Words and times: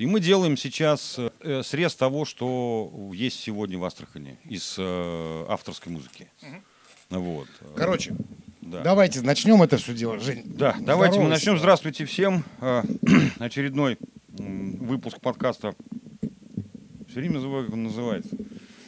И 0.00 0.06
мы 0.06 0.18
делаем 0.20 0.56
сейчас 0.56 1.18
э, 1.18 1.62
срез 1.62 1.94
того, 1.94 2.24
что 2.24 2.90
есть 3.12 3.38
сегодня 3.38 3.76
в 3.76 3.84
Астрахани 3.84 4.38
из 4.46 4.76
э, 4.78 5.44
авторской 5.46 5.92
музыки. 5.92 6.26
Вот. 7.10 7.48
Короче, 7.76 8.14
Да. 8.62 8.80
давайте 8.80 9.20
начнем 9.20 9.62
это 9.62 9.76
все 9.76 9.92
дело. 9.92 10.18
Жень, 10.18 10.44
Да, 10.46 10.74
давайте 10.80 11.18
мы 11.18 11.24
здоровайся. 11.26 11.28
начнем. 11.28 11.58
Здравствуйте 11.58 12.06
всем. 12.06 12.44
Э, 12.62 12.82
Очередной 13.40 13.98
выпуск 14.30 15.20
подкаста. 15.20 15.74
Все 17.10 17.20
время 17.20 17.38
забываю, 17.38 17.66
как 17.66 17.74
он 17.74 17.82
называется. 17.82 18.30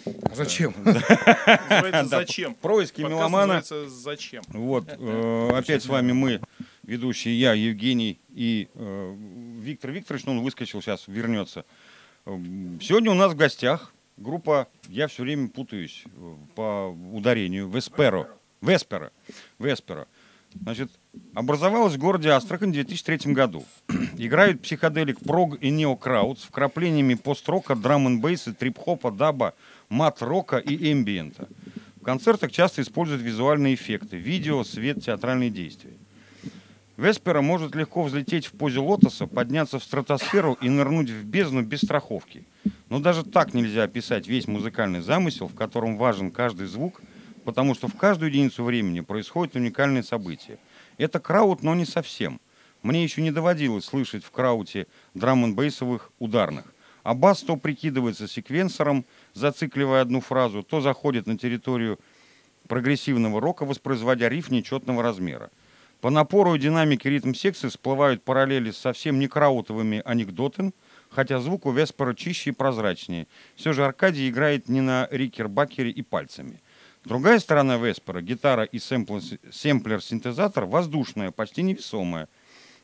А 0.06 0.34
Зачем? 0.34 0.74
Называется 0.82 2.06
«Зачем?» 2.06 2.54
Происки 2.54 3.02
меломана. 3.02 3.62
«Зачем?» 3.86 4.42
Вот, 4.48 4.88
опять 5.52 5.82
с 5.82 5.86
вами 5.86 6.12
мы, 6.12 6.40
ведущие 6.84 7.38
я, 7.38 7.52
Евгений 7.52 8.18
и 8.30 8.68
Виктор 9.62 9.90
Викторович, 9.92 10.26
но 10.26 10.32
он 10.32 10.40
выскочил 10.40 10.82
сейчас, 10.82 11.04
вернется. 11.06 11.64
Эм, 12.26 12.80
Сегодня 12.82 13.10
у 13.10 13.14
нас 13.14 13.32
в 13.32 13.36
гостях 13.36 13.94
группа, 14.16 14.68
я 14.88 15.06
все 15.06 15.22
время 15.22 15.48
путаюсь 15.48 16.04
по 16.54 16.88
ударению, 17.12 17.68
Весперо. 17.68 18.28
Веспера. 18.60 19.12
Веспера. 19.58 20.06
Значит, 20.54 20.90
образовалась 21.34 21.94
в 21.94 21.98
городе 21.98 22.28
Астрахань 22.30 22.70
в 22.70 22.74
2003 22.74 23.32
году. 23.32 23.64
Играют 24.18 24.60
психоделик 24.60 25.18
прог 25.20 25.60
и 25.62 25.70
неокраут 25.70 26.40
с 26.40 26.42
вкраплениями 26.42 27.14
пост-рока, 27.14 27.74
драм 27.74 28.06
н 28.06 28.20
бейса 28.20 28.52
трип-хопа, 28.52 29.10
даба, 29.10 29.54
мат-рока 29.88 30.58
и 30.58 30.92
эмбиента. 30.92 31.48
В 31.96 32.04
концертах 32.04 32.52
часто 32.52 32.82
используют 32.82 33.22
визуальные 33.22 33.74
эффекты, 33.74 34.16
видео, 34.16 34.62
свет, 34.64 35.02
театральные 35.04 35.50
действия. 35.50 35.94
Веспера 36.98 37.40
может 37.40 37.74
легко 37.74 38.02
взлететь 38.02 38.46
в 38.46 38.52
позе 38.52 38.80
лотоса, 38.80 39.26
подняться 39.26 39.78
в 39.78 39.84
стратосферу 39.84 40.58
и 40.60 40.68
нырнуть 40.68 41.08
в 41.08 41.24
бездну 41.24 41.62
без 41.62 41.80
страховки. 41.80 42.44
Но 42.90 43.00
даже 43.00 43.24
так 43.24 43.54
нельзя 43.54 43.84
описать 43.84 44.28
весь 44.28 44.46
музыкальный 44.46 45.00
замысел, 45.00 45.48
в 45.48 45.54
котором 45.54 45.96
важен 45.96 46.30
каждый 46.30 46.66
звук, 46.66 47.00
потому 47.44 47.74
что 47.74 47.88
в 47.88 47.96
каждую 47.96 48.30
единицу 48.30 48.62
времени 48.62 49.00
происходит 49.00 49.56
уникальное 49.56 50.02
событие. 50.02 50.58
Это 50.98 51.18
краут, 51.18 51.62
но 51.62 51.74
не 51.74 51.86
совсем. 51.86 52.40
Мне 52.82 53.02
еще 53.02 53.22
не 53.22 53.30
доводилось 53.30 53.86
слышать 53.86 54.24
в 54.24 54.30
крауте 54.30 54.86
драм 55.14 55.54
бейсовых 55.54 56.12
ударных. 56.18 56.74
А 57.04 57.14
бас 57.14 57.42
то 57.42 57.56
прикидывается 57.56 58.28
секвенсором, 58.28 59.04
зацикливая 59.32 60.02
одну 60.02 60.20
фразу, 60.20 60.62
то 60.62 60.80
заходит 60.80 61.26
на 61.26 61.38
территорию 61.38 61.98
прогрессивного 62.68 63.40
рока, 63.40 63.64
воспроизводя 63.64 64.28
риф 64.28 64.50
нечетного 64.50 65.02
размера. 65.02 65.50
По 66.02 66.10
напору 66.10 66.56
и 66.56 66.58
динамике 66.58 67.10
ритм-секции 67.10 67.68
всплывают 67.68 68.24
параллели 68.24 68.72
с 68.72 68.76
совсем 68.76 69.20
не 69.20 69.28
краутовыми 69.28 70.02
анекдотами, 70.04 70.72
хотя 71.08 71.38
звук 71.38 71.64
у 71.64 71.70
Веспера 71.70 72.12
чище 72.12 72.50
и 72.50 72.52
прозрачнее. 72.52 73.28
Все 73.54 73.72
же 73.72 73.84
Аркадий 73.84 74.28
играет 74.28 74.68
не 74.68 74.80
на 74.80 75.06
рикер-бакере 75.12 75.90
и 75.90 76.02
пальцами. 76.02 76.60
Другая 77.04 77.38
сторона 77.38 77.76
Веспера, 77.76 78.20
гитара 78.20 78.64
и 78.64 78.78
сэмплер- 78.78 79.38
семплер-синтезатор, 79.52 80.64
воздушная, 80.64 81.30
почти 81.30 81.62
невесомая. 81.62 82.28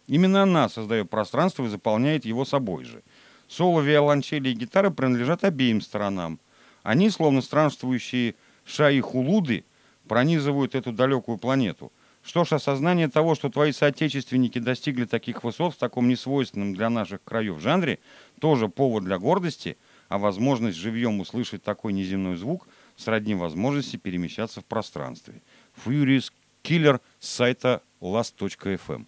Именно 0.06 0.44
она 0.44 0.68
создает 0.68 1.10
пространство 1.10 1.64
и 1.64 1.68
заполняет 1.68 2.24
его 2.24 2.44
собой 2.44 2.84
же. 2.84 3.02
Соло, 3.48 3.80
виолончели 3.80 4.50
и 4.50 4.54
гитары 4.54 4.92
принадлежат 4.92 5.42
обеим 5.42 5.80
сторонам. 5.80 6.38
Они, 6.84 7.10
словно 7.10 7.42
странствующие 7.42 8.36
шаи-хулуды, 8.64 9.64
пронизывают 10.06 10.76
эту 10.76 10.92
далекую 10.92 11.36
планету. 11.38 11.90
Что 12.28 12.44
ж, 12.44 12.52
осознание 12.52 13.08
того, 13.08 13.34
что 13.34 13.48
твои 13.48 13.72
соотечественники 13.72 14.58
достигли 14.58 15.06
таких 15.06 15.44
высот 15.44 15.72
в 15.72 15.78
таком 15.78 16.08
несвойственном 16.08 16.74
для 16.74 16.90
наших 16.90 17.24
краев 17.24 17.58
жанре, 17.58 18.00
тоже 18.38 18.68
повод 18.68 19.04
для 19.04 19.18
гордости, 19.18 19.78
а 20.10 20.18
возможность 20.18 20.76
живьем 20.76 21.20
услышать 21.20 21.62
такой 21.62 21.94
неземной 21.94 22.36
звук 22.36 22.68
сродни 22.96 23.34
возможности 23.34 23.96
перемещаться 23.96 24.60
в 24.60 24.66
пространстве. 24.66 25.40
Furious 25.82 26.30
Killer 26.62 27.00
с 27.18 27.30
сайта 27.30 27.82
last.fm. 28.02 29.06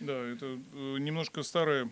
Да, 0.00 0.12
это 0.12 0.46
э, 0.46 0.96
немножко 0.98 1.44
старое. 1.44 1.88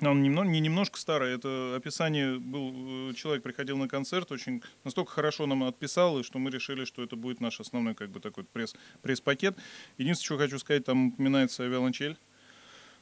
Ну, 0.00 0.10
Он 0.10 0.22
немного, 0.22 0.48
не 0.48 0.60
немножко 0.60 0.98
старое, 0.98 1.36
это 1.36 1.74
описание 1.76 2.38
был, 2.38 3.10
э, 3.10 3.14
человек 3.14 3.42
приходил 3.42 3.78
на 3.78 3.88
концерт, 3.88 4.30
очень 4.30 4.62
настолько 4.84 5.12
хорошо 5.12 5.46
нам 5.46 5.64
отписал, 5.64 6.18
и 6.18 6.22
что 6.22 6.38
мы 6.38 6.50
решили, 6.50 6.84
что 6.84 7.02
это 7.02 7.16
будет 7.16 7.40
наш 7.40 7.60
основной 7.60 7.94
как 7.94 8.10
бы 8.10 8.20
такой 8.20 8.44
пресс, 8.44 8.74
пресс-пакет. 9.00 9.56
Единственное, 9.96 10.38
что 10.38 10.44
хочу 10.44 10.58
сказать, 10.58 10.84
там 10.84 11.08
упоминается 11.08 11.64
авиалончель. 11.64 12.16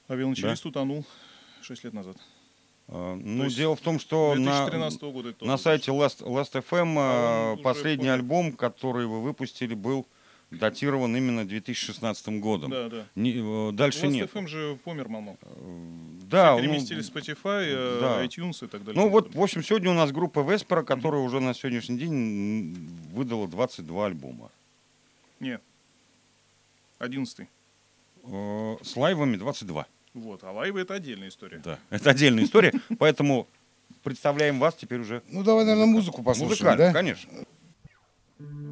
А 0.06 0.15
виолончелист 0.15 0.66
утонул 0.66 1.05
6 1.62 1.84
лет 1.84 1.94
назад. 1.94 2.16
А, 2.87 3.16
Ну, 3.16 3.44
есть 3.44 3.56
дело 3.56 3.75
в 3.75 3.81
том, 3.81 3.99
что 3.99 4.34
на, 4.34 4.66
2013 4.66 5.03
года 5.03 5.34
на 5.41 5.56
сайте 5.56 5.91
Last, 5.91 6.21
Last.fm 6.21 6.94
А 6.99 7.50
а, 7.50 7.53
уже 7.55 7.62
последний 7.62 8.05
помер. 8.05 8.15
альбом, 8.15 8.53
который 8.53 9.06
вы 9.06 9.22
выпустили, 9.22 9.75
был 9.75 10.06
датирован 10.59 11.16
именно 11.16 11.47
2016 11.47 12.41
годом. 12.41 12.70
Да, 12.70 12.88
да. 12.88 13.06
Не- 13.15 13.69
э, 13.70 13.72
дальше 13.72 14.09
нет. 14.09 14.31
FM 14.32 14.47
же 14.47 14.78
помер 14.84 15.09
мало. 15.09 15.37
Да, 16.31 16.56
Все 16.56 16.62
ну, 16.66 16.72
переместили 16.72 17.00
Spotify, 17.00 17.65
э, 17.66 17.98
да. 18.00 18.25
iTunes 18.25 18.64
и 18.64 18.69
так 18.69 18.84
далее. 18.84 19.00
Ну 19.00 19.09
вот, 19.09 19.34
в 19.34 19.41
общем, 19.41 19.62
сегодня 19.62 19.91
у 19.91 19.94
нас 19.94 20.10
группа 20.12 20.41
Веспера, 20.41 20.82
которая 20.82 21.20
уже 21.22 21.41
на 21.41 21.54
сегодняшний 21.54 21.98
день 21.98 22.88
выдала 23.12 23.47
22 23.47 24.06
альбома. 24.06 24.50
Не. 25.41 25.60
Одиннадцатый. 26.98 27.48
Э, 28.25 28.76
С 28.82 28.97
лайвами 28.97 29.37
22. 29.37 29.87
Вот. 30.14 30.44
А 30.44 30.53
лайвы 30.53 30.81
это 30.81 30.94
отдельная 30.94 31.28
история. 31.28 31.59
Да, 31.64 31.78
это 31.91 32.10
отдельная 32.10 32.44
история, 32.44 32.72
поэтому 32.98 33.47
представляем 34.03 34.59
вас 34.59 34.75
теперь 34.75 35.00
уже 35.00 35.22
Ну, 35.28 35.43
давай, 35.43 35.64
наверное, 35.64 35.87
музыку 35.93 36.22
послушаем, 36.22 36.50
музыкально, 36.50 36.87
да? 36.87 36.93
конечно. 36.93 37.31
Thank 38.38 38.63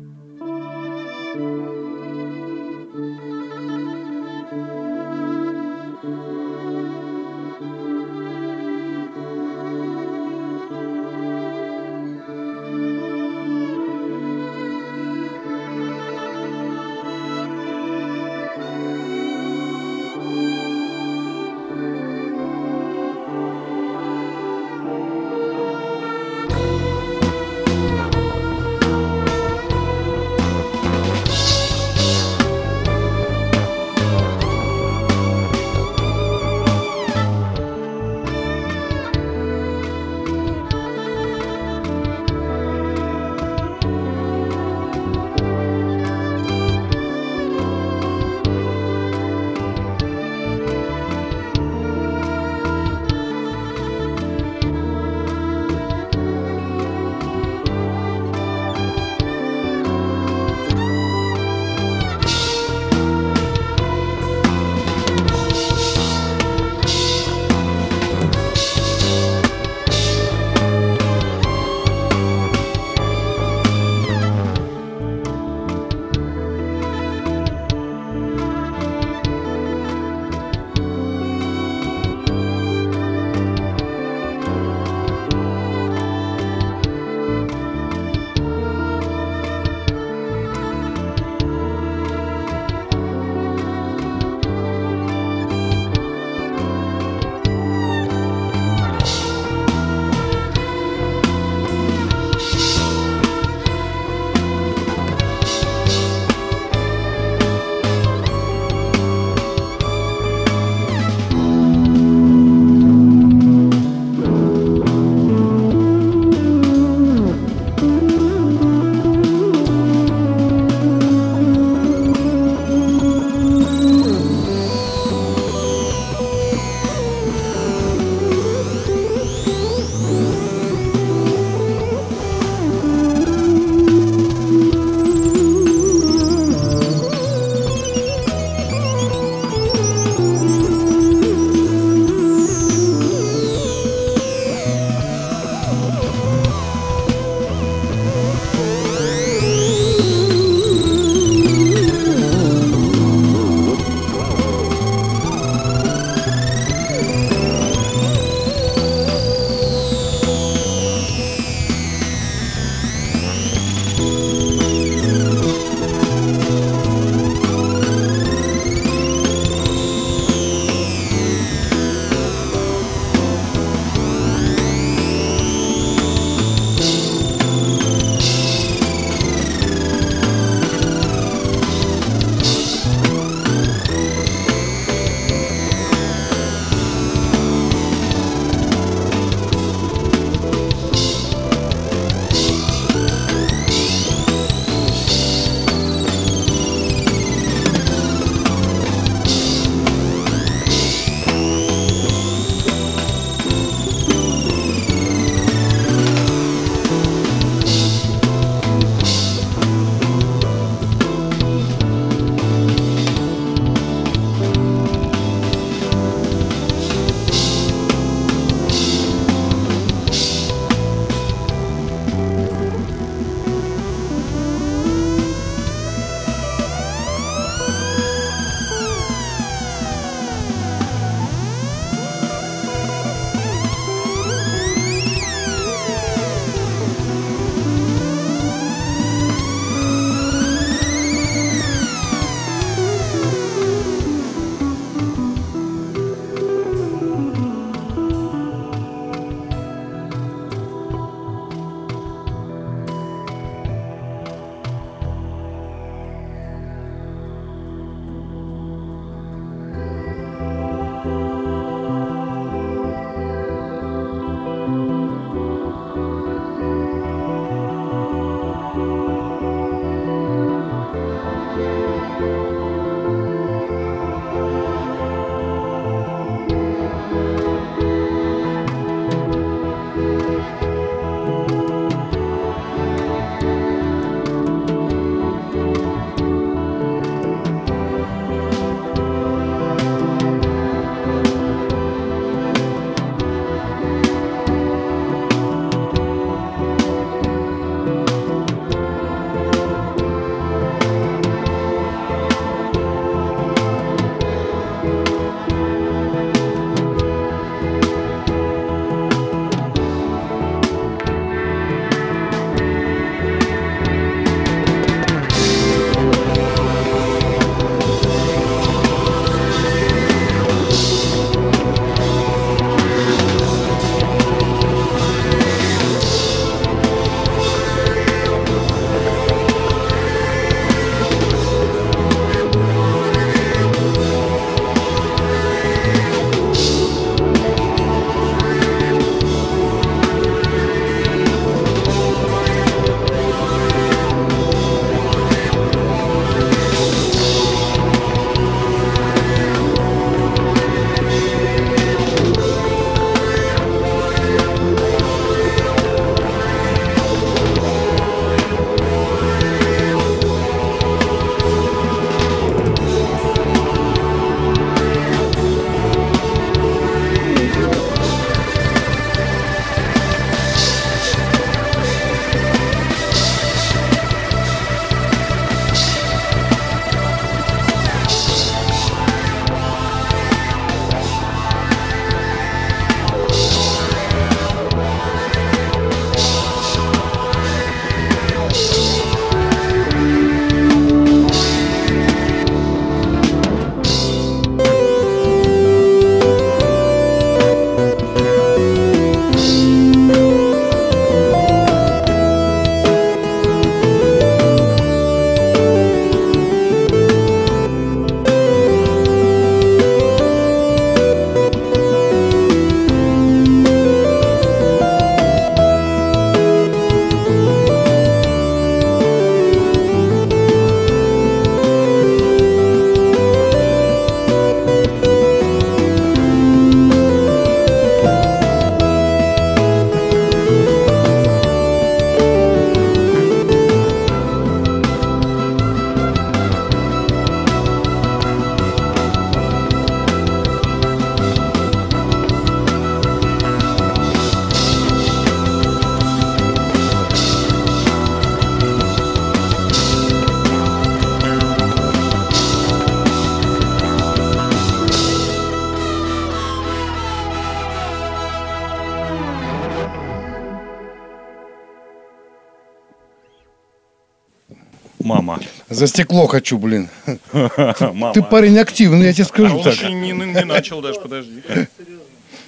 За 465.83 465.89
стекло 465.89 466.29
хочу, 466.29 466.59
блин. 466.59 466.89
Мама. 467.33 468.13
Ты 468.13 468.23
парень 468.23 468.57
активный, 468.57 469.07
я 469.07 469.13
тебе 469.13 469.25
А 469.25 469.27
скажу 469.27 469.59
он 469.59 469.65
так. 469.65 469.83
не, 469.83 470.13
не 470.13 470.45
начал 470.45 470.81
даже, 470.81 471.01
подожди. 471.01 471.43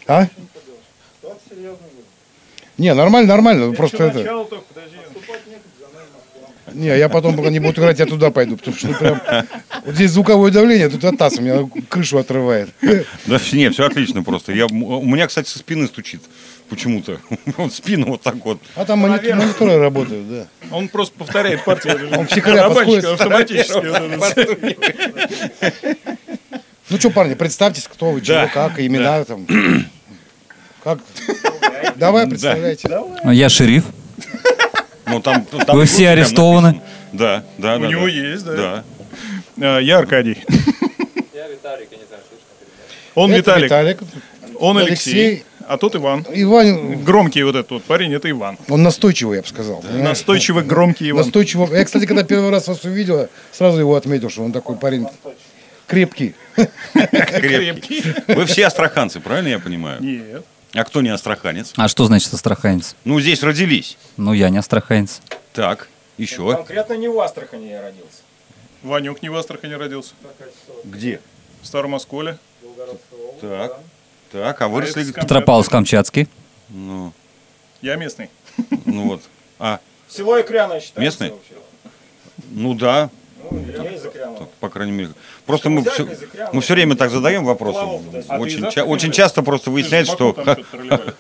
А? 0.07 0.29
Не, 2.79 2.95
нормально, 2.95 3.31
нормально. 3.31 3.73
Просто 3.73 4.05
это. 4.05 4.19
Начало 4.19 4.45
только, 4.45 4.65
подожди. 4.73 4.97
Не, 6.75 6.97
я 6.97 7.09
потом, 7.09 7.37
пока 7.37 7.51
не 7.51 7.59
буду 7.59 7.81
играть, 7.81 7.99
я 7.99 8.07
туда 8.07 8.31
пойду. 8.31 8.57
Потому 8.57 8.77
что 8.77 8.93
прям. 8.95 9.21
Вот 9.85 9.95
здесь 9.97 10.13
звуковое 10.13 10.51
давление, 10.51 10.89
тут 10.89 11.05
от 11.05 11.19
таз 11.19 11.35
у 11.39 11.43
меня 11.43 11.69
крышу 11.91 12.17
отрывает. 12.19 12.71
Да 13.27 13.39
не, 13.53 13.69
все 13.71 13.87
отлично 13.87 14.23
просто. 14.23 14.53
Я, 14.53 14.65
у 14.67 15.05
меня, 15.05 15.27
кстати, 15.27 15.49
со 15.49 15.59
спины 15.59 15.87
стучит 15.87 16.23
почему-то. 16.71 17.19
Вот 17.59 17.73
спину 17.73 18.07
вот 18.07 18.23
так 18.23 18.37
вот. 18.45 18.59
А 18.77 18.87
там 18.87 19.01
монит- 19.05 19.35
мониторы 19.35 19.77
работают, 19.79 20.29
да. 20.31 20.47
Он 20.71 20.89
просто 20.89 21.15
повторяет 21.19 21.65
партию. 21.65 21.97
Он 22.19 22.27
Барабанщик 22.27 22.45
подходит. 22.75 23.05
автоматически. 23.05 23.85
Ну 26.91 26.99
что, 26.99 27.09
парни, 27.11 27.33
представьтесь, 27.33 27.89
кто 27.89 28.11
вы, 28.11 28.21
чего, 28.21 28.47
как, 28.53 28.79
имена 28.79 29.25
там. 29.25 29.47
Как? 30.85 30.99
Давай, 31.97 32.29
представляйте. 32.29 32.91
Я 33.25 33.49
шериф. 33.49 33.85
Ну, 35.07 35.21
там, 35.21 35.47
там 35.47 35.77
Вы 35.77 35.87
все 35.87 36.11
арестованы? 36.11 36.69
написано. 36.69 36.91
Да, 37.13 37.45
да, 37.59 37.79
да. 37.79 37.87
У 37.87 37.91
него 37.91 38.03
да. 38.03 38.09
есть, 38.09 38.45
да. 38.45 38.55
Да. 38.55 38.85
А, 39.61 39.79
Я 39.79 39.99
Аркадий. 39.99 40.39
Он 43.15 43.31
Это 43.31 43.39
Виталик. 43.39 43.65
Виталик. 43.65 43.99
Он 44.59 44.79
Алексей. 44.79 45.13
Алексей. 45.29 45.45
А 45.67 45.79
тот 45.79 45.97
Иван. 45.97 46.27
Иван, 46.31 47.03
Громкий 47.05 47.43
вот 47.43 47.55
этот 47.57 47.71
вот 47.71 47.85
парень, 47.85 48.13
это 48.13 48.29
Иван. 48.31 48.59
он 48.69 48.83
настойчивый, 48.83 49.37
я 49.37 49.43
бы 49.43 49.49
сказал. 49.49 49.81
понимаешь? 49.81 50.05
Настойчивый 50.05 50.63
громкий 50.63 51.11
Иван. 51.11 51.25
Настойчиво. 51.25 51.75
Я, 51.75 51.85
кстати, 51.85 52.05
когда 52.07 52.23
первый 52.23 52.51
раз 52.51 52.69
вас 52.69 52.85
увидел, 52.85 53.29
сразу 53.51 53.79
его 53.81 53.95
отметил, 53.97 54.29
что 54.29 54.43
он 54.43 54.53
такой 54.53 54.77
парень 54.77 55.07
крепкий. 55.87 56.35
Крепкий. 56.93 58.03
Вы 58.29 58.45
все 58.45 58.67
астраханцы, 58.67 59.21
правильно 59.21 59.49
я 59.49 59.59
понимаю? 59.59 60.03
Нет. 60.03 60.45
А 60.75 60.85
кто 60.85 61.01
не 61.01 61.09
астраханец? 61.11 61.73
А 61.77 61.89
что 61.89 62.05
значит 62.05 62.35
астраханец? 62.35 62.95
Ну, 63.05 63.21
здесь 63.21 63.43
родились. 63.43 63.97
Ну, 64.17 64.33
я 64.33 64.51
не 64.51 64.59
астраханец. 64.59 65.21
Так, 65.53 65.89
еще. 66.19 66.53
Конкретно 66.53 66.95
не 66.95 67.09
в 67.09 67.19
Астрахани 67.21 67.69
я 67.69 67.81
родился. 67.81 68.24
Ванюк 68.85 69.23
не 69.23 69.31
в 69.31 69.37
Астрахани 69.37 69.73
родился. 69.73 70.13
Где? 70.85 71.21
В 71.63 71.67
Старом 71.67 71.95
Осколе. 71.95 72.39
Так. 73.41 73.81
Так, 74.31 74.61
а 74.61 74.69
выросли... 74.69 75.05
Петропавловск-Камчатский. 75.13 76.29
Ну, 76.69 77.13
Я 77.81 77.97
местный. 77.97 78.29
ну 78.85 79.05
вот. 79.09 79.23
А, 79.59 79.81
Село 80.09 80.41
Икряно 80.41 80.81
считается 80.81 81.01
Местный? 81.01 81.31
вообще? 81.31 81.55
ну 82.51 82.75
да, 82.75 83.11
Ну, 83.51 83.61
я 83.73 83.85
так, 84.39 84.49
по 84.61 84.69
крайней 84.69 84.93
мере. 84.93 85.11
Просто 85.47 85.71
мы 85.71 85.83
все, 85.85 86.09
мы 86.53 86.61
все 86.61 86.75
время 86.75 86.97
так 86.97 87.11
задаем 87.11 87.45
вопросы. 87.45 87.79
А 88.29 88.39
Очень, 88.39 88.71
ча- 88.71 88.85
очень 88.85 89.13
часто 89.13 89.43
просто 89.43 89.71
выясняется, 89.71 90.13
что 90.13 90.35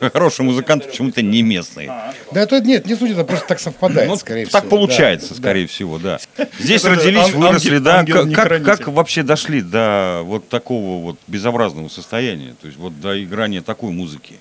хороший 0.12 0.42
музыкант 0.44 0.86
почему-то 0.86 1.22
не 1.22 1.42
местный. 1.42 1.86
Да 2.32 2.42
это 2.42 2.60
нет, 2.60 2.86
не 2.86 2.94
суть, 2.94 3.10
это 3.12 3.24
просто 3.24 3.46
так 3.48 3.60
совпадает, 3.60 4.08
Ну, 4.08 4.16
скорее 4.16 4.46
так 4.46 4.64
всего. 4.64 4.76
получается, 4.76 5.30
Да. 5.30 5.34
скорее 5.40 5.66
всего, 5.66 5.98
да. 5.98 6.18
Здесь 6.58 6.84
родились, 6.84 7.30
выросли, 7.32 7.78
да. 7.78 8.04
Как, 8.04 8.64
как, 8.64 8.88
вообще 8.88 9.22
дошли 9.22 9.60
до 9.60 10.22
вот 10.24 10.48
такого 10.48 11.02
вот 11.02 11.18
безобразного 11.26 11.88
состояния? 11.88 12.54
То 12.60 12.66
есть 12.66 12.78
вот 12.78 13.00
до 13.00 13.22
играния 13.22 13.60
такой 13.62 13.90
музыки. 13.90 14.34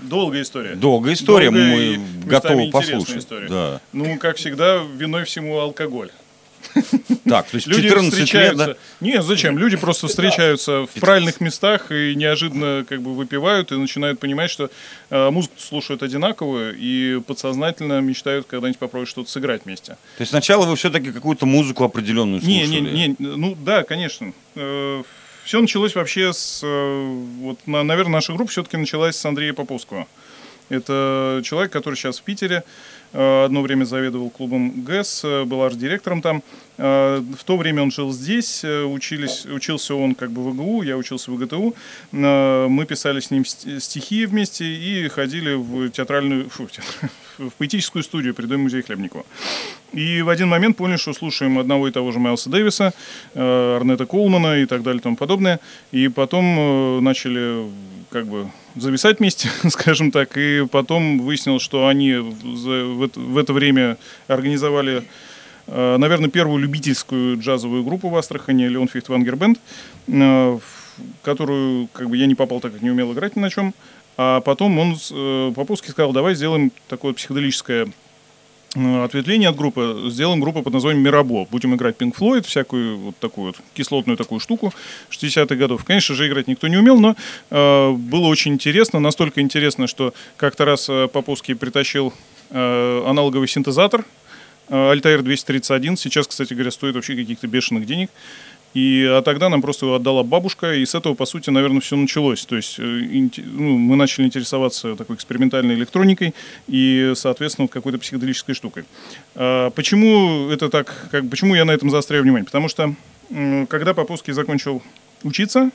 Долгая 0.00 0.42
история. 0.42 0.74
Долгая 0.76 1.14
история, 1.14 1.50
Долгая 1.50 1.98
мы 1.98 2.00
готовы 2.24 2.70
послушать. 2.70 3.16
история. 3.16 3.48
Да. 3.48 3.80
Ну, 3.92 4.16
как 4.18 4.36
всегда, 4.36 4.82
виной 4.96 5.24
всему 5.24 5.58
алкоголь. 5.58 6.10
Так, 7.28 7.48
то 7.50 7.56
есть 7.56 7.66
Люди 7.66 7.88
14 7.88 8.32
лет, 8.34 8.56
да? 8.56 8.74
Не, 9.00 9.22
зачем? 9.22 9.58
Люди 9.58 9.76
просто 9.76 10.06
встречаются 10.08 10.86
в 10.86 11.00
правильных 11.00 11.40
местах 11.40 11.90
и 11.92 12.14
неожиданно 12.14 12.84
как 12.88 13.02
бы 13.02 13.14
выпивают 13.14 13.70
и 13.72 13.76
начинают 13.76 14.18
понимать, 14.18 14.50
что 14.50 14.70
э, 15.10 15.30
музыку 15.30 15.54
слушают 15.58 16.02
одинаковую 16.02 16.74
и 16.78 17.20
подсознательно 17.20 18.00
мечтают 18.00 18.46
когда-нибудь 18.46 18.78
попробовать 18.78 19.10
что-то 19.10 19.30
сыграть 19.30 19.64
вместе. 19.64 19.92
То 20.16 20.20
есть 20.22 20.30
сначала 20.30 20.64
вы 20.66 20.76
все-таки 20.76 21.12
какую-то 21.12 21.44
музыку 21.46 21.84
определенную 21.84 22.42
Не, 22.42 22.64
слушали? 22.64 22.80
не, 22.90 23.06
не, 23.08 23.16
ну 23.18 23.54
да, 23.54 23.82
конечно. 23.82 24.32
Все 25.44 25.60
началось 25.62 25.94
вообще 25.94 26.32
с, 26.32 26.60
э, 26.62 27.04
вот, 27.40 27.58
на- 27.66 27.82
наверное, 27.82 28.12
наша 28.14 28.32
группа 28.34 28.50
все-таки 28.50 28.76
началась 28.76 29.16
с 29.16 29.24
Андрея 29.24 29.54
Поповского. 29.54 30.06
Это 30.68 31.40
человек, 31.44 31.72
который 31.72 31.94
сейчас 31.94 32.18
в 32.18 32.22
Питере, 32.22 32.56
э, 32.56 32.62
одно 33.12 33.62
время 33.62 33.84
заведовал 33.84 34.30
клубом 34.30 34.82
ГЭС, 34.84 35.22
э, 35.24 35.44
был 35.44 35.62
арт-директором 35.62 36.20
там. 36.22 36.42
Э, 36.76 37.20
В 37.38 37.44
то 37.44 37.56
время 37.56 37.82
он 37.82 37.90
жил 37.90 38.12
здесь, 38.12 38.62
э, 38.64 38.82
учились, 38.84 39.46
учился 39.46 39.94
он 39.94 40.14
как 40.14 40.30
бы 40.30 40.42
в 40.42 40.54
ИГУ, 40.54 40.82
я 40.82 40.96
учился 40.96 41.30
в 41.30 41.42
ИГТУ. 41.42 41.74
Э, 42.12 42.66
Мы 42.68 42.84
писали 42.86 43.20
с 43.20 43.30
ним 43.30 43.44
ст- 43.44 43.66
стихи 43.80 44.26
вместе 44.26 44.64
и 44.64 45.08
ходили 45.08 45.54
в 45.54 45.90
театральную, 45.90 46.48
фу, 46.50 46.68
в 47.38 47.50
поэтическую 47.58 48.02
студию 48.02 48.34
при 48.34 48.46
Доме 48.46 48.64
музея 48.64 48.82
Хлебникова. 48.82 49.24
И 49.92 50.22
в 50.22 50.28
один 50.28 50.48
момент 50.48 50.76
поняли, 50.76 50.98
что 50.98 51.12
слушаем 51.14 51.58
одного 51.58 51.88
и 51.88 51.90
того 51.90 52.12
же 52.12 52.18
Майлса 52.18 52.50
Дэвиса, 52.50 52.92
э, 53.34 53.76
Арнета 53.76 54.04
Коулмана 54.06 54.58
и 54.62 54.66
так 54.66 54.82
далее 54.82 54.98
и 55.00 55.02
тому 55.02 55.16
подобное. 55.16 55.60
И 55.92 56.08
потом 56.08 56.44
э, 56.58 57.00
начали 57.00 57.66
как 58.10 58.26
бы 58.26 58.48
зависать 58.80 59.18
вместе, 59.18 59.48
скажем 59.70 60.10
так. 60.10 60.36
И 60.36 60.66
потом 60.70 61.20
выяснилось, 61.20 61.62
что 61.62 61.86
они 61.86 62.14
в, 62.14 63.38
это, 63.38 63.52
время 63.52 63.96
организовали, 64.26 65.04
э, 65.66 65.96
наверное, 65.96 66.30
первую 66.30 66.58
любительскую 66.58 67.38
джазовую 67.38 67.84
группу 67.84 68.08
в 68.08 68.16
Астрахани, 68.16 68.64
Леон 68.64 68.88
Фихтвангер 68.88 69.36
Бенд, 69.36 69.58
э, 70.06 70.12
в 70.12 70.62
которую 71.22 71.88
как 71.92 72.08
бы 72.08 72.16
я 72.16 72.26
не 72.26 72.34
попал, 72.34 72.60
так 72.60 72.72
как 72.72 72.82
не 72.82 72.90
умел 72.90 73.12
играть 73.12 73.36
ни 73.36 73.40
на 73.40 73.50
чем. 73.50 73.74
А 74.16 74.40
потом 74.40 74.78
он, 74.78 74.96
э, 75.10 75.52
Поповский 75.54 75.90
сказал, 75.90 76.12
давай 76.12 76.34
сделаем 76.34 76.72
такое 76.88 77.12
психоделическое 77.12 77.88
ответвление 78.74 79.48
от 79.48 79.56
группы, 79.56 80.08
сделаем 80.10 80.40
группу 80.40 80.62
под 80.62 80.72
названием 80.74 81.02
Мирабо. 81.02 81.46
Будем 81.50 81.74
играть 81.74 81.96
Pink 81.96 82.14
Floyd, 82.16 82.46
всякую 82.46 82.98
вот 82.98 83.16
такую 83.18 83.48
вот 83.48 83.56
кислотную 83.74 84.16
такую 84.16 84.40
штуку 84.40 84.74
60-х 85.10 85.54
годов. 85.54 85.84
Конечно 85.84 86.14
же, 86.14 86.28
играть 86.28 86.48
никто 86.48 86.68
не 86.68 86.76
умел, 86.76 86.98
но 87.00 87.16
э, 87.50 87.92
было 87.92 88.26
очень 88.26 88.52
интересно. 88.52 89.00
Настолько 89.00 89.40
интересно, 89.40 89.86
что 89.86 90.12
как-то 90.36 90.64
раз 90.64 90.88
э, 90.88 91.08
Поповский 91.08 91.54
притащил 91.54 92.12
э, 92.50 93.04
аналоговый 93.06 93.48
синтезатор 93.48 94.04
э, 94.68 94.74
Altair 94.74 95.22
231. 95.22 95.96
Сейчас, 95.96 96.26
кстати 96.26 96.52
говоря, 96.52 96.70
стоит 96.70 96.94
вообще 96.94 97.16
каких-то 97.16 97.46
бешеных 97.46 97.86
денег. 97.86 98.10
И, 98.74 99.04
а 99.08 99.22
тогда 99.22 99.48
нам 99.48 99.62
просто 99.62 99.86
его 99.86 99.96
отдала 99.96 100.22
бабушка, 100.22 100.74
и 100.74 100.84
с 100.84 100.94
этого, 100.94 101.14
по 101.14 101.24
сути, 101.24 101.50
наверное, 101.50 101.80
все 101.80 101.96
началось. 101.96 102.44
То 102.44 102.56
есть 102.56 102.78
э, 102.78 102.82
ну, 102.82 103.78
мы 103.78 103.96
начали 103.96 104.26
интересоваться 104.26 104.94
такой 104.94 105.16
экспериментальной 105.16 105.74
электроникой 105.74 106.34
и, 106.66 107.12
соответственно, 107.16 107.64
вот 107.64 107.72
какой-то 107.72 107.98
психоделической 107.98 108.54
штукой. 108.54 108.84
А 109.34 109.70
почему 109.70 110.50
это 110.50 110.68
так, 110.68 111.08
как, 111.10 111.28
почему 111.30 111.54
я 111.54 111.64
на 111.64 111.72
этом 111.72 111.90
заостряю 111.90 112.22
внимание? 112.22 112.44
Потому 112.44 112.68
что, 112.68 112.94
когда 113.68 113.94
Поповский 113.94 114.32
закончил 114.32 114.82
учиться, 115.22 115.70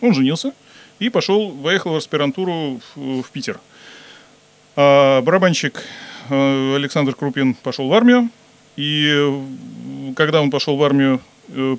он 0.00 0.14
женился 0.14 0.52
и 0.98 1.10
пошел, 1.10 1.52
поехал 1.52 1.92
в 1.92 1.96
аспирантуру 1.96 2.80
в, 2.94 3.22
в 3.22 3.30
Питер. 3.30 3.60
А 4.74 5.20
барабанщик 5.20 5.82
э, 6.30 6.74
Александр 6.76 7.14
Крупин 7.14 7.54
пошел 7.54 7.88
в 7.88 7.92
армию, 7.92 8.30
и 8.76 9.06
э, 9.12 10.14
когда 10.14 10.40
он 10.40 10.50
пошел 10.50 10.76
в 10.76 10.82
армию, 10.82 11.20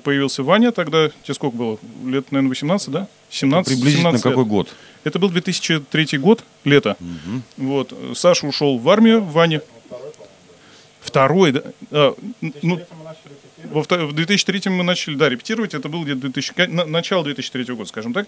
появился 0.02 0.42
Ваня, 0.42 0.72
тогда, 0.72 1.08
тебе 1.22 1.34
сколько 1.34 1.56
было? 1.56 1.78
Лет, 2.04 2.30
наверное, 2.32 2.50
18, 2.50 2.90
да? 2.90 3.08
17, 3.30 3.72
Приблизительно 3.74 4.10
17 4.10 4.24
лет. 4.24 4.32
какой 4.32 4.44
год? 4.44 4.74
Это 5.04 5.18
был 5.18 5.28
2003 5.28 6.18
год, 6.18 6.44
лето. 6.64 6.96
Вот. 7.56 7.92
Саша 8.14 8.46
ушел 8.46 8.78
в 8.78 8.88
армию, 8.88 9.22
Ваня. 9.22 9.60
Второй, 11.00 11.52
да? 11.52 11.62
А, 11.90 12.14
ну, 12.62 12.80
в 13.62 14.12
2003 14.12 14.70
мы 14.70 14.82
начали, 14.84 15.14
да, 15.16 15.28
репетировать. 15.28 15.74
Это 15.74 15.88
был 15.88 16.02
где-то 16.04 16.20
2000, 16.22 16.54
ка- 16.54 16.66
на- 16.66 16.86
начало 16.86 17.24
2003 17.24 17.74
года, 17.74 17.88
скажем 17.88 18.12
так. 18.14 18.26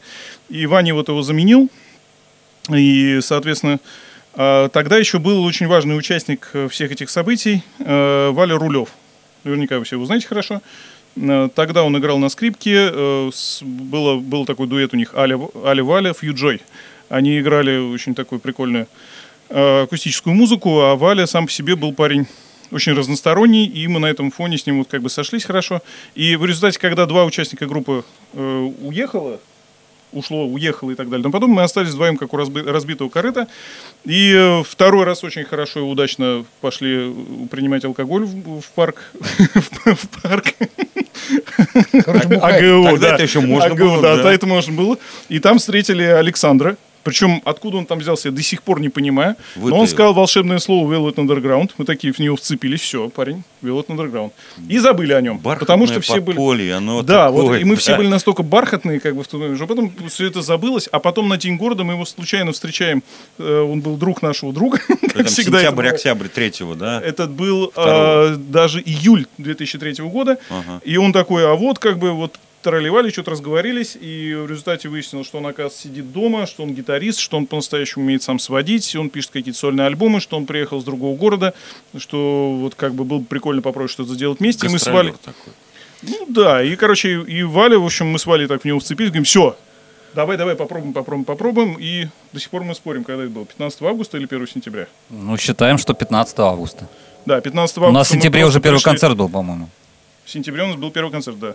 И 0.51 0.67
Ваня 0.67 0.95
вот 0.95 1.09
его 1.09 1.23
заменил. 1.23 1.71
И, 2.75 3.21
соответственно, 3.23 3.81
а, 4.35 4.69
тогда 4.69 4.99
еще 4.99 5.19
был 5.19 5.43
очень 5.45 5.67
важный 5.69 5.97
участник 5.97 6.51
э, 6.53 6.69
всех 6.69 6.93
этих 6.93 7.09
событий 7.11 7.63
э, 7.79 8.31
Валя 8.31 8.57
Рулев. 8.59 8.91
Наверняка 9.45 9.79
вы 9.79 9.85
все 9.85 9.97
его 9.97 10.05
знаете 10.05 10.27
хорошо. 10.27 10.61
Э, 11.17 11.49
Тогда 11.55 11.83
он 11.83 11.97
играл 11.99 12.19
на 12.19 12.29
скрипке. 12.29 12.91
э, 12.93 13.31
Было, 13.63 14.17
был 14.17 14.45
такой 14.47 14.67
дуэт 14.67 14.95
у 14.95 14.97
них 14.97 15.15
Аля, 15.15 15.39
Аля 15.65 15.83
Валя, 15.83 16.13
Фьюджой. 16.13 16.63
Они 17.09 17.39
играли 17.39 17.79
очень 17.79 18.15
такую 18.15 18.41
прикольную 18.41 18.87
э, 19.49 19.83
акустическую 19.83 20.35
музыку, 20.35 20.81
а 20.81 20.97
Валя 20.97 21.27
сам 21.27 21.47
по 21.47 21.53
себе 21.53 21.77
был 21.77 21.93
парень 21.93 22.27
очень 22.73 22.95
разносторонний, 22.95 23.65
и 23.65 23.87
мы 23.87 24.01
на 24.01 24.07
этом 24.07 24.31
фоне 24.33 24.59
с 24.59 24.67
ним 24.67 24.79
вот 24.79 24.89
как 24.89 25.01
бы 25.03 25.09
сошлись 25.09 25.45
хорошо. 25.45 25.83
И 26.17 26.37
в 26.37 26.45
результате, 26.45 26.79
когда 26.81 27.07
два 27.07 27.25
участника 27.25 27.67
группы 27.67 28.05
э, 28.33 28.71
уехало, 28.83 29.41
ушло, 30.17 30.47
уехало 30.47 30.91
и 30.91 30.95
так 30.95 31.09
далее. 31.09 31.25
Но 31.25 31.31
потом 31.31 31.51
мы 31.51 31.63
остались 31.63 31.91
вдвоем, 31.91 32.17
как 32.17 32.33
у 32.33 32.37
разби- 32.37 32.69
разбитого 32.69 33.09
корыта. 33.09 33.47
И 34.05 34.33
э, 34.35 34.63
второй 34.65 35.05
раз 35.05 35.25
очень 35.25 35.45
хорошо 35.45 35.81
и 35.81 35.83
удачно 35.83 36.45
пошли 36.61 37.11
э, 37.11 37.13
принимать 37.51 37.85
алкоголь 37.85 38.25
в, 38.25 38.61
в 38.61 38.71
парк. 38.75 39.13
В 39.85 40.09
парк. 40.23 40.47
Короче. 42.05 42.35
АГУ, 42.35 42.99
да. 42.99 43.15
это 43.15 43.23
еще 43.23 43.41
можно 43.41 43.71
АГУ, 43.71 43.77
было, 43.77 44.17
да, 44.17 44.33
это 44.33 44.47
можно 44.47 44.73
было. 44.73 44.99
И 45.29 45.39
там 45.39 45.59
встретили 45.59 46.03
Александра. 46.03 46.77
Причем 47.07 47.41
откуда 47.45 47.77
он 47.77 47.87
там 47.87 48.01
взялся, 48.01 48.31
я 48.31 48.35
до 48.35 48.43
сих 48.43 48.65
пор 48.65 48.81
не 48.81 48.89
понимаю. 48.89 49.37
Но 49.55 49.79
он 49.79 49.87
сказал 49.87 50.13
волшебное 50.13 50.59
слово 50.59 50.93
Velvet 50.93 51.15
Underground. 51.15 51.71
Мы 51.79 51.85
такие 51.85 52.13
в 52.13 52.19
него 52.19 52.35
вцепились. 52.35 52.81
Все, 52.81 53.09
парень, 53.09 53.45
Velvet 53.63 53.87
Underground. 53.87 54.33
И 54.69 54.79
забыли 54.79 55.13
о 55.13 55.21
нем. 55.21 55.39
потому 55.39 55.87
что 55.87 56.01
все 56.01 56.21
были... 56.21 56.71
оно 56.71 57.03
Да, 57.03 57.31
вот 57.31 57.43
такое, 57.43 57.61
и 57.61 57.65
мы 57.65 57.77
все 57.77 57.93
да. 57.93 57.99
были 57.99 58.09
настолько 58.09 58.43
бархатные, 58.43 58.99
как 58.99 59.15
бы 59.15 59.23
в 59.23 59.29
тот 59.29 59.41
момент, 59.41 59.57
что 59.57 59.69
потом 59.69 59.93
все 60.09 60.27
это 60.27 60.43
забылось, 60.43 60.89
а 60.91 60.99
потом 60.99 61.29
на 61.29 61.37
День 61.37 61.57
города 61.57 61.85
мы 61.85 61.93
его 61.93 62.05
случайно 62.05 62.51
встречаем. 62.51 63.05
Э, 63.39 63.61
Он 63.61 63.81
был 63.81 63.97
друг 63.97 64.21
нашего 64.23 64.53
друга, 64.53 64.79
как 64.89 64.99
всегда. 64.99 65.21
это 65.21 65.31
сентябрь, 65.31 65.71
бывает. 65.71 65.95
октябрь 65.95 66.27
третьего, 66.27 66.75
да? 66.75 67.01
Этот 67.01 67.31
был 67.31 67.73
э, 67.77 68.37
даже 68.37 68.81
июль 68.81 69.29
2003 69.39 69.95
года. 70.05 70.39
Ага. 70.51 70.81
И 70.85 70.97
он 70.97 71.13
такой, 71.13 71.49
а 71.49 71.55
вот 71.55 71.79
как 71.79 71.99
бы 71.99 72.11
вот 72.11 72.35
тролливали, 72.63 73.11
что-то 73.11 73.31
разговорились, 73.33 73.97
и 74.01 74.35
в 74.35 74.51
результате 74.51 74.89
выяснилось, 74.89 75.27
что 75.27 75.39
он, 75.39 75.47
оказывается, 75.47 75.83
сидит 75.83 76.13
дома, 76.13 76.47
что 76.47 76.63
он 76.65 76.75
гитарист, 76.75 77.21
что 77.21 77.37
он 77.37 77.47
по-настоящему 77.47 78.05
умеет 78.05 78.23
сам 78.23 78.39
сводить, 78.39 78.95
он 78.97 79.09
пишет 79.11 79.31
какие-то 79.31 79.59
сольные 79.59 79.87
альбомы, 79.87 80.21
что 80.21 80.37
он 80.37 80.47
приехал 80.47 80.81
с 80.81 80.85
другого 80.85 81.17
города, 81.17 81.55
что 81.97 82.57
вот 82.61 82.75
как 82.75 82.95
бы 82.95 83.05
было 83.05 83.19
бы 83.19 83.25
прикольно 83.27 83.63
попробовать 83.63 83.93
что-то 83.93 84.15
сделать 84.15 84.41
вместе. 84.41 84.67
И 84.67 84.71
мы 84.71 84.79
с 84.79 84.87
Валей... 84.87 85.13
Такой. 85.25 85.53
Ну 86.03 86.27
да, 86.29 86.63
и, 86.63 86.77
короче, 86.77 87.23
и 87.23 87.43
Валя, 87.43 87.79
в 87.79 87.85
общем, 87.85 88.09
мы 88.09 88.19
с 88.19 88.27
Валей 88.27 88.47
так 88.47 88.63
в 88.63 88.65
него 88.65 88.79
вцепились, 88.81 89.11
говорим, 89.11 89.25
все, 89.25 89.57
давай, 90.15 90.37
давай, 90.37 90.55
попробуем, 90.55 90.93
попробуем, 90.93 91.25
попробуем, 91.25 91.77
и 91.79 92.09
до 92.33 92.41
сих 92.41 92.51
пор 92.51 92.65
мы 92.65 92.75
спорим, 92.75 93.03
когда 93.05 93.23
это 93.25 93.33
было, 93.33 93.47
15 93.47 93.83
августа 93.83 94.19
или 94.19 94.27
1 94.27 94.47
сентября? 94.49 94.87
Ну, 95.09 95.37
считаем, 95.39 95.79
что 95.79 95.95
15 95.95 96.39
августа. 96.41 96.89
Да, 97.25 97.41
15 97.41 97.79
августа. 97.79 97.91
У 97.91 97.93
нас 97.93 98.09
в 98.09 98.11
сентябре 98.11 98.45
уже 98.45 98.61
первый 98.61 98.77
пришли- 98.79 98.85
концерт 98.85 99.17
был, 99.17 99.29
по-моему. 99.29 99.69
В 100.25 100.31
сентябре 100.31 100.65
у 100.65 100.67
нас 100.67 100.77
был 100.77 100.91
первый 100.91 101.11
концерт, 101.11 101.39
да. 101.39 101.55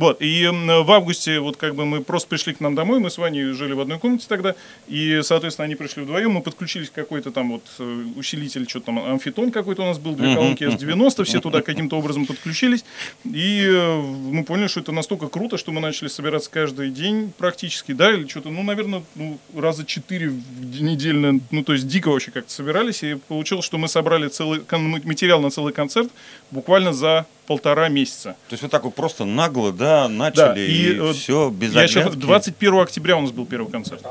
Вот, 0.00 0.22
и 0.22 0.46
в 0.46 0.90
августе 0.92 1.40
вот 1.40 1.58
как 1.58 1.74
бы 1.74 1.84
мы 1.84 2.02
просто 2.02 2.26
пришли 2.30 2.54
к 2.54 2.60
нам 2.60 2.74
домой, 2.74 3.00
мы 3.00 3.10
с 3.10 3.18
Ваней 3.18 3.52
жили 3.52 3.74
в 3.74 3.80
одной 3.80 3.98
комнате 3.98 4.24
тогда, 4.26 4.54
и, 4.88 5.20
соответственно, 5.22 5.66
они 5.66 5.74
пришли 5.74 6.02
вдвоем, 6.04 6.30
мы 6.30 6.40
подключились 6.40 6.88
к 6.88 6.94
какой-то 6.94 7.30
там 7.30 7.52
вот 7.52 7.64
э, 7.78 8.04
усилитель, 8.16 8.66
что 8.66 8.80
там, 8.80 8.98
амфитон 8.98 9.50
какой-то 9.50 9.82
у 9.82 9.84
нас 9.84 9.98
был, 9.98 10.14
две 10.14 10.34
колонки 10.34 10.64
S90, 10.64 11.24
все 11.24 11.42
туда 11.42 11.60
каким-то 11.60 11.98
образом 11.98 12.24
подключились, 12.24 12.82
и 13.26 13.66
э, 13.68 14.00
мы 14.00 14.42
поняли, 14.44 14.68
что 14.68 14.80
это 14.80 14.90
настолько 14.90 15.28
круто, 15.28 15.58
что 15.58 15.70
мы 15.70 15.82
начали 15.82 16.08
собираться 16.08 16.50
каждый 16.50 16.88
день 16.88 17.30
практически, 17.36 17.92
да, 17.92 18.10
или 18.10 18.26
что-то, 18.26 18.48
ну, 18.48 18.62
наверное, 18.62 19.02
ну, 19.16 19.38
раза 19.54 19.84
четыре 19.84 20.30
в 20.30 20.80
недельно, 20.80 21.40
ну, 21.50 21.62
то 21.62 21.74
есть 21.74 21.86
дико 21.86 22.08
вообще 22.08 22.30
как-то 22.30 22.50
собирались, 22.50 23.02
и 23.02 23.16
получилось, 23.28 23.66
что 23.66 23.76
мы 23.76 23.86
собрали 23.86 24.28
целый 24.28 24.62
материал 25.04 25.42
на 25.42 25.50
целый 25.50 25.74
концерт 25.74 26.10
буквально 26.50 26.94
за 26.94 27.26
полтора 27.50 27.88
месяца. 27.88 28.36
То 28.48 28.52
есть 28.52 28.62
вот 28.62 28.70
так 28.70 28.84
вот 28.84 28.94
просто 28.94 29.24
нагло, 29.24 29.72
да, 29.72 30.08
начали, 30.08 30.60
и, 30.60 30.92
и, 30.92 31.00
вот 31.00 31.16
все, 31.16 31.50
без 31.50 31.74
Я 31.74 31.88
сейчас, 31.88 32.06
оглядки. 32.06 32.20
21 32.20 32.74
октября 32.78 33.16
у 33.16 33.22
нас 33.22 33.32
был 33.32 33.44
первый 33.44 33.68
концерт. 33.72 34.04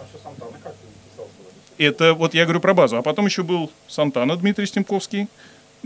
Это 1.78 2.13
вот 2.15 2.34
я 2.34 2.43
говорю 2.43 2.60
про 2.60 2.73
базу. 2.73 2.97
А 2.97 3.02
потом 3.02 3.28
еще 3.28 3.43
был 3.43 3.71
Сантана 3.88 4.36
Дмитрий 4.36 4.65
Стемковский. 4.65 5.30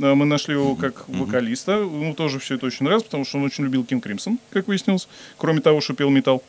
Э, 0.02 0.16
Мы 0.16 0.26
нашли 0.26 0.56
его 0.56 0.76
как 0.76 1.08
вокалиста. 1.08 1.74
Ему 1.74 2.16
тоже 2.16 2.40
все 2.40 2.56
это 2.56 2.66
очень 2.66 2.86
нравилось, 2.86 3.04
потому 3.04 3.24
что 3.24 3.38
он 3.38 3.44
очень 3.44 3.66
любил 3.66 3.86
Кинг 3.86 4.04
Кримсон, 4.04 4.40
как 4.50 4.68
выяснилось. 4.68 5.08
Кроме 5.38 5.62
того, 5.62 5.80
что 5.80 5.94
пел 5.94 6.10
металл. 6.10 6.42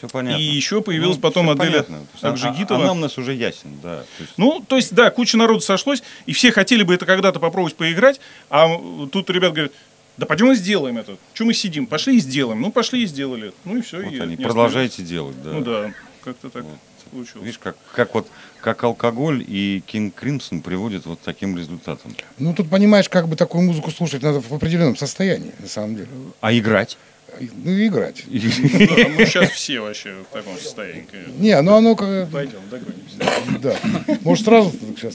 Все 0.00 0.08
понятно. 0.08 0.40
И 0.40 0.44
еще 0.44 0.80
появилась 0.80 1.16
Ну, 1.16 1.22
потом 1.22 1.50
Аделя 1.50 1.84
а- 2.22 2.28
Акжигитова. 2.28 2.82
Она 2.82 2.92
у 2.92 2.96
нас 2.96 3.18
уже 3.18 3.34
ясен, 3.34 3.78
да. 3.82 3.98
То 3.98 4.22
есть, 4.22 4.32
Ну, 4.38 4.64
то 4.66 4.76
есть, 4.76 4.94
да, 4.94 5.10
куча 5.10 5.36
народу 5.36 5.60
сошлось, 5.60 6.02
и 6.24 6.32
все 6.32 6.52
хотели 6.52 6.82
бы 6.82 6.94
это 6.94 7.04
когда-то 7.04 7.38
попробовать 7.38 7.76
поиграть, 7.76 8.18
а 8.48 8.68
тут 9.12 9.28
ребят 9.28 9.52
говорят, 9.52 9.72
да 10.20 10.26
пойдем 10.26 10.52
и 10.52 10.54
сделаем 10.54 10.98
это. 10.98 11.16
Чем 11.32 11.46
мы 11.46 11.54
сидим? 11.54 11.86
Пошли 11.86 12.18
и 12.18 12.20
сделаем. 12.20 12.60
Ну, 12.60 12.70
пошли 12.70 13.04
и 13.04 13.06
сделали. 13.06 13.54
Ну 13.64 13.78
и 13.78 13.80
все. 13.80 14.02
вот 14.02 14.12
и 14.12 14.18
они, 14.18 14.36
не 14.36 14.44
продолжайте 14.44 15.02
делать, 15.02 15.42
да. 15.42 15.50
Ну 15.50 15.60
да, 15.62 15.94
как-то 16.22 16.50
так 16.50 16.62
Вот. 16.62 16.78
получилось. 17.10 17.46
Видишь, 17.46 17.58
как, 17.58 17.76
как 17.94 18.14
вот 18.14 18.28
как 18.60 18.84
алкоголь 18.84 19.42
и 19.48 19.82
Кинг 19.86 20.14
Кримсон 20.14 20.60
приводят 20.60 21.06
вот 21.06 21.20
к 21.20 21.22
таким 21.22 21.56
результатам. 21.56 22.14
Ну, 22.38 22.52
тут 22.52 22.68
понимаешь, 22.68 23.08
как 23.08 23.28
бы 23.28 23.36
такую 23.36 23.64
музыку 23.64 23.90
слушать 23.90 24.22
надо 24.22 24.42
в 24.42 24.52
определенном 24.52 24.94
состоянии, 24.94 25.52
на 25.58 25.68
самом 25.68 25.96
деле. 25.96 26.08
А 26.42 26.52
играть? 26.52 26.98
Ну, 27.40 27.70
и 27.70 27.86
играть. 27.86 28.24
Да, 28.26 29.08
мы 29.16 29.24
сейчас 29.24 29.48
все 29.48 29.80
вообще 29.80 30.16
в 30.30 30.34
таком 30.34 30.58
состоянии. 30.58 31.06
конечно. 31.10 31.32
Не, 31.38 31.62
ну 31.62 31.76
оно 31.76 31.96
как... 31.96 32.28
Пойдем, 32.28 32.60
догонимся. 32.70 33.16
Да. 33.62 33.76
Может, 34.20 34.44
сразу 34.44 34.70
сейчас 34.98 35.14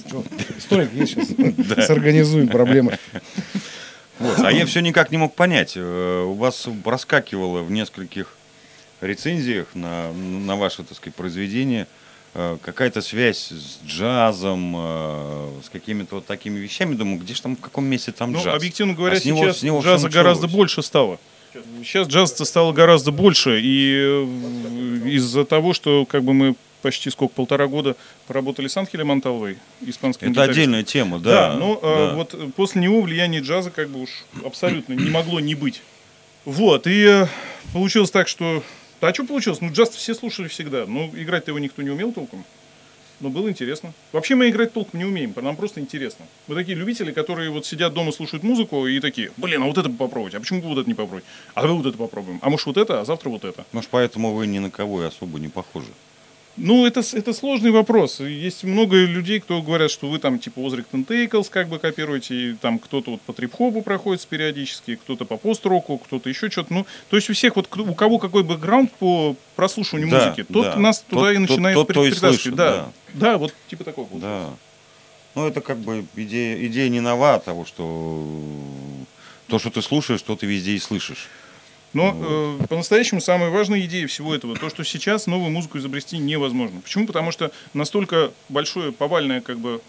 столик 0.60 0.91
есть 0.94 1.13
сейчас? 1.13 1.86
Сорганизуем 1.86 2.48
проблемы. 2.48 2.98
Вот. 4.19 4.39
А 4.39 4.51
я 4.51 4.65
все 4.65 4.80
никак 4.82 5.12
не 5.12 5.17
мог 5.17 5.36
понять. 5.36 5.73
э, 5.75 6.23
У 6.23 6.34
вас 6.34 6.67
проскакивало 6.84 7.62
в 7.63 7.71
нескольких 7.71 8.36
рецензиях 9.01 9.67
на, 9.73 10.12
на 10.13 10.56
ваше, 10.56 10.84
так 10.84 10.95
сказать, 10.97 11.15
произведение 11.15 11.86
э, 12.34 12.58
какая-то 12.62 13.01
связь 13.01 13.49
с 13.51 13.80
джазом, 13.86 14.73
э, 14.78 15.49
с 15.65 15.69
какими-то 15.69 16.15
вот 16.15 16.25
такими 16.25 16.58
вещами. 16.60 16.95
Думаю, 16.95 17.19
где 17.19 17.34
же 17.34 17.41
там, 17.41 17.56
в 17.58 17.60
каком 17.60 17.86
месте 17.86 18.12
там 18.12 18.32
Ну, 18.32 18.41
джаз? 18.43 18.56
объективно 18.56 18.93
говоря, 18.93 19.17
А 19.17 19.19
с 19.19 19.25
него- 19.25 19.43
сейчас 19.43 19.60
с 19.60 19.63
него 19.63 19.82
джаза 19.82 20.10
гораздо 20.10 20.47
больше 20.47 20.82
стало. 20.82 21.19
Сейчас 21.84 22.08
джаза 22.08 22.43
стало 22.45 22.73
гораздо 22.73 23.12
больше, 23.12 23.60
и 23.62 24.23
из-за 25.06 25.45
того, 25.45 25.73
что 25.73 26.06
как 26.06 26.23
бы 26.23 26.34
мы 26.34 26.56
почти 26.86 27.10
сколько, 27.10 27.34
полтора 27.34 27.65
года 27.65 27.95
поработали 28.28 28.67
с 28.67 28.78
Анхелем 28.78 29.10
Анталовой, 29.12 29.58
испанским 29.82 30.28
Это 30.28 30.34
гитаристом. 30.34 30.52
отдельная 30.52 30.84
тема, 30.84 31.17
Да, 31.19 31.50
да. 31.50 31.58
но 31.58 31.80
э, 31.82 32.13
вот 32.13 32.36
э, 32.36 32.50
после 32.56 32.80
него 32.82 33.02
влияние 33.02 33.41
джаза 33.41 33.71
как 33.71 33.89
бы 33.89 34.02
уж 34.02 34.10
абсолютно 34.43 34.93
не 34.93 35.10
могло 35.10 35.39
не 35.39 35.56
быть. 35.56 35.82
Вот, 36.45 36.86
и 36.86 37.04
э, 37.08 37.26
получилось 37.74 38.12
так, 38.12 38.28
что... 38.28 38.62
А 39.02 39.13
что 39.15 39.24
получилось? 39.24 39.62
Ну, 39.62 39.71
джаз 39.71 39.89
все 39.89 40.13
слушали 40.13 40.48
всегда. 40.48 40.86
Ну, 40.86 41.12
играть-то 41.15 41.50
его 41.50 41.58
никто 41.58 41.82
не 41.82 41.89
умел 41.89 42.12
толком. 42.12 42.45
Но 43.19 43.30
было 43.30 43.50
интересно. 43.50 43.91
Вообще 44.12 44.36
мы 44.36 44.50
играть 44.50 44.74
толком 44.74 45.00
не 45.00 45.06
умеем, 45.06 45.34
нам 45.41 45.56
просто 45.56 45.80
интересно. 45.80 46.26
Мы 46.48 46.54
такие 46.54 46.78
любители, 46.78 47.12
которые 47.12 47.50
вот 47.50 47.65
сидят 47.65 47.95
дома, 47.95 48.12
слушают 48.12 48.43
музыку 48.43 48.86
и 48.86 49.00
такие, 49.00 49.32
блин, 49.38 49.63
а 49.63 49.65
вот 49.65 49.78
это 49.80 49.89
попробовать, 49.89 50.36
а 50.36 50.39
почему 50.39 50.62
бы 50.62 50.67
вот 50.67 50.78
это 50.78 50.88
не 50.88 50.93
попробовать? 50.93 51.24
А 51.56 51.62
давай 51.62 51.78
вот 51.78 51.86
это 51.88 51.98
попробуем. 51.98 52.38
А 52.43 52.50
может 52.52 52.67
вот 52.67 52.78
это, 52.78 53.02
а 53.02 53.06
завтра 53.06 53.30
вот 53.30 53.43
это. 53.43 53.65
Может, 53.71 53.89
поэтому 53.89 54.36
вы 54.36 54.45
ни 54.45 54.60
на 54.60 54.69
кого 54.69 55.02
и 55.02 55.08
особо 55.08 55.39
не 55.39 55.48
похожи. 55.48 55.91
Ну, 56.58 56.86
это, 56.86 57.02
это 57.13 57.34
сложный 57.34 57.72
вопрос. 57.72 58.22
Есть 58.22 58.63
много 58.63 58.96
людей, 59.04 59.41
кто 59.41 59.62
говорят, 59.62 59.91
что 59.91 60.08
вы 60.10 60.20
там 60.20 60.39
типа 60.39 60.65
Озриктон 60.65 61.04
Тейклс 61.04 61.50
как 61.50 61.68
бы 61.68 61.80
копируете, 61.80 62.34
и 62.34 62.54
там 62.54 62.80
кто-то 62.80 63.12
вот 63.12 63.22
по 63.22 63.34
трип-хопу 63.34 63.82
проходит 63.82 64.26
периодически, 64.26 64.96
кто-то 64.96 65.26
по 65.26 65.36
пост-року, 65.36 65.98
кто-то 65.98 66.30
еще 66.30 66.50
что-то. 66.50 66.74
Ну, 66.74 66.86
то 67.10 67.18
есть 67.18 67.30
у 67.30 67.34
всех 67.34 67.58
вот 67.58 67.68
у 67.78 67.94
кого 67.94 68.20
какой 68.20 68.44
бэкграунд 68.44 68.89
по 68.94 69.36
прослушиванию 69.58 70.10
Да, 70.10 70.28
музыки, 70.30 70.44
тот 70.52 70.63
да. 70.63 70.76
нас 70.78 71.02
туда 71.02 71.22
Тот- 71.24 71.32
и 71.32 71.34
тот- 71.36 71.50
начинает 71.50 71.76
тот, 71.76 71.89
кто 71.89 72.06
и 72.06 72.10
притаскивать. 72.12 72.36
слышит, 72.41 72.56
да. 72.56 72.88
да, 73.13 73.38
вот 73.38 73.54
типа 73.70 73.84
такого. 73.84 74.06
получается. 74.06 74.50
Да. 74.52 74.56
Ну, 75.36 75.48
это 75.48 75.60
как 75.60 75.78
бы 75.80 76.06
идея, 76.15 76.65
идея 76.68 76.88
не 76.88 77.02
нова 77.02 77.38
того, 77.39 77.65
что 77.65 78.26
то, 79.48 79.60
что 79.60 79.70
ты 79.70 79.82
слушаешь, 79.82 80.22
то 80.22 80.38
ты 80.38 80.46
везде 80.46 80.72
и 80.72 80.80
слышишь. 80.80 81.28
Но 81.95 82.13
э, 82.13 82.67
по-настоящему 82.67 83.21
самая 83.21 83.49
важная 83.49 83.79
идея 83.86 84.05
всего 84.08 84.36
этого, 84.36 84.58
то, 84.58 84.69
что 84.69 84.84
сейчас 84.84 85.27
новую 85.27 85.49
музыку 85.49 85.77
изобрести 85.77 86.17
невозможно. 86.17 86.81
Почему? 86.81 87.08
Потому 87.08 87.31
что 87.31 87.51
настолько 87.73 88.31
большое 88.49 88.91
повальное 88.91 89.39
как 89.39 89.60
бы 89.60 89.81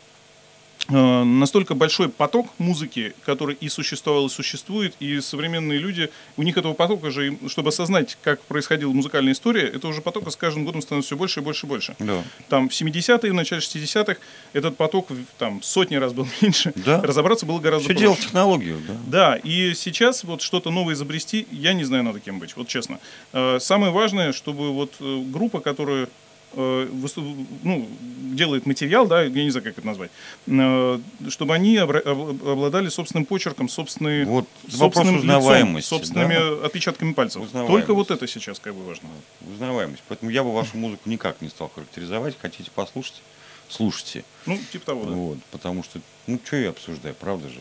настолько 0.88 1.74
большой 1.74 2.08
поток 2.08 2.48
музыки, 2.58 3.14
который 3.24 3.56
и 3.60 3.68
существовал, 3.68 4.26
и 4.26 4.28
существует, 4.28 4.94
и 5.00 5.20
современные 5.20 5.78
люди, 5.78 6.10
у 6.36 6.42
них 6.42 6.56
этого 6.56 6.74
потока 6.74 7.10
же, 7.10 7.36
чтобы 7.48 7.68
осознать, 7.70 8.16
как 8.22 8.40
происходила 8.42 8.92
музыкальная 8.92 9.32
история, 9.32 9.66
это 9.66 9.88
уже 9.88 10.00
потока 10.00 10.30
с 10.30 10.36
каждым 10.36 10.64
годом 10.64 10.82
становится 10.82 11.08
все 11.08 11.16
больше 11.16 11.40
и 11.40 11.42
больше 11.42 11.66
и 11.66 11.68
больше. 11.68 11.96
Да. 11.98 12.22
Там 12.48 12.68
в 12.68 12.72
70-е, 12.72 13.30
в 13.30 13.34
начале 13.34 13.60
60-х 13.60 14.16
этот 14.52 14.76
поток 14.76 15.08
там 15.38 15.62
сотни 15.62 15.96
раз 15.96 16.12
был 16.12 16.26
меньше. 16.40 16.72
Да. 16.76 17.02
Разобраться 17.02 17.46
было 17.46 17.58
гораздо 17.58 17.84
Все 17.84 17.92
проще. 17.94 18.00
дело 18.00 18.14
в 18.14 18.20
технологию, 18.20 18.78
да. 18.86 18.94
Да, 19.06 19.36
и 19.36 19.74
сейчас 19.74 20.24
вот 20.24 20.42
что-то 20.42 20.70
новое 20.70 20.94
изобрести, 20.94 21.46
я 21.50 21.72
не 21.72 21.84
знаю, 21.84 22.04
надо 22.04 22.20
кем 22.20 22.38
быть, 22.38 22.56
вот 22.56 22.68
честно. 22.68 22.98
Э, 23.32 23.58
Самое 23.60 23.92
важное, 23.92 24.32
чтобы 24.32 24.72
вот 24.72 24.94
э, 25.00 25.22
группа, 25.26 25.60
которая 25.60 26.04
э, 26.04 26.08
ну, 26.54 27.88
делает 28.36 28.66
материал, 28.66 29.06
да, 29.06 29.22
я 29.22 29.44
не 29.44 29.50
знаю, 29.50 29.64
как 29.64 29.78
это 29.78 29.86
назвать, 29.86 30.10
э, 30.46 30.98
чтобы 31.28 31.54
они 31.54 31.76
обладали 31.76 32.88
собственным 32.88 33.24
почерком, 33.24 33.68
собственной, 33.68 34.24
Вот 34.24 34.46
собственным 34.68 35.22
лицом, 35.22 35.82
собственными 35.82 36.34
да. 36.34 36.66
отпечатками 36.66 37.12
пальцев. 37.12 37.42
Только 37.52 37.94
вот 37.94 38.10
это 38.10 38.26
сейчас 38.26 38.58
как 38.58 38.74
бы 38.74 38.84
важно. 38.84 39.08
Узнаваемость. 39.52 40.02
Поэтому 40.08 40.30
я 40.30 40.42
бы 40.42 40.52
вашу 40.52 40.76
музыку 40.76 41.08
никак 41.08 41.40
не 41.40 41.48
стал 41.48 41.70
характеризовать. 41.74 42.36
Хотите 42.40 42.70
послушать? 42.70 43.22
Слушайте. 43.68 44.24
Ну, 44.46 44.58
типа 44.72 44.86
того, 44.86 45.04
да. 45.04 45.10
Вот, 45.10 45.38
потому 45.50 45.82
что, 45.82 46.00
ну, 46.26 46.38
что 46.44 46.56
я 46.56 46.70
обсуждаю, 46.70 47.14
правда 47.14 47.48
же? 47.48 47.58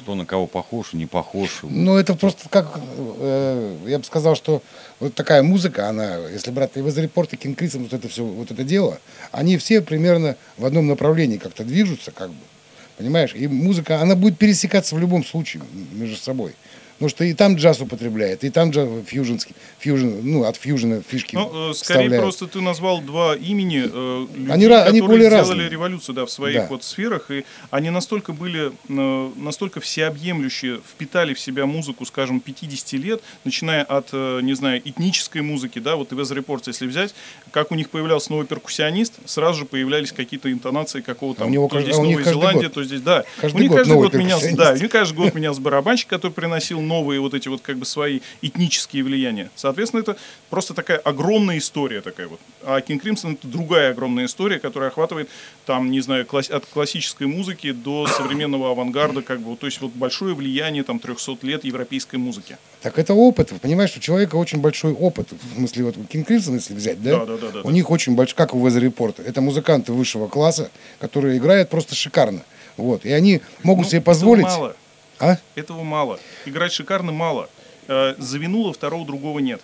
Кто 0.00 0.14
на 0.14 0.26
кого 0.26 0.46
похож 0.46 0.92
не 0.92 1.06
похож. 1.06 1.60
Ну, 1.62 1.96
это 1.96 2.14
просто 2.14 2.48
как, 2.48 2.80
э, 2.96 3.76
я 3.86 3.98
бы 3.98 4.04
сказал, 4.04 4.34
что 4.34 4.62
вот 4.98 5.14
такая 5.14 5.42
музыка, 5.42 5.88
она, 5.88 6.16
если 6.28 6.50
брать 6.50 6.72
и 6.74 6.80
Репорт, 6.80 7.32
и 7.32 7.36
King 7.36 7.56
Crimson, 7.56 7.82
вот 7.82 7.92
это 7.92 8.08
все, 8.08 8.24
вот 8.24 8.50
это 8.50 8.64
дело, 8.64 8.98
они 9.32 9.56
все 9.58 9.80
примерно 9.80 10.36
в 10.56 10.64
одном 10.64 10.86
направлении 10.86 11.38
как-то 11.38 11.64
движутся, 11.64 12.10
как 12.10 12.30
бы, 12.30 12.42
понимаешь? 12.98 13.34
И 13.34 13.46
музыка, 13.48 14.00
она 14.00 14.16
будет 14.16 14.38
пересекаться 14.38 14.94
в 14.94 14.98
любом 14.98 15.24
случае 15.24 15.62
между 15.92 16.16
собой. 16.16 16.54
Потому 17.00 17.08
что 17.16 17.24
и 17.24 17.32
там 17.32 17.54
джаз 17.56 17.80
употребляет, 17.80 18.44
и 18.44 18.50
там 18.50 18.72
джаз 18.72 18.86
фьюженский, 19.06 19.54
фьюжен, 19.78 20.20
ну, 20.22 20.44
от 20.44 20.56
фьюжена 20.56 21.00
фишки 21.00 21.34
Ну, 21.34 21.70
э, 21.70 21.72
скорее 21.72 22.02
вставляет. 22.02 22.22
просто 22.22 22.46
ты 22.46 22.60
назвал 22.60 23.00
два 23.00 23.34
имени 23.34 23.84
э, 23.90 24.26
людей, 24.36 24.52
Они 24.52 24.66
ра- 24.66 24.82
они 24.82 25.00
которые 25.00 25.00
более 25.08 25.30
сделали 25.30 25.48
разные. 25.48 25.68
революцию 25.70 26.14
да, 26.14 26.26
в 26.26 26.30
своих 26.30 26.56
Да. 26.56 26.66
вот 26.68 26.84
сферах, 26.84 27.30
и 27.30 27.46
они 27.70 27.88
настолько 27.88 28.34
были, 28.34 28.72
э, 28.90 29.30
настолько 29.36 29.80
всеобъемлющие, 29.80 30.80
впитали 30.86 31.32
в 31.32 31.40
себя 31.40 31.64
музыку, 31.64 32.04
скажем, 32.04 32.38
50 32.40 32.92
лет, 32.98 33.22
начиная 33.44 33.82
от, 33.82 34.08
э, 34.12 34.40
не 34.42 34.52
знаю, 34.52 34.82
этнической 34.84 35.40
музыки, 35.40 35.78
да, 35.78 35.96
вот 35.96 36.12
и 36.12 36.14
в 36.14 36.32
Репорт, 36.32 36.66
если 36.66 36.86
взять, 36.86 37.14
как 37.50 37.72
у 37.72 37.76
них 37.76 37.88
появлялся 37.88 38.30
новый 38.30 38.46
перкуссионист, 38.46 39.14
сразу 39.24 39.60
же 39.60 39.64
появлялись 39.64 40.12
какие-то 40.12 40.52
интонации 40.52 41.00
какого-то 41.00 41.42
А 41.42 41.44
у 41.44 41.46
там, 41.46 41.52
него 41.52 41.68
то 41.68 41.80
здесь 41.80 41.96
а 41.96 42.00
у 42.00 42.04
Новая 42.04 42.24
Зеландия, 42.24 42.64
год. 42.64 42.74
то 42.74 42.84
здесь, 42.84 43.00
да. 43.00 43.24
Каждый 43.40 43.56
у 43.56 43.60
них 43.60 43.70
год 43.70 43.78
каждый 43.78 43.94
год 43.96 44.12
перкуссионист. 44.12 44.56
да, 44.58 44.72
у 44.72 44.76
них 44.76 44.90
каждый 44.90 45.14
год 45.16 45.34
менялся 45.34 45.60
барабанщик, 45.62 46.08
который 46.08 46.32
приносил 46.32 46.80
новые 46.90 47.20
вот 47.20 47.34
эти 47.34 47.48
вот 47.48 47.60
как 47.62 47.76
бы 47.78 47.86
свои 47.86 48.20
этнические 48.42 49.02
влияния. 49.04 49.48
Соответственно, 49.54 50.00
это 50.02 50.16
просто 50.50 50.74
такая 50.74 50.98
огромная 50.98 51.58
история 51.58 52.00
такая 52.00 52.26
вот. 52.28 52.40
А 52.62 52.80
King 52.80 53.00
Crimson 53.02 53.34
это 53.34 53.46
другая 53.46 53.92
огромная 53.92 54.26
история, 54.26 54.58
которая 54.58 54.90
охватывает 54.90 55.28
там, 55.66 55.90
не 55.90 56.00
знаю, 56.00 56.26
класс- 56.26 56.50
от 56.50 56.66
классической 56.66 57.26
музыки 57.28 57.70
до 57.72 58.06
современного 58.08 58.70
авангарда, 58.72 59.22
как 59.22 59.38
бы, 59.40 59.50
вот, 59.50 59.60
то 59.60 59.66
есть 59.66 59.80
вот 59.80 59.92
большое 59.92 60.34
влияние 60.34 60.82
там 60.82 60.98
300 60.98 61.38
лет 61.46 61.64
европейской 61.64 62.16
музыки. 62.16 62.56
Так 62.82 62.98
это 62.98 63.14
опыт. 63.14 63.52
Понимаешь, 63.62 63.96
у 63.96 64.00
человека 64.00 64.34
очень 64.36 64.58
большой 64.60 64.92
опыт. 64.92 65.28
В 65.32 65.54
смысле, 65.56 65.84
вот 65.84 65.96
King 65.96 66.26
Crimson, 66.26 66.54
если 66.54 66.74
взять, 66.74 67.00
да? 67.02 67.18
Да, 67.20 67.26
да, 67.26 67.36
да, 67.36 67.50
да, 67.50 67.60
У 67.60 67.68
да. 67.68 67.72
них 67.72 67.90
очень 67.90 68.14
большой, 68.16 68.34
как 68.36 68.54
у 68.54 68.66
Weather 68.66 68.82
Report. 68.90 69.22
Это 69.24 69.40
музыканты 69.40 69.92
высшего 69.92 70.26
класса, 70.28 70.70
которые 70.98 71.38
играют 71.38 71.70
просто 71.70 71.94
шикарно. 71.94 72.42
Вот. 72.76 73.04
И 73.04 73.12
они 73.12 73.40
могут 73.62 73.84
Ну, 73.86 73.90
себе 73.90 74.00
позволить... 74.00 74.44
мало. 74.44 74.74
А? 75.20 75.36
Этого 75.54 75.82
мало. 75.82 76.18
Играть 76.46 76.72
шикарно 76.72 77.12
мало. 77.12 77.48
Э, 77.88 78.14
Завинула 78.18 78.72
второго 78.72 79.06
другого 79.06 79.38
нет. 79.38 79.60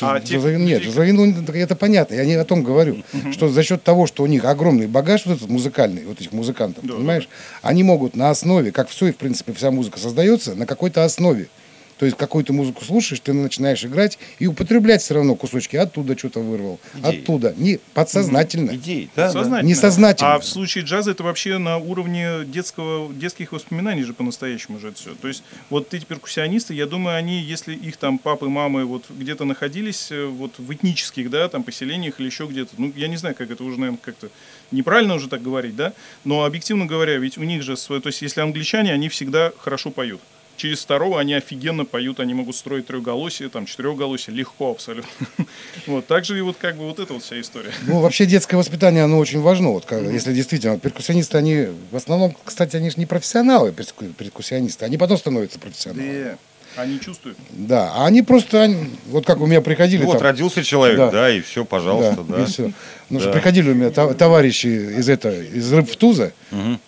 А 0.00 0.18
тех 0.18 0.42
Нет, 0.42 0.84
вину 0.84 1.32
это 1.52 1.76
понятно. 1.76 2.14
Я 2.14 2.24
не 2.24 2.34
о 2.34 2.44
том 2.44 2.64
говорю. 2.64 3.04
Что 3.32 3.48
за 3.48 3.62
счет 3.62 3.82
того, 3.82 4.06
что 4.06 4.22
у 4.22 4.26
них 4.26 4.44
огромный 4.44 4.86
багаж 4.86 5.24
вот 5.26 5.36
этот 5.36 5.48
музыкальный, 5.48 6.04
вот 6.04 6.20
этих 6.20 6.32
музыкантов, 6.32 6.84
Да, 6.84 6.94
понимаешь, 6.94 7.28
они 7.62 7.84
могут 7.84 8.16
на 8.16 8.30
основе, 8.30 8.72
как 8.72 8.88
все 8.88 9.08
и 9.08 9.12
в 9.12 9.16
принципе 9.16 9.52
вся 9.52 9.70
музыка 9.70 9.98
создается, 9.98 10.54
на 10.54 10.66
какой-то 10.66 11.04
основе. 11.04 11.48
То 11.98 12.06
есть 12.06 12.16
какую-то 12.16 12.52
музыку 12.52 12.84
слушаешь, 12.84 13.20
ты 13.20 13.32
начинаешь 13.32 13.84
играть 13.84 14.18
и 14.38 14.46
употреблять 14.46 15.02
все 15.02 15.14
равно 15.14 15.36
кусочки. 15.36 15.76
Оттуда 15.76 16.18
что-то 16.18 16.40
вырвал, 16.40 16.80
Идеи. 16.94 17.20
оттуда. 17.20 17.54
Не 17.56 17.78
подсознательно. 17.92 18.72
Идеи, 18.72 19.08
да, 19.14 19.26
да. 19.26 19.32
Сознательно. 19.32 19.68
Несознательно. 19.68 20.34
А 20.34 20.38
в 20.38 20.44
случае 20.44 20.84
джаза 20.84 21.12
это 21.12 21.22
вообще 21.22 21.58
на 21.58 21.78
уровне 21.78 22.44
детского, 22.46 23.12
детских 23.12 23.52
воспоминаний 23.52 24.02
же 24.02 24.12
по-настоящему 24.12 24.78
же 24.78 24.88
это 24.88 24.98
все. 24.98 25.14
То 25.14 25.28
есть 25.28 25.44
вот 25.70 25.94
эти 25.94 26.04
перкуссионисты, 26.04 26.74
я 26.74 26.86
думаю, 26.86 27.16
они, 27.16 27.40
если 27.40 27.74
их 27.74 27.96
там 27.96 28.18
папы, 28.18 28.48
мамы 28.48 28.84
вот 28.84 29.04
где-то 29.08 29.44
находились 29.44 30.10
э, 30.10 30.24
вот 30.24 30.58
в 30.58 30.72
этнических, 30.72 31.30
да, 31.30 31.48
там 31.48 31.62
поселениях 31.62 32.20
или 32.20 32.26
еще 32.26 32.46
где-то, 32.46 32.72
ну, 32.78 32.92
я 32.96 33.08
не 33.08 33.16
знаю, 33.16 33.34
как 33.34 33.50
это 33.50 33.62
уже, 33.62 33.78
наверное, 33.78 34.00
как-то 34.02 34.28
неправильно 34.70 35.14
уже 35.14 35.28
так 35.28 35.42
говорить, 35.42 35.76
да, 35.76 35.92
но 36.24 36.44
объективно 36.44 36.86
говоря, 36.86 37.16
ведь 37.18 37.38
у 37.38 37.42
них 37.42 37.62
же, 37.62 37.76
свое, 37.76 38.00
то 38.00 38.08
есть 38.08 38.22
если 38.22 38.40
англичане, 38.40 38.92
они 38.92 39.08
всегда 39.08 39.52
хорошо 39.58 39.90
поют. 39.90 40.20
Через 40.56 40.80
второго 40.82 41.18
они 41.20 41.34
офигенно 41.34 41.84
поют, 41.84 42.20
они 42.20 42.32
могут 42.34 42.54
строить 42.56 42.86
трехголосие, 42.86 43.48
там, 43.48 43.66
четырехголосие, 43.66 44.34
легко 44.36 44.70
абсолютно. 44.70 45.10
Вот, 45.86 46.06
также 46.06 46.38
и 46.38 46.40
вот 46.40 46.56
как 46.58 46.76
бы 46.76 46.84
вот 46.86 46.98
эта 47.00 47.12
вот 47.12 47.22
вся 47.22 47.40
история. 47.40 47.70
Ну, 47.86 48.00
вообще 48.00 48.24
детское 48.26 48.56
воспитание, 48.56 49.04
оно 49.04 49.18
очень 49.18 49.40
важно. 49.40 49.70
Вот, 49.70 49.84
как- 49.84 50.02
если 50.02 50.32
действительно, 50.32 50.78
перкуссионисты, 50.78 51.36
они 51.36 51.66
в 51.90 51.96
основном, 51.96 52.36
кстати, 52.44 52.76
они 52.76 52.88
же 52.90 52.96
не 52.98 53.06
профессионалы, 53.06 53.72
перку- 53.72 54.06
перкуссионисты, 54.16 54.84
они 54.84 54.96
потом 54.96 55.18
становятся 55.18 55.58
профессионалами. 55.58 56.36
Они 56.76 56.98
чувствуют. 56.98 57.38
Да, 57.50 57.92
а 57.94 58.06
они 58.06 58.22
просто, 58.22 58.62
они- 58.62 58.90
вот 59.06 59.26
как 59.26 59.40
у 59.40 59.46
меня 59.46 59.60
приходили 59.60 60.00
Ну, 60.02 60.06
вот 60.06 60.14
там, 60.14 60.22
родился 60.22 60.64
человек, 60.64 60.96
Да. 60.96 61.10
да, 61.10 61.30
и 61.30 61.40
все, 61.40 61.64
пожалуйста, 61.64 62.22
да. 62.28 62.42
и 62.42 62.46
всё. 62.46 62.72
Ну, 63.10 63.20
что 63.20 63.28
Да. 63.28 63.32
приходили 63.34 63.70
у 63.70 63.74
меня 63.74 63.90
товарищи 63.90 64.66
из 64.98 65.08
это, 65.08 65.30
из 65.30 65.72
Рыбтуза, 65.72 66.32
ну, 66.50 66.78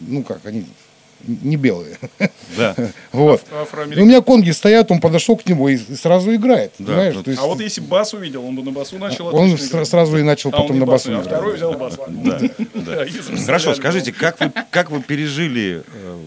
ну 0.00 0.22
как, 0.22 0.44
они 0.44 0.66
не 1.26 1.56
белые. 1.56 1.98
Да. 2.56 2.74
Вот. 3.12 3.42
И 3.94 4.00
у 4.00 4.04
меня 4.04 4.22
конги 4.22 4.50
стоят, 4.50 4.90
он 4.90 5.00
подошел 5.00 5.36
к 5.36 5.46
нему 5.46 5.68
и, 5.68 5.76
сразу 5.76 6.34
играет. 6.34 6.72
Да, 6.78 6.86
понимаешь? 6.86 7.16
То 7.22 7.30
есть 7.30 7.42
А 7.42 7.46
вот 7.46 7.60
если 7.60 7.80
бас 7.80 8.14
увидел, 8.14 8.44
он 8.44 8.56
бы 8.56 8.62
на 8.62 8.70
басу 8.70 8.98
начал 8.98 9.26
он 9.34 9.54
играть. 9.54 9.86
сразу 9.88 10.16
и 10.18 10.22
начал 10.22 10.50
А 10.50 10.52
потом 10.52 10.78
на 10.78 10.86
бас, 10.86 11.06
басу 11.06 11.18
а 11.18 11.22
второй 11.22 11.56
взял 11.56 11.74
бас. 11.74 11.98
Да, 12.08 13.06
Хорошо, 13.46 13.74
скажите, 13.74 14.12
как 14.12 14.40
вы, 14.40 14.52
как 14.70 14.90
вы 14.90 15.02
пережили 15.02 15.82
э, 15.86 16.18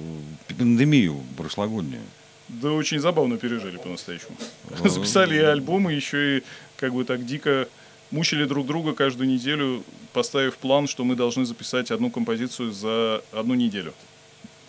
пандемию 0.58 1.18
прошлогоднюю? 1.38 2.02
Да 2.48 2.72
очень 2.72 3.00
забавно 3.00 3.38
пережили 3.38 3.78
по-настоящему. 3.78 4.36
Записали 4.84 5.36
и 5.36 5.42
альбомы, 5.42 5.94
еще 5.94 6.38
и 6.38 6.44
как 6.78 6.94
бы 6.94 7.04
так 7.04 7.26
дико 7.26 7.68
мучили 8.12 8.46
друг 8.46 8.68
друга 8.68 8.94
каждую 8.94 9.28
неделю, 9.28 9.84
поставив 10.14 10.58
план, 10.58 10.88
что 10.88 11.04
мы 11.04 11.16
должны 11.16 11.46
записать 11.46 11.92
одну 11.92 12.10
композицию 12.12 12.72
за 12.72 13.22
одну 13.32 13.56
неделю. 13.56 13.94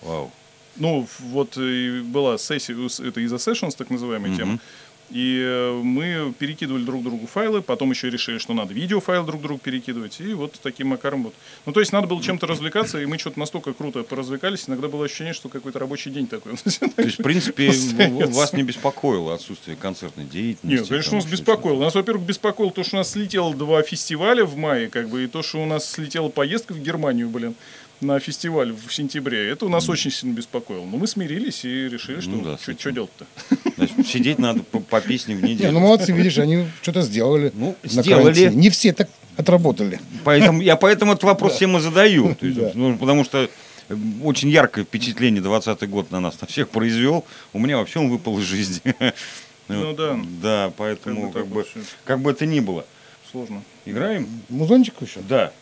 Вау. 0.02 0.30
Ну, 0.76 1.06
вот 1.20 1.56
и 1.56 2.00
была 2.00 2.38
сессия, 2.38 2.74
это 2.74 3.20
из-за 3.20 3.36
sessions, 3.36 3.74
так 3.76 3.90
называемая 3.90 4.36
тема. 4.36 4.58
И 5.10 5.40
э, 5.40 5.80
мы 5.84 6.34
перекидывали 6.36 6.82
друг 6.82 7.04
другу 7.04 7.26
файлы, 7.28 7.62
потом 7.62 7.90
еще 7.90 8.10
решили, 8.10 8.38
что 8.38 8.54
надо 8.54 8.74
видеофайл 8.74 9.24
друг 9.24 9.40
другу 9.40 9.60
перекидывать. 9.62 10.20
И 10.20 10.34
вот 10.34 10.58
таким 10.60 10.88
макаром 10.88 11.24
вот. 11.24 11.34
Ну, 11.64 11.72
то 11.72 11.78
есть 11.78 11.92
надо 11.92 12.08
было 12.08 12.20
чем-то 12.20 12.46
развлекаться, 12.46 13.00
и 13.00 13.06
мы 13.06 13.16
что-то 13.18 13.38
настолько 13.38 13.72
круто 13.72 14.02
поразвлекались, 14.02 14.68
иногда 14.68 14.88
было 14.88 15.04
ощущение, 15.04 15.32
что 15.32 15.48
какой-то 15.48 15.78
рабочий 15.78 16.10
день 16.10 16.26
такой. 16.26 16.56
То 16.56 17.02
есть, 17.02 17.20
в 17.20 17.22
принципе, 17.22 17.70
вас 18.26 18.52
не 18.52 18.64
беспокоило 18.64 19.34
отсутствие 19.34 19.76
концертной 19.76 20.24
деятельности? 20.24 20.80
Нет, 20.80 20.88
конечно, 20.88 21.16
нас 21.16 21.26
беспокоило. 21.26 21.80
Нас, 21.80 21.94
во-первых, 21.94 22.26
беспокоило 22.26 22.72
то, 22.72 22.82
что 22.82 22.96
у 22.96 22.98
нас 22.98 23.10
слетело 23.10 23.54
два 23.54 23.82
фестиваля 23.82 24.44
в 24.44 24.56
мае, 24.56 24.88
как 24.88 25.08
бы, 25.08 25.24
и 25.24 25.26
то, 25.28 25.42
что 25.42 25.62
у 25.62 25.66
нас 25.66 25.88
слетела 25.88 26.30
поездка 26.30 26.72
в 26.72 26.80
Германию, 26.80 27.28
блин, 27.28 27.54
на 28.00 28.18
фестиваль 28.20 28.72
в 28.72 28.92
сентябре. 28.92 29.48
Это 29.48 29.66
у 29.66 29.68
нас 29.68 29.88
очень 29.88 30.10
сильно 30.10 30.34
беспокоило. 30.34 30.84
Но 30.84 30.96
мы 30.98 31.06
смирились 31.06 31.64
и 31.64 31.88
решили, 31.88 32.20
что 32.20 32.30
Ну 32.30 32.42
да, 32.42 32.58
что 32.58 32.72
этим. 32.72 32.94
делать-то. 32.94 33.26
что- 33.48 33.70
Значит, 33.76 34.06
сидеть 34.06 34.38
надо 34.38 34.62
по, 34.62 34.80
по 34.80 35.00
песне 35.00 35.34
в 35.34 35.42
Не, 35.42 35.54
неделю. 35.54 35.72
ну 35.72 35.80
молодцы, 35.80 36.12
видишь, 36.12 36.38
они 36.38 36.66
что-то 36.82 37.02
сделали. 37.02 37.52
Ну, 37.54 37.76
сделали. 37.84 38.22
карантине. 38.24 38.50
Не 38.62 38.70
все 38.70 38.92
так 38.92 39.08
отработали. 39.36 40.00
Поэтому, 40.24 40.60
я 40.62 40.76
поэтому 40.76 41.12
этот 41.12 41.24
вопрос 41.24 41.54
всем 41.54 41.76
и 41.76 41.80
задаю. 41.80 42.34
То 42.34 42.46
есть, 42.46 42.58
Да. 42.58 42.70
ну, 42.74 42.96
потому 42.96 43.24
что 43.24 43.48
э, 43.88 43.96
очень 44.22 44.48
яркое 44.50 44.84
впечатление 44.84 45.42
20 45.42 45.88
год 45.88 46.10
на 46.10 46.20
нас 46.20 46.40
на 46.40 46.46
всех 46.46 46.68
произвел. 46.70 47.24
У 47.52 47.58
меня 47.58 47.76
вообще 47.78 47.98
он 48.00 48.08
выпал 48.10 48.38
из 48.38 48.44
жизни. 48.44 48.80
Ну 49.68 49.86
Вот. 49.88 49.96
да. 49.96 50.16
Да, 50.42 50.72
поэтому 50.76 51.32
Как 51.32 51.48
бы 51.48 51.66
как 52.04 52.20
бы 52.20 52.30
это 52.30 52.46
ни 52.46 52.60
было. 52.60 52.86
Сложно. 53.32 53.64
Играем? 53.84 54.28
Музончик 54.48 54.94
еще? 55.02 55.18
Да. 55.28 55.52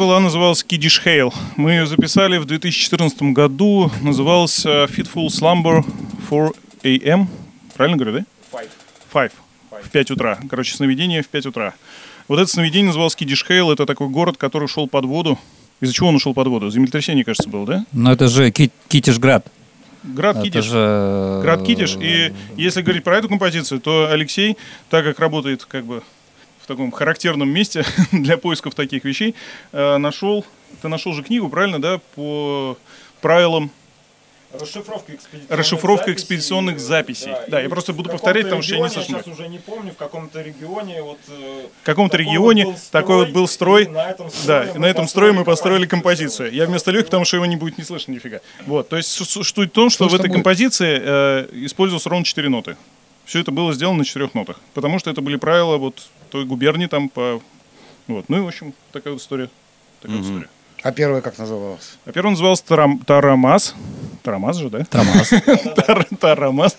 Была, 0.00 0.18
называлась 0.18 0.64
Kiddish 0.66 1.04
Hail. 1.04 1.34
Мы 1.56 1.72
ее 1.72 1.86
записали 1.86 2.38
в 2.38 2.46
2014 2.46 3.22
году. 3.34 3.92
Называлась 4.00 4.64
э, 4.64 4.86
Fitful 4.86 5.26
Slumber 5.26 5.84
4 6.30 6.52
AM. 6.98 7.26
Правильно 7.76 7.98
говорю, 7.98 8.18
да? 8.20 8.24
Five. 8.50 8.70
Five. 9.12 9.32
В 9.84 9.90
5 9.90 10.10
утра. 10.12 10.38
Короче, 10.48 10.74
сновидение 10.74 11.22
в 11.22 11.28
5 11.28 11.46
утра. 11.46 11.74
Вот 12.28 12.38
это 12.40 12.50
сновидение 12.50 12.86
называлось 12.86 13.14
Кидиш 13.14 13.44
Хейл. 13.46 13.70
Это 13.70 13.84
такой 13.84 14.08
город, 14.08 14.38
который 14.38 14.64
ушел 14.64 14.88
под 14.88 15.04
воду. 15.04 15.38
Из-за 15.82 15.92
чего 15.92 16.08
он 16.08 16.14
ушел 16.14 16.32
под 16.32 16.46
воду? 16.48 16.70
Землетрясение, 16.70 17.22
кажется, 17.22 17.50
было, 17.50 17.66
да? 17.66 17.84
Но 17.92 18.10
это 18.10 18.28
же 18.28 18.50
Ки- 18.50 18.70
Китишград. 18.88 19.46
Град 20.02 20.36
Это 20.36 20.44
Кидиш. 20.46 20.64
же... 20.64 21.40
Град 21.42 21.62
Кидиш. 21.62 21.96
И 22.00 22.32
если 22.56 22.80
говорить 22.80 23.04
про 23.04 23.18
эту 23.18 23.28
композицию, 23.28 23.80
то 23.82 24.08
Алексей, 24.10 24.56
так 24.88 25.04
как 25.04 25.18
работает 25.20 25.66
как 25.66 25.84
бы 25.84 26.02
в 26.62 26.66
таком 26.66 26.90
характерном 26.90 27.48
месте 27.50 27.84
для 28.12 28.36
поисков 28.36 28.74
таких 28.74 29.04
вещей, 29.04 29.34
э, 29.72 29.96
нашел, 29.98 30.44
ты 30.82 30.88
нашел 30.88 31.12
же 31.12 31.22
книгу, 31.22 31.48
правильно, 31.48 31.80
да, 31.80 32.00
по 32.14 32.76
правилам 33.20 33.70
Расшифровка 34.52 35.14
экспедиционных 35.14 35.58
Расшифровка 35.58 36.04
записей, 36.06 36.14
экспедиционных 36.14 36.80
записей. 36.80 37.32
Да, 37.46 37.60
и 37.60 37.64
я 37.64 37.68
просто 37.68 37.92
буду 37.92 38.10
повторять, 38.10 38.44
потому 38.46 38.62
что 38.62 38.74
я 38.74 38.80
не 38.80 38.88
со 38.88 38.98
мной. 38.98 39.06
сейчас 39.22 39.26
уже 39.28 39.46
не 39.46 39.58
помню, 39.58 39.92
в 39.92 39.96
каком-то 39.96 40.42
регионе 40.42 41.02
вот... 41.02 41.18
э, 41.28 41.66
В 41.82 41.86
каком-то 41.86 42.16
такой 42.18 42.26
регионе 42.26 42.64
вот 42.64 42.74
был 42.74 42.80
такой 42.90 43.16
вот 43.16 43.28
был 43.30 43.46
строй. 43.46 43.86
на 43.86 44.10
этом 44.10 44.26
Да, 44.26 44.62
строе 44.64 44.74
и 44.74 44.78
на 44.78 44.86
этом 44.86 45.06
строе 45.06 45.32
мы 45.32 45.44
построили 45.44 45.86
композицию. 45.86 46.52
Я 46.52 46.66
вместо 46.66 46.90
Лехи, 46.90 47.04
потому 47.04 47.24
что 47.24 47.36
его 47.36 47.46
не 47.46 47.54
будет 47.54 47.78
не 47.78 47.84
слышно 47.84 48.10
нифига. 48.10 48.40
Вот, 48.66 48.88
то 48.88 48.96
есть 48.96 49.10
су- 49.10 49.44
суть 49.44 49.70
в 49.70 49.72
том, 49.72 49.88
что 49.88 50.08
Что 50.08 50.16
в 50.16 50.20
этой 50.20 50.28
композиции 50.32 50.98
э, 51.00 51.48
использовалось 51.52 52.06
ровно 52.06 52.24
4 52.24 52.48
ноты. 52.48 52.76
Все 53.30 53.38
это 53.38 53.52
было 53.52 53.72
сделано 53.72 53.98
на 53.98 54.04
четырех 54.04 54.34
нотах. 54.34 54.58
Потому 54.74 54.98
что 54.98 55.08
это 55.08 55.20
были 55.20 55.36
правила 55.36 55.76
вот 55.76 56.08
той 56.30 56.44
губернии 56.44 56.86
там 56.86 57.08
по... 57.08 57.40
Вот. 58.08 58.24
Ну 58.28 58.38
и, 58.38 58.40
в 58.40 58.48
общем, 58.48 58.74
такая 58.90 59.12
вот 59.12 59.22
история. 59.22 59.48
Такая 60.00 60.16
вот 60.16 60.26
история. 60.26 60.48
А 60.82 60.90
первая 60.90 61.20
как 61.20 61.38
называлась? 61.38 61.96
А 62.06 62.10
первый 62.10 62.30
назывался 62.30 62.64
Тарам- 62.66 63.04
Тарамас. 63.04 63.76
Тарамас 64.24 64.56
же, 64.56 64.68
да? 64.68 64.84
Трамаз. 64.84 65.30
Тар- 65.76 66.08
Тарамас. 66.18 66.76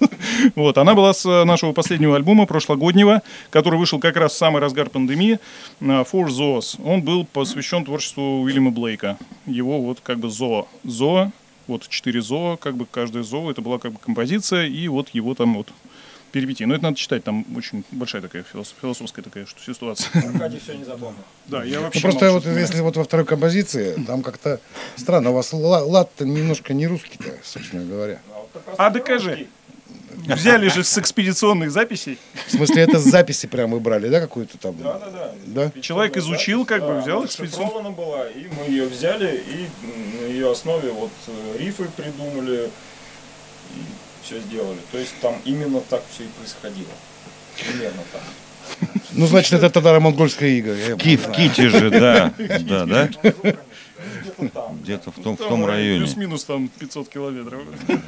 Вот, 0.55 0.77
она 0.77 0.93
была 0.93 1.13
с 1.13 1.23
нашего 1.45 1.71
последнего 1.71 2.17
альбома, 2.17 2.45
прошлогоднего, 2.45 3.21
который 3.49 3.79
вышел 3.79 3.99
как 4.01 4.17
раз 4.17 4.33
в 4.33 4.37
самый 4.37 4.61
разгар 4.61 4.89
пандемии, 4.89 5.39
Four 5.79 6.27
Zoos. 6.27 6.81
Он 6.83 7.01
был 7.01 7.25
посвящен 7.25 7.85
творчеству 7.85 8.41
Уильяма 8.41 8.71
Блейка. 8.71 9.17
Его 9.45 9.79
вот 9.79 10.01
как 10.03 10.19
бы 10.19 10.29
зоо. 10.29 10.67
Зоо, 10.83 11.31
вот 11.67 11.87
четыре 11.87 12.21
зоо, 12.21 12.57
как 12.57 12.75
бы 12.75 12.85
каждое 12.85 13.23
зоо, 13.23 13.51
это 13.51 13.61
была 13.61 13.79
как 13.79 13.93
бы 13.93 13.99
композиция, 13.99 14.65
и 14.65 14.89
вот 14.89 15.07
его 15.13 15.33
там 15.33 15.55
вот 15.55 15.69
перипетии. 16.31 16.63
Но 16.63 16.75
это 16.75 16.83
надо 16.83 16.97
читать, 16.97 17.23
там 17.23 17.45
очень 17.55 17.83
большая 17.91 18.21
такая 18.21 18.43
филос- 18.43 18.73
философская 18.81 19.23
такая 19.23 19.45
что, 19.45 19.59
ситуация. 19.61 20.09
Аркадий 20.27 20.59
все 20.63 20.73
не 20.75 20.83
запомнил. 20.83 21.21
Да, 21.47 21.63
я 21.63 21.77
Ну, 21.77 21.83
вообще 21.85 22.01
просто 22.01 22.31
молчу. 22.31 22.49
вот 22.49 22.57
если 22.57 22.81
вот 22.81 22.97
во 22.97 23.03
второй 23.03 23.25
композиции, 23.25 24.01
там 24.07 24.21
как-то 24.23 24.59
странно, 24.95 25.31
у 25.31 25.33
вас 25.33 25.53
ла- 25.53 25.83
лад-то 25.83 26.25
немножко 26.25 26.73
не 26.73 26.87
русский-то, 26.87 27.31
собственно 27.43 27.83
говоря. 27.85 28.19
А, 28.77 28.87
А 28.87 28.89
докажи. 28.89 29.29
русский. 29.29 29.47
Взяли 30.27 30.67
же 30.67 30.83
с 30.83 30.97
экспедиционных 30.97 31.71
записей. 31.71 32.19
В 32.47 32.51
смысле, 32.51 32.83
это 32.83 32.99
с 32.99 33.03
записи 33.03 33.47
прям 33.47 33.71
вы 33.71 33.79
брали, 33.79 34.07
да, 34.09 34.19
какую-то 34.19 34.57
там? 34.57 34.75
Да, 34.77 34.99
да, 34.99 35.09
да. 35.09 35.33
Да? 35.71 35.81
Человек 35.81 36.15
изучил, 36.17 36.65
как 36.65 36.81
бы, 36.81 36.87
Да, 36.95 36.99
взял 37.01 37.17
она 37.19 37.25
экспедиционную. 37.27 37.93
была, 37.95 38.27
и 38.29 38.47
мы 38.57 38.65
ее 38.71 38.87
взяли, 38.87 39.37
и 39.47 39.67
на 40.21 40.27
ее 40.27 40.51
основе 40.51 40.91
вот 40.91 41.11
э, 41.27 41.57
рифы 41.59 41.85
придумали, 41.95 42.69
и 43.73 43.79
все 44.23 44.39
сделали. 44.39 44.79
То 44.91 44.97
есть 44.97 45.13
там 45.21 45.35
именно 45.45 45.81
так 45.81 46.03
все 46.13 46.23
и 46.23 46.27
происходило. 46.27 46.91
Примерно 47.57 48.01
так. 48.11 48.21
Ну, 49.13 49.27
значит, 49.27 49.53
это 49.53 49.69
тогда 49.69 49.99
монгольская 49.99 50.49
Ки 50.97 51.17
в 51.17 51.23
знаю. 51.23 51.35
Ките 51.35 51.69
же, 51.69 51.89
да. 51.89 52.33
Да, 52.61 52.85
да? 52.85 53.09
Где-то 54.21 54.49
там. 54.53 54.77
Где-то 54.81 55.11
в 55.11 55.21
том, 55.21 55.35
в 55.35 55.39
том 55.39 55.65
районе. 55.65 55.99
Плюс-минус 55.99 56.43
там 56.45 56.67
500 56.67 57.09
километров. 57.09 57.61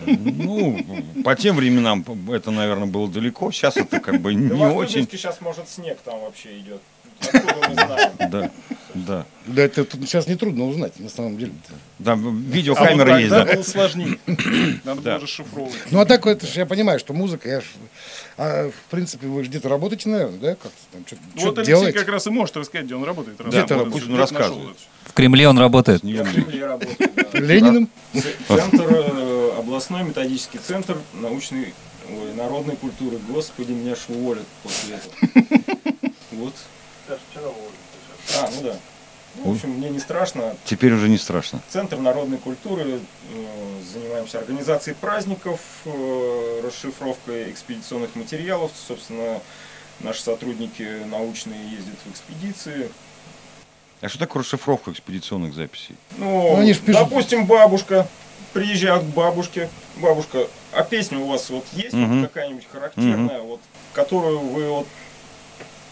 Ну, 0.06 0.86
по 1.23 1.36
тем 1.36 1.56
временам 1.56 2.06
это, 2.32 2.52
наверное, 2.52 2.88
было 2.88 3.08
далеко. 3.08 3.52
Сейчас 3.52 3.78
это 3.78 3.99
как 3.99 4.21
бы 4.21 4.34
не 4.34 4.54
в 4.54 4.76
очень. 4.76 5.08
Сейчас, 5.10 5.41
может, 5.41 5.69
снег 5.69 5.99
там 6.04 6.21
вообще 6.21 6.58
идет. 6.60 6.82
Да, 7.31 8.51
да. 8.95 9.25
Да, 9.45 9.62
это 9.63 9.83
тут 9.86 10.01
сейчас 10.01 10.27
нетрудно 10.27 10.65
узнать, 10.67 10.99
на 10.99 11.09
самом 11.09 11.38
деле. 11.38 11.51
Да, 11.99 12.13
А 12.13 12.15
вот 12.15 12.31
видеокамера 12.33 13.17
есть, 13.17 13.31
да? 13.31 13.43
было 13.45 13.63
сложнее. 13.63 14.17
Надо 14.83 15.01
Да. 15.01 15.12
было 15.15 15.19
расшифровывать. 15.23 15.75
Ну, 15.91 15.99
а 15.99 16.05
так, 16.05 16.25
это 16.27 16.45
ж 16.45 16.51
я 16.51 16.65
понимаю, 16.67 16.99
что 16.99 17.13
музыка, 17.13 17.49
я 17.49 17.62
ж... 17.62 17.63
А, 18.38 18.69
в 18.69 18.89
принципе, 18.91 19.25
вы 19.27 19.43
же 19.43 19.50
где-то 19.50 19.67
работаете, 19.67 20.10
наверное, 20.10 20.39
да? 20.39 20.50
Как-то 20.56 20.71
там 20.91 21.04
что-то 21.08 21.21
Вот 21.35 21.58
Алексей 21.58 21.73
делаете? 21.73 22.00
как 22.00 22.08
раз 22.08 22.27
и 22.27 22.29
может 22.29 22.56
рассказать, 22.56 22.85
где 22.85 22.95
он 22.95 23.04
работает. 23.04 23.39
раз 23.41 23.50
Где 23.50 23.62
он 23.62 23.67
ты 23.67 23.73
вот 23.73 23.79
работаешь? 23.85 24.04
это 24.04 24.12
Пусть 24.12 24.13
он 24.13 24.19
рассказывает. 24.37 24.77
В 25.06 25.13
Кремле 25.13 25.50
он 25.50 25.60
работает. 25.60 26.04
Я 26.04 26.23
в 26.23 26.31
Кремле 26.31 26.65
работаю, 26.65 27.10
да. 27.15 27.23
Лениным? 27.39 27.89
Центр, 28.48 28.85
э, 28.89 29.52
областной 29.58 30.04
методический 30.04 30.60
центр 30.65 30.98
научной, 31.13 31.73
ой, 32.10 32.33
народной 32.35 32.75
культуры. 32.75 33.17
Господи, 33.27 33.71
меня 33.71 33.95
ж 33.95 34.00
уволят 34.10 34.45
после 34.62 34.95
этого. 34.95 35.73
Вот. 36.31 36.54
А, 37.10 38.49
ну 38.56 38.62
да. 38.62 38.75
Ну, 39.35 39.51
в 39.51 39.56
общем, 39.56 39.69
мне 39.71 39.89
не 39.89 39.99
страшно. 39.99 40.56
Теперь 40.63 40.93
уже 40.93 41.10
не 41.10 41.17
страшно. 41.17 41.60
Центр 41.69 41.97
народной 41.97 42.37
культуры. 42.37 42.99
э, 43.33 43.79
Занимаемся 43.91 44.37
организацией 44.39 44.95
праздников, 44.95 45.60
э, 45.85 46.62
расшифровкой 46.63 47.51
экспедиционных 47.51 48.15
материалов. 48.15 48.71
Собственно, 48.87 49.41
наши 49.99 50.21
сотрудники 50.21 51.04
научные 51.10 51.60
ездят 51.71 51.95
в 52.06 52.12
экспедиции. 52.12 52.89
А 54.01 54.10
что 54.10 54.19
такое 54.19 54.43
расшифровка 54.43 54.91
экспедиционных 54.91 55.54
записей? 55.56 55.95
Ну, 56.17 56.54
Ну, 56.56 56.58
они 56.60 56.73
ж 56.73 56.79
пишут- 56.79 57.01
допустим, 57.04 57.45
бабушка 57.47 58.08
приезжает 58.54 59.01
к 59.01 59.08
бабушке. 59.08 59.69
Бабушка, 59.97 60.47
а 60.71 60.83
песня 60.83 61.17
у 61.19 61.25
вас 61.27 61.49
вот 61.49 61.65
есть 61.73 61.93
Мгм. 61.93 62.21
вот 62.21 62.27
какая-нибудь 62.29 62.67
характерная, 62.71 63.41
вот, 63.41 63.62
которую 63.93 64.39
вы 64.39 64.69
вот 64.69 64.87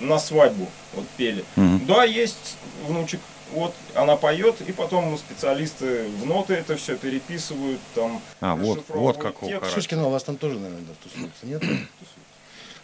на 0.01 0.19
свадьбу 0.19 0.67
вот 0.93 1.05
пели? 1.17 1.43
Мгм. 1.55 1.85
Да, 1.85 2.03
есть, 2.03 2.57
внучек. 2.87 3.19
Вот 3.53 3.73
она 3.95 4.15
поет, 4.15 4.61
и 4.65 4.71
потом 4.71 5.17
специалисты 5.17 6.07
в 6.07 6.25
ноты 6.25 6.53
это 6.53 6.77
все 6.77 6.95
переписывают, 6.95 7.79
там. 7.93 8.21
А, 8.39 8.55
вот, 8.55 8.85
вот 8.87 9.17
какого 9.17 9.51
текст. 9.51 9.73
Шишкина 9.73 10.07
у 10.07 10.09
вас 10.09 10.23
там 10.23 10.37
тоже, 10.37 10.55
наверное, 10.57 10.83
да, 10.85 10.93
тусуется, 11.03 11.45
нет? 11.45 11.61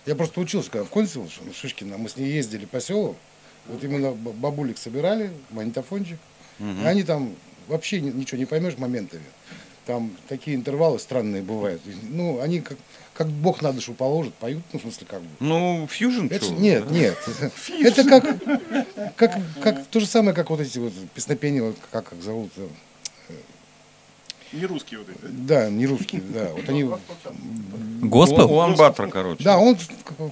Я 0.05 0.15
просто 0.15 0.39
учился, 0.41 0.69
когда 0.69 0.85
в 0.85 0.89
Консе 0.89 1.19
был, 1.19 1.29
Шишкина, 1.53 1.97
мы 1.97 2.09
с 2.09 2.17
ней 2.17 2.31
ездили 2.31 2.65
по 2.65 2.79
селу, 2.81 3.15
вот 3.67 3.81
именно 3.83 4.11
б- 4.11 4.31
бабулек 4.31 4.77
собирали, 4.77 5.31
магнитофончик, 5.51 6.17
и 6.59 6.85
они 6.85 7.03
там 7.03 7.33
вообще 7.67 7.99
ни- 8.01 8.11
ничего 8.11 8.37
не 8.37 8.45
поймешь 8.45 8.77
моментами. 8.77 9.23
Там 9.87 10.11
такие 10.27 10.57
интервалы 10.57 10.99
странные 10.99 11.41
бывают. 11.41 11.81
Ну, 12.09 12.41
они 12.41 12.59
как, 12.59 12.77
как 13.13 13.27
Бог 13.27 13.61
на 13.61 13.71
душу 13.71 13.93
положит, 13.93 14.33
поют, 14.33 14.61
ну, 14.73 14.79
в 14.79 14.81
смысле, 14.81 15.07
как 15.09 15.21
бы. 15.21 15.27
Ну, 15.39 15.87
фьюжн, 15.89 16.25
Это, 16.25 16.45
чё? 16.45 16.51
нет, 16.55 16.91
нет. 16.91 17.17
Это 17.81 18.03
как, 18.03 19.15
как, 19.15 19.39
как 19.63 19.85
то 19.87 20.01
же 20.01 20.05
самое, 20.05 20.35
как 20.35 20.49
вот 20.49 20.59
эти 20.59 20.77
вот 20.77 20.91
песнопения, 21.15 21.63
вот 21.63 21.77
как, 21.89 22.09
как 22.09 22.21
зовут, 22.21 22.51
э, 22.57 22.67
Не 24.53 24.65
русские 24.65 24.99
вот 24.99 25.09
эти. 25.09 25.19
да, 25.31 25.69
не 25.69 25.85
русские, 25.85 26.21
да. 26.33 26.49
Вот 26.55 26.67
они, 26.69 26.83
У 26.85 26.97
Госпел? 28.07 28.51
Ламбатра, 28.53 29.07
короче. 29.07 29.43
да, 29.43 29.57
он 29.57 29.75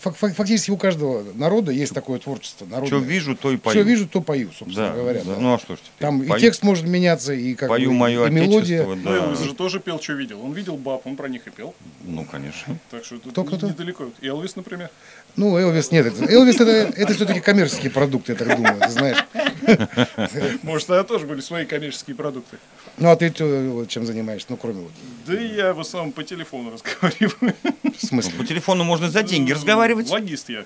фак- 0.02 0.16
фак- 0.16 0.36
фактически 0.36 0.72
у 0.72 0.78
каждого 0.78 1.24
народа 1.34 1.72
есть 1.72 1.94
такое 1.94 2.20
творчество. 2.20 2.66
Что 2.68 2.76
Народное. 2.76 3.00
вижу, 3.00 3.36
то 3.36 3.52
и 3.52 3.58
пою. 3.58 3.74
Что 3.80 3.82
вижу, 3.90 4.08
то 4.08 4.22
пою, 4.22 4.52
собственно 4.58 4.90
Да, 4.90 4.96
говоря. 4.96 5.22
да. 5.24 5.34
да. 5.36 5.40
Ну, 5.42 5.54
а 5.54 5.60
что 5.60 5.76
ж 5.76 5.80
теперь? 5.80 5.92
Там 6.00 6.24
и 6.24 6.28
Пою- 6.28 6.40
текст 6.40 6.64
может 6.64 6.86
меняться, 6.88 7.34
и 7.34 7.56
как 7.56 7.70
Пою 7.70 7.90
бы, 7.92 7.96
мое 7.98 8.28
и 8.28 8.32
мелодия. 8.32 8.82
отечество, 8.84 8.96
Ну, 8.96 9.04
да. 9.04 9.26
Элвис 9.26 9.40
же 9.40 9.54
тоже 9.56 9.80
пел, 9.80 10.00
что 10.00 10.14
видел. 10.14 10.42
Он 10.44 10.54
видел 10.54 10.78
баб, 10.78 11.06
он 11.06 11.16
про 11.16 11.28
них 11.28 11.46
и 11.48 11.50
пел. 11.50 11.74
Ну, 12.04 12.24
конечно. 12.26 12.78
Так 12.92 13.04
что 13.04 13.18
тут 13.18 13.32
Кто, 13.34 13.42
не- 13.42 13.48
кто, 13.48 13.58
кто? 13.58 13.68
недалеко. 13.68 14.06
И 14.22 14.28
Элвис, 14.28 14.56
например. 14.56 14.90
Ну, 15.36 15.58
Элвис 15.58 15.92
нет. 15.92 16.14
Элвис 16.30 16.56
это, 16.56 16.72
это 16.98 17.14
все-таки 17.14 17.42
коммерческий 17.42 17.90
продукт, 17.90 18.30
я 18.30 18.36
так 18.36 18.56
думаю, 18.56 18.80
ты 18.80 18.90
знаешь. 18.90 19.18
Может, 20.64 20.88
тогда 20.88 21.04
тоже 21.04 21.26
были 21.26 21.42
свои 21.42 21.66
коммерческие 21.66 22.16
продукты. 22.16 22.58
Ну, 22.98 23.10
а 23.10 23.16
ты 23.16 23.32
вот 23.72 23.90
чем 23.90 24.06
занимаешься? 24.06 24.48
Ну, 24.50 24.58
кроме 24.58 24.82
вот, 24.84 24.92
Да 25.26 25.40
и 25.40 25.48
я 25.56 25.74
в 25.74 25.80
основном 25.80 26.12
по 26.14 26.24
телефону 26.24 26.72
разговариваю. 26.72 27.54
в 27.98 28.06
смысле. 28.06 28.34
По 28.38 28.46
телефону 28.46 28.84
можно 28.84 29.10
за 29.10 29.24
деньги 29.24 29.52
разговаривать. 29.52 30.10
Логист 30.10 30.50
я. 30.50 30.66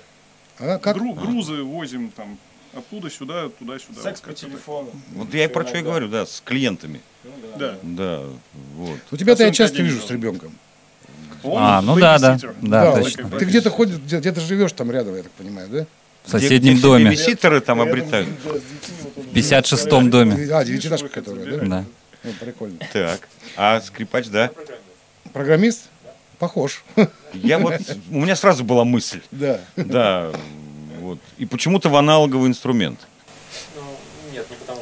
А 0.59 0.77
как? 0.77 0.97
Гру- 0.97 1.13
грузы 1.13 1.63
возим 1.63 2.11
там 2.11 2.37
оттуда 2.73 3.09
сюда, 3.09 3.49
туда-сюда. 3.49 4.01
Секс 4.01 4.21
Вот 4.21 4.29
по 4.29 4.33
телефону. 4.33 4.91
Вот 5.15 5.33
я 5.33 5.45
и 5.45 5.47
про 5.47 5.65
что 5.65 5.77
и 5.77 5.81
говорю, 5.81 6.07
да, 6.07 6.25
с 6.25 6.41
клиентами. 6.45 7.01
Ну 7.23 7.31
да. 7.57 7.57
Да. 7.57 7.75
Да, 7.81 8.21
вот. 8.75 8.99
У 9.11 9.17
тебя-то 9.17 9.43
я 9.43 9.51
часто 9.51 9.81
вижу 9.81 10.01
с 10.01 10.09
ребенком. 10.09 10.53
Он 11.41 11.57
А, 11.57 11.81
ну 11.81 11.97
да, 11.97 12.19
да. 12.19 12.37
Да, 12.61 12.97
точно. 12.99 13.29
Ты 13.29 13.45
где-то 13.45 13.69
ходишь, 13.69 13.97
где- 13.97 14.17
где-то 14.19 14.41
живешь 14.41 14.73
там 14.73 14.91
рядом, 14.91 15.15
я 15.15 15.23
так 15.23 15.31
понимаю, 15.31 15.69
да? 15.69 15.85
В 16.29 16.31
соседнем 16.31 16.59
Где- 16.59 16.71
где 16.73 16.81
доме. 16.81 17.05
бибиситеры 17.05 17.59
там 17.59 17.81
обретают. 17.81 18.29
В 18.45 19.33
56-м 19.35 20.11
доме. 20.11 20.47
А, 20.53 20.63
девятиэтажка, 20.63 21.09
которая, 21.09 21.45
да? 21.57 21.65
Да. 21.65 21.85
Ну, 22.23 22.31
прикольно. 22.39 22.77
Так. 22.93 23.27
А 23.57 23.81
скрипач, 23.81 24.27
да? 24.27 24.51
Программист? 25.33 25.85
Похож. 26.37 26.83
Я 27.33 27.57
вот, 27.57 27.73
у 28.11 28.19
меня 28.21 28.35
сразу 28.35 28.63
была 28.63 28.85
мысль. 28.85 29.21
Да. 29.31 29.59
Да, 29.75 30.29
вот. 31.01 31.17
И 31.39 31.47
почему-то 31.47 31.89
в 31.89 31.95
аналоговый 31.95 32.47
инструмент. 32.47 32.99
Ну, 33.75 33.81
нет, 34.31 34.45
не 34.51 34.55
потому 34.57 34.81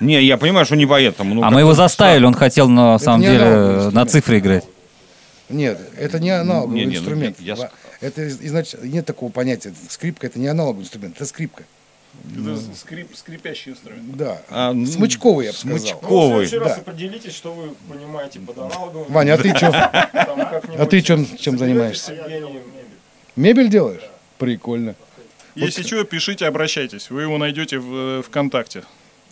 Не, 0.00 0.22
я 0.22 0.36
понимаю, 0.38 0.66
что 0.66 0.76
не 0.76 0.86
поэтому. 0.86 1.34
ну, 1.34 1.42
А 1.42 1.50
мы 1.50 1.60
его 1.60 1.74
заставили, 1.74 2.24
он 2.26 2.34
хотел 2.34 2.68
на 2.68 2.96
самом 3.00 3.22
не 3.22 3.26
деле 3.26 3.90
на 3.90 4.06
цифре 4.06 4.38
играть. 4.38 4.64
Нет, 5.48 5.80
это 5.98 6.20
не 6.20 6.30
аналоговый 6.30 6.74
Не, 6.76 6.84
не, 6.86 6.92
ну, 6.92 6.98
инструмент. 7.00 7.40
я- 7.40 7.54
я- 7.56 7.70
Это 8.00 8.22
из- 8.22 8.40
изнач... 8.40 8.74
нет 8.82 9.06
такого 9.06 9.30
понятия. 9.30 9.72
Скрипка 9.88 10.26
это 10.26 10.38
не 10.38 10.46
аналоговый 10.46 10.82
инструмент, 10.82 11.16
это 11.16 11.26
скрипка. 11.26 11.64
Это 12.36 12.58
скрип, 12.76 13.14
скрипящий 13.16 13.72
инструмент. 13.72 14.16
Да. 14.16 14.40
А, 14.48 14.72
ну, 14.72 14.86
Смычковый, 14.86 15.46
я 15.46 15.52
бы 15.52 15.58
сказал. 15.58 15.78
смычковый. 15.78 16.08
Ну, 16.10 16.28
в 16.44 16.48
следующий 16.48 16.58
раз 16.58 16.76
да. 16.76 16.80
определитесь, 16.82 17.34
что 17.34 17.52
вы 17.52 17.74
понимаете 17.88 18.38
под 18.40 18.56
аналоговым. 18.58 19.12
Ваня, 19.12 19.34
а 19.34 19.38
ты 19.38 19.54
что? 19.56 19.68
А 19.72 20.86
ты 20.88 21.00
чем, 21.02 21.26
чем 21.36 21.58
занимаешься? 21.58 22.12
Мебель 23.36 23.68
делаешь? 23.68 24.02
Прикольно. 24.38 24.94
Если 25.56 25.82
что, 25.82 26.02
пишите, 26.04 26.46
обращайтесь. 26.46 27.10
Вы 27.10 27.22
его 27.22 27.38
найдете 27.38 27.78
в 27.78 28.18
э, 28.18 28.22
ВКонтакте. 28.22 28.82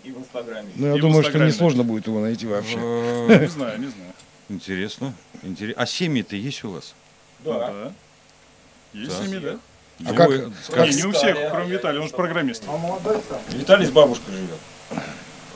И 0.04 0.10
в 0.12 0.18
Инстаграме. 0.18 0.68
Ну, 0.76 0.86
я 0.88 0.96
И 0.96 1.00
думаю, 1.00 1.22
что 1.22 1.30
Инстаграме. 1.30 1.52
не 1.52 1.56
сложно 1.56 1.82
будет 1.84 2.06
его 2.06 2.20
найти 2.20 2.46
вообще. 2.46 2.76
Не 2.76 3.48
знаю, 3.48 3.78
не 3.80 3.86
знаю. 3.88 4.12
Интересно. 4.48 5.14
Интерес- 5.42 5.74
А 5.76 5.86
семьи-то 5.86 6.36
есть 6.36 6.62
у 6.64 6.70
вас? 6.70 6.94
Да. 7.44 7.92
Есть 8.93 9.18
Да. 9.18 9.24
семьи, 9.24 9.38
да? 9.38 9.59
А 10.05 10.14
как, 10.14 10.28
Двое, 10.30 10.53
как- 10.70 10.88
Не, 10.88 10.95
не 10.97 11.05
у 11.05 11.12
всех, 11.12 11.36
кроме 11.51 11.70
Виталия, 11.70 12.01
он 12.01 12.09
же 12.09 12.14
программист. 12.14 12.64
Виталий 13.51 13.86
с 13.86 13.90
бабушкой 13.90 14.34
живет. 14.34 15.03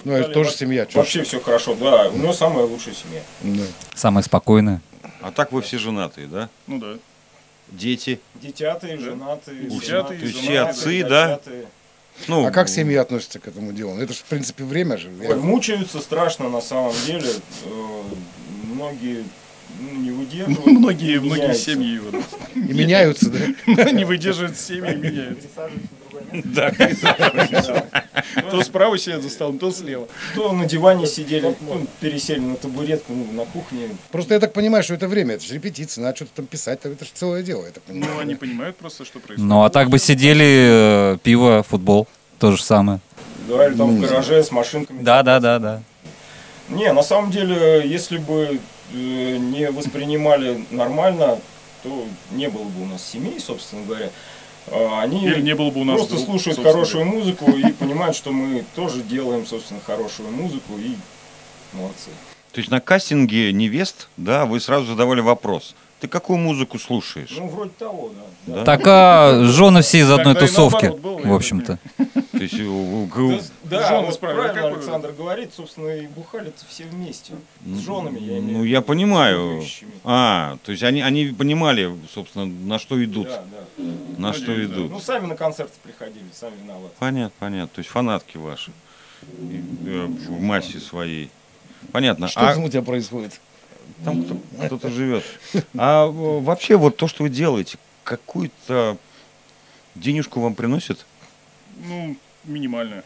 Ну, 0.05 0.13
это 0.13 0.31
тоже 0.31 0.53
семья. 0.53 0.87
чё 0.87 0.93
ж. 0.93 0.95
Вообще 0.97 1.23
все 1.25 1.41
хорошо, 1.41 1.75
да. 1.75 2.09
У 2.11 2.17
него 2.17 2.33
самая 2.33 2.65
лучшая 2.65 2.95
семья. 2.95 3.23
Да. 3.43 3.65
Самое 3.95 4.23
спокойное. 4.23 4.81
А 5.21 5.33
так 5.33 5.51
вы 5.51 5.63
все 5.63 5.79
женатые, 5.79 6.29
да? 6.29 6.49
Ну 6.69 6.79
да. 6.79 6.95
Дети? 7.69 8.21
Детятые, 8.37 8.99
женатые, 8.99 9.67
У 9.69 9.81
всех- 9.81 9.85
женатые, 9.85 10.21
то 10.21 10.27
есть 10.27 10.39
все 10.39 10.61
отцы, 10.61 11.03
да? 11.03 11.27
дочатые. 11.27 11.67
Ну, 12.29 12.47
А 12.47 12.51
как 12.53 12.69
семьи 12.69 12.95
относятся 12.97 13.41
к 13.41 13.49
этому 13.49 13.73
делу? 13.73 13.99
Это 13.99 14.13
же, 14.13 14.21
в 14.21 14.25
принципе, 14.25 14.63
время 14.65 14.97
же. 14.97 15.11
Ой, 15.29 15.35
мучаются 15.35 15.99
страшно 16.01 16.49
на 16.49 16.61
самом 16.61 16.95
деле. 17.05 17.29
Э, 17.65 18.03
Многие 18.73 19.25
ну, 19.81 20.01
не 20.01 20.11
выдерживают. 20.11 20.67
Многие, 20.67 21.21
многие 21.21 21.55
семьи 21.55 21.95
его 21.95 22.11
И 22.55 22.73
меняются, 22.73 23.31
да? 23.67 23.91
не 23.91 24.05
выдерживают 24.05 24.57
семьи 24.57 24.93
и 24.93 24.97
меняются. 24.97 25.49
Да. 26.33 26.71
То 28.51 28.63
справа 28.63 28.99
сидят 28.99 29.23
за 29.23 29.31
столом, 29.31 29.59
то 29.59 29.71
слева. 29.71 30.09
То 30.35 30.53
на 30.53 30.67
диване 30.67 31.07
сидели, 31.07 31.55
ну, 31.61 31.87
пересели 32.01 32.41
на 32.41 32.57
табуретку, 32.57 33.13
ну, 33.13 33.27
на 33.33 33.45
кухне. 33.45 33.89
Просто 34.11 34.35
я 34.35 34.41
так 34.41 34.53
понимаю, 34.53 34.83
что 34.83 34.95
это 34.95 35.09
время, 35.09 35.35
это 35.35 35.45
же 35.45 35.55
репетиции, 35.55 36.01
надо 36.01 36.17
что-то 36.17 36.33
там 36.37 36.47
писать, 36.47 36.81
это 36.83 37.05
же 37.05 37.11
целое 37.15 37.43
дело, 37.43 37.65
я 37.65 37.71
так 37.71 37.83
понимаю. 37.85 38.13
Ну, 38.15 38.21
они 38.21 38.35
понимают 38.35 38.77
просто, 38.77 39.05
что 39.05 39.21
происходит. 39.21 39.49
Ну 39.49 39.65
а 39.65 39.71
так 39.71 39.89
бы 39.89 39.99
сидели, 39.99 41.15
э, 41.15 41.19
пиво, 41.23 41.63
футбол. 41.63 42.09
То 42.39 42.53
же 42.53 42.63
самое. 42.63 43.01
Да, 43.49 43.67
или 43.67 43.75
там 43.77 43.97
в 43.97 44.01
гараже 44.01 44.43
с 44.43 44.51
машинками. 44.51 45.03
Да, 45.03 45.23
да, 45.23 45.41
да, 45.41 45.59
да. 45.59 45.83
Не, 46.69 46.93
на 46.93 47.03
самом 47.03 47.31
деле, 47.31 47.83
если 47.85 48.19
бы 48.19 48.35
э, 48.53 48.59
не 48.93 49.71
воспринимали 49.71 50.65
нормально, 50.71 51.41
то 51.83 52.05
не 52.33 52.49
было 52.49 52.65
бы 52.65 52.83
у 52.83 52.87
нас 52.87 53.07
семей, 53.07 53.39
собственно 53.41 53.85
говоря. 53.85 54.11
А, 54.69 55.03
Они 55.03 55.25
Или 55.25 55.41
не 55.41 55.55
было 55.55 55.71
бы 55.71 55.81
у 55.81 55.85
нас 55.85 55.97
просто 55.97 56.15
друг, 56.15 56.27
слушают 56.27 56.63
хорошую 56.63 57.05
музыку 57.05 57.51
и 57.51 57.73
понимают, 57.73 58.17
что 58.17 58.33
мы 58.33 58.65
тоже 58.75 59.03
делаем, 59.03 59.47
собственно, 59.47 59.81
хорошую 59.81 60.31
музыку 60.31 60.77
и 60.79 60.97
молодцы. 61.73 62.11
То 62.53 62.61
есть 62.61 62.71
на 62.71 62.81
кастинге 62.81 63.53
невест, 63.53 64.09
да, 64.17 64.47
вы 64.47 64.61
сразу 64.61 64.87
задавали 64.87 65.21
вопрос. 65.21 65.75
Ты 66.01 66.09
какую 66.09 66.39
музыку 66.39 66.79
слушаешь? 66.79 67.35
Ну, 67.39 67.49
вроде 67.49 67.71
того, 67.79 68.11
да. 68.47 68.57
Да? 68.57 68.65
Так 68.65 68.83
а 68.87 69.45
жены 69.45 69.81
все 69.81 70.01
из 70.01 70.11
одной 70.11 70.35
Тогда 70.35 70.41
тусовки, 70.47 70.87
было, 70.89 71.19
в 71.21 71.35
общем-то. 71.35 71.79
То 71.97 72.39
есть, 72.39 72.61
у- 72.61 73.09
Да, 73.15 73.23
у- 73.25 73.41
да, 73.65 73.89
Жены 74.03 74.13
правильно 74.21 74.49
какой- 74.53 74.73
Александр 74.75 75.13
говорит, 75.13 75.55
собственно, 75.55 75.89
и 75.89 76.07
бухали-то 76.07 76.67
все 76.69 76.85
вместе. 76.85 77.33
С 77.65 77.79
женами, 77.79 78.19
я 78.19 78.39
имею 78.39 78.57
в 78.57 78.59
ну 78.59 78.65
я 78.65 78.83
понимаю. 78.83 79.63
А, 80.05 80.59
то 80.65 80.73
есть 80.73 80.83
они, 80.85 81.01
они 81.01 81.29
понимали, 81.29 81.91
собственно, 82.13 82.45
на 82.45 82.79
что 82.79 83.03
идут. 83.03 83.29
Да, 83.29 83.43
да. 83.79 83.85
На 84.19 84.33
что 84.35 84.49
Надеюсь, 84.51 84.69
да. 84.69 84.75
идут. 84.77 84.91
Ну, 84.91 85.01
сами 85.01 85.27
на 85.27 85.35
концерты 85.35 85.73
приходили, 85.83 86.27
сами 86.35 86.53
виноваты. 86.63 86.95
Понятно, 86.99 87.33
понятно. 87.39 87.69
То 87.75 87.79
есть 87.79 87.89
фанатки 87.91 88.37
ваши 88.37 88.71
И, 89.41 89.63
э, 89.87 90.07
в 90.29 90.41
массе 90.43 90.79
своей. 90.79 91.31
Понятно. 91.91 92.29
Что 92.29 92.41
А 92.41 92.55
там 92.55 92.65
у 92.65 92.69
тебя 92.69 92.83
происходит? 92.83 93.41
Там 94.05 94.25
кто- 94.25 94.67
кто-то 94.67 94.91
живет. 94.91 95.25
А 95.77 96.07
вообще 96.07 96.77
вот 96.77 96.97
то, 96.97 97.09
что 97.09 97.23
вы 97.23 97.29
делаете, 97.31 97.79
какую-то 98.05 98.99
денежку 99.95 100.41
вам 100.41 100.55
приносит? 100.55 101.07
Ну, 101.85 102.17
минимальная. 102.45 103.05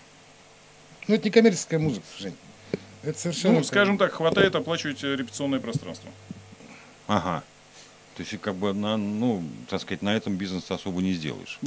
Ну, 1.09 1.15
это 1.15 1.25
не 1.25 1.31
коммерческая 1.31 1.81
музыка, 1.81 2.07
Жень. 2.19 2.37
Это 3.03 3.19
совершенно... 3.19 3.59
Ну, 3.59 3.65
скажем 3.65 3.99
так, 3.99 4.13
хватает 4.13 4.55
оплачивать 4.55 5.03
э, 5.03 5.17
репетиционное 5.17 5.59
пространство. 5.59 6.11
Ага. 7.07 7.43
То 8.17 8.23
есть 8.23 8.39
как 8.41 8.55
бы 8.57 8.75
на, 8.75 8.97
ну, 8.97 9.43
так 9.69 9.81
сказать, 9.81 10.03
на 10.03 10.15
этом 10.15 10.37
бизнес 10.37 10.71
особо 10.71 11.01
не 11.01 11.13
сделаешь. 11.15 11.59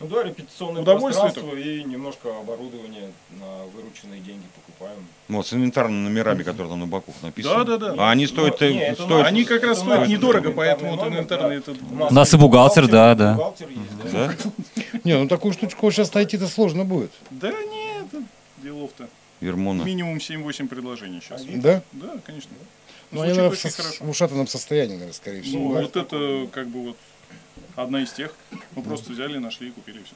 Ну 0.00 0.06
да, 0.06 0.22
репетиционное 0.22 0.84
пространство 0.84 1.56
и 1.56 1.82
немножко 1.82 2.28
оборудования 2.38 3.10
на 3.32 3.64
вырученные 3.74 4.20
деньги 4.20 4.44
покупаем. 4.54 5.04
Вот, 5.26 5.44
с 5.46 5.52
инвентарными 5.52 6.04
номерами, 6.04 6.44
которые 6.44 6.70
там 6.70 6.78
на 6.78 6.86
боку 6.86 7.12
написаны. 7.22 7.64
Да, 7.64 7.76
да, 7.76 7.94
да. 7.94 7.94
А 7.98 8.10
они 8.12 8.28
стоят, 8.28 8.60
Ну, 8.60 8.66
э, 8.66 8.72
не, 8.72 8.80
это 8.80 9.02
стоят 9.02 9.26
Они 9.26 9.44
как 9.44 9.64
раз 9.64 9.80
стоят 9.80 10.08
недорого, 10.08 10.52
поэтому 10.52 10.92
вот 10.92 11.00
номер, 11.00 11.14
инвентарный 11.16 11.60
да. 11.60 11.72
это... 11.72 11.76
У 12.10 12.14
нас 12.14 12.32
и 12.32 12.36
бухгалтер, 12.36 12.86
да, 12.86 13.14
да. 13.16 13.32
Бухгалтер 13.34 13.68
есть, 13.70 14.12
да. 14.12 14.28
да? 14.28 15.00
Не, 15.04 15.18
ну 15.18 15.26
такую 15.26 15.52
штучку 15.52 15.90
сейчас 15.90 16.14
найти-то 16.14 16.46
сложно 16.46 16.84
будет. 16.84 17.10
Да 17.30 17.50
нет, 17.50 18.06
делов-то. 18.58 19.08
Вермона. 19.40 19.82
Минимум 19.82 20.18
7-8 20.18 20.68
предложений 20.68 21.22
сейчас. 21.24 21.44
Да? 21.44 21.82
Да, 21.92 22.14
конечно. 22.24 22.52
Ну, 23.10 23.22
они, 23.22 23.30
наверное, 23.30 23.50
в, 23.50 23.52
очень 23.54 23.70
со- 23.70 23.82
хорошо. 23.82 24.04
в 24.04 24.10
ушатанном 24.10 24.46
состоянии, 24.46 24.92
наверное, 24.92 25.14
скорее 25.14 25.42
всего. 25.42 25.68
Ну, 25.68 25.74
да? 25.74 25.80
вот 25.82 25.96
это 25.96 26.48
как 26.52 26.68
бы 26.68 26.84
вот 26.88 26.96
одна 27.82 28.02
из 28.02 28.12
тех. 28.12 28.34
Мы 28.74 28.82
просто 28.82 29.12
взяли, 29.12 29.38
нашли 29.38 29.68
и 29.68 29.70
купили 29.70 30.02
все. 30.02 30.14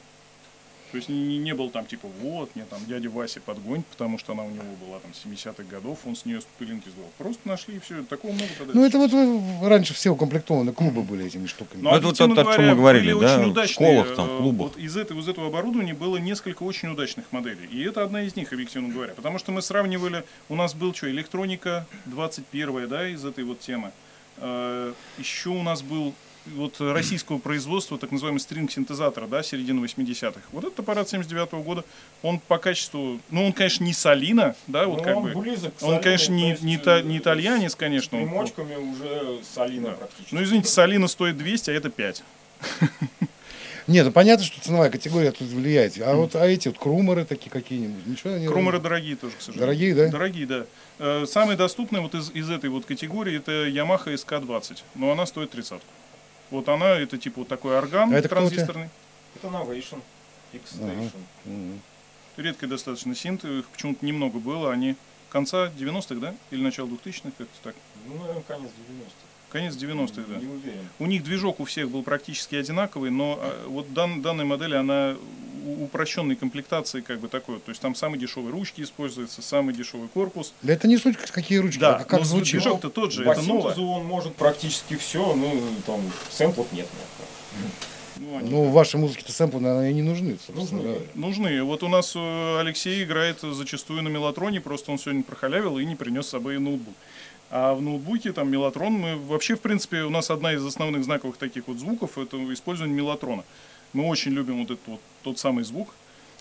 То 0.91 0.97
есть 0.97 1.09
не, 1.09 1.39
не 1.39 1.55
был 1.55 1.71
там 1.71 1.87
типа, 1.87 2.07
вот, 2.21 2.55
мне 2.55 2.65
там 2.65 2.79
дядя 2.85 3.09
Вася 3.09 3.41
подгонь, 3.41 3.81
потому 3.89 4.19
что 4.19 4.33
она 4.33 4.43
у 4.43 4.51
него 4.51 4.75
была 4.85 4.99
там 4.99 5.09
70-х 5.11 5.63
годов, 5.63 5.97
он 6.05 6.15
с 6.15 6.23
нее 6.23 6.39
с 6.39 6.45
пылинки 6.59 6.87
сдал. 6.89 7.09
Просто 7.17 7.47
нашли 7.47 7.77
и 7.77 7.79
все. 7.79 8.03
Такого 8.03 8.31
много 8.31 8.49
тогда. 8.59 8.73
Ну, 8.75 8.85
это 8.85 8.99
вот 8.99 9.11
э, 9.11 9.67
раньше 9.67 9.95
все 9.95 10.11
укомплектованы 10.11 10.71
клубы 10.71 11.01
были 11.01 11.25
этими 11.25 11.47
штуками. 11.47 11.81
Ну, 11.81 11.89
Ну, 11.89 11.95
это 11.97 12.05
вот 12.05 12.17
то, 12.17 12.25
о 12.25 12.27
чем 12.27 12.35
говоря, 12.35 12.69
мы 12.69 12.75
говорили, 12.75 13.11
да, 13.11 13.17
очень 13.17 13.45
в 13.45 13.47
удачные, 13.47 13.67
школах, 13.73 14.15
там, 14.15 14.29
э, 14.29 14.37
клубах. 14.37 14.67
Вот 14.67 14.77
из 14.77 14.95
этого, 14.95 15.19
из 15.19 15.27
этого 15.27 15.47
оборудования 15.47 15.95
было 15.95 16.17
несколько 16.17 16.61
очень 16.61 16.89
удачных 16.89 17.25
моделей. 17.31 17.65
И 17.71 17.81
это 17.81 18.03
одна 18.03 18.21
из 18.21 18.35
них, 18.35 18.53
объективно 18.53 18.93
говоря. 18.93 19.15
Потому 19.15 19.39
что 19.39 19.51
мы 19.51 19.63
сравнивали, 19.63 20.23
у 20.47 20.55
нас 20.55 20.75
был 20.75 20.93
что, 20.93 21.09
электроника 21.09 21.87
21 22.05 22.87
да, 22.87 23.07
из 23.07 23.25
этой 23.25 23.45
вот 23.45 23.61
темы. 23.61 23.91
Э, 24.37 24.93
Еще 25.17 25.49
у 25.49 25.63
нас 25.63 25.81
был 25.81 26.13
вот 26.47 26.79
российского 26.79 27.37
производства, 27.37 27.97
так 27.97 28.11
называемый 28.11 28.39
стринг-синтезатор, 28.39 29.27
да, 29.27 29.43
середины 29.43 29.83
80-х. 29.85 30.39
Вот 30.51 30.63
этот 30.65 30.79
аппарат 30.79 31.07
79 31.09 31.51
года, 31.65 31.83
он 32.21 32.39
по 32.39 32.57
качеству, 32.57 33.19
ну, 33.31 33.45
он, 33.45 33.53
конечно, 33.53 33.83
не 33.83 33.93
Солина, 33.93 34.55
да, 34.67 34.85
вот 34.87 34.97
Ну, 34.99 35.03
как 35.03 35.17
он 35.17 35.23
бы. 35.23 35.39
близок 35.41 35.75
к 35.75 35.83
Он, 35.83 36.01
конечно, 36.01 36.33
не, 36.33 36.57
не, 36.61 36.77
та- 36.77 36.99
э, 36.99 37.03
не 37.03 37.17
итальянец, 37.17 37.71
С 37.73 37.75
конечно. 37.75 38.17
он- 38.19 38.25
примочками 38.27 38.75
уже 38.75 39.39
Салина 39.53 39.89
Да. 39.89 39.93
практически. 39.95 40.35
Ну, 40.35 40.43
извините, 40.43 40.69
Солина 40.69 41.07
стоит 41.07 41.37
200, 41.37 41.69
а 41.69 41.73
это 41.73 41.89
5. 41.89 42.23
Нет, 43.85 44.05
ну 44.05 44.13
понятно, 44.13 44.45
что 44.45 44.61
ценовая 44.61 44.89
категория 44.89 45.31
тут 45.31 45.49
влияет. 45.49 45.99
А 46.01 46.15
вот 46.15 46.35
а 46.37 46.45
эти 46.47 46.69
вот 46.69 46.77
крумеры 46.77 47.25
такие 47.25 47.49
какие-нибудь, 47.51 48.05
ничего 48.07 48.33
они... 48.33 48.47
Крумеры 48.47 48.79
дорогие 48.79 49.17
тоже, 49.17 49.35
к 49.37 49.41
сожалению. 49.41 49.59
Дорогие, 49.67 49.95
да? 49.95 50.07
Дорогие, 50.07 50.45
да. 50.45 50.65
Э, 50.99 51.25
Самый 51.27 51.57
доступный 51.57 51.99
вот 51.99 52.15
из, 52.15 52.31
из 52.31 52.49
этой 52.49 52.69
вот 52.69 52.85
категории 52.85 53.35
это 53.35 53.67
Yamaha 53.67 54.13
SK20, 54.13 54.83
но 54.95 55.11
она 55.11 55.25
стоит 55.25 55.51
30. 55.51 55.81
Вот 56.53 56.69
она, 56.69 56.99
это 56.99 57.17
типа 57.17 57.39
вот 57.39 57.47
такой 57.47 57.75
орган 57.75 58.13
А 58.13 58.17
это 58.17 58.29
транзисторный. 58.29 58.89
Это 59.35 59.47
Novation, 59.47 59.99
X-Station. 60.53 61.11
Мгм. 61.45 61.81
Редкий 62.37 62.67
достаточно 62.67 63.15
синт, 63.15 63.43
их 63.43 63.67
почему-то 63.69 64.05
немного 64.05 64.37
было, 64.37 64.71
они 64.71 64.95
конца 65.29 65.71
90-х, 65.75 66.15
да? 66.15 66.35
Или 66.51 66.61
начало 66.61 66.89
2000-х, 66.89 67.31
как-то 67.39 67.57
так. 67.63 67.75
Ну, 68.05 68.19
наверное, 68.19 68.43
конец 68.43 68.69
90-х. 68.69 69.13
Конец 69.49 69.73
90-х, 69.73 70.21
да. 70.29 70.39
Не 70.39 70.45
уверен. 70.45 70.87
У 70.99 71.07
них 71.07 71.23
движок 71.23 71.59
у 71.59 71.65
всех 71.65 71.89
был 71.89 72.03
практически 72.03 72.53
одинаковый, 72.53 73.09
но 73.09 73.39
а, 73.41 73.67
вот 73.67 73.91
дан, 73.91 74.21
данная 74.21 74.45
модель, 74.45 74.75
она 74.75 75.15
упрощенной 75.83 76.35
комплектации 76.35 77.01
как 77.01 77.19
бы 77.19 77.27
такой. 77.27 77.59
То 77.59 77.69
есть 77.69 77.81
там 77.81 77.95
самые 77.95 78.19
дешевые 78.19 78.51
ручки 78.51 78.81
используются, 78.81 79.41
самый 79.41 79.73
дешевый 79.73 80.07
корпус. 80.09 80.53
Да 80.61 80.73
это 80.73 80.87
не 80.87 80.97
суть, 80.97 81.17
какие 81.17 81.59
ручки, 81.59 81.79
Да, 81.79 81.97
а 81.97 82.03
как 82.03 82.19
но 82.19 82.25
звучит. 82.25 82.61
движок-то 82.61 82.89
тот 82.89 83.11
же, 83.11 83.23
По 83.23 83.31
это 83.31 83.41
новое. 83.43 83.75
он 83.75 84.05
может 84.05 84.35
практически 84.35 84.95
все, 84.95 85.33
ну, 85.35 85.61
там, 85.85 86.01
сэмплов 86.29 86.71
нет. 86.73 86.87
Ну, 88.17 88.37
они- 88.37 88.49
Ну, 88.49 88.63
в 88.65 88.71
вашей 88.71 88.97
музыке-то 88.99 89.31
сэмплы, 89.31 89.59
наверное, 89.59 89.89
и 89.89 89.93
не 89.93 90.01
нужны, 90.03 90.37
Нужны. 90.49 90.81
говоря. 90.81 90.99
Нужны. 91.15 91.63
Вот 91.63 91.81
у 91.83 91.87
нас 91.87 92.13
э, 92.15 92.59
Алексей 92.59 93.03
играет 93.03 93.39
зачастую 93.41 94.03
на 94.03 94.07
мелатроне, 94.09 94.61
просто 94.61 94.91
он 94.91 94.99
сегодня 94.99 95.23
прохалявил 95.23 95.79
и 95.79 95.85
не 95.85 95.95
принес 95.95 96.27
с 96.27 96.29
собой 96.29 96.59
ноутбук. 96.59 96.93
А 97.49 97.73
в 97.73 97.81
ноутбуке 97.81 98.31
там 98.31 98.49
мелатрон, 98.51 98.93
мы 98.93 99.15
вообще, 99.17 99.55
в 99.55 99.61
принципе, 99.61 100.03
у 100.03 100.09
нас 100.09 100.29
одна 100.31 100.53
из 100.53 100.65
основных 100.65 101.03
знаковых 101.03 101.37
таких 101.37 101.67
вот 101.67 101.77
звуков 101.77 102.17
это 102.17 102.37
использование 102.53 102.95
мелатрона. 102.95 103.43
Мы 103.93 104.07
очень 104.07 104.31
любим 104.31 104.59
вот 104.59 104.71
этот 104.71 104.87
вот 104.87 104.99
тот 105.23 105.39
самый 105.39 105.63
звук 105.63 105.93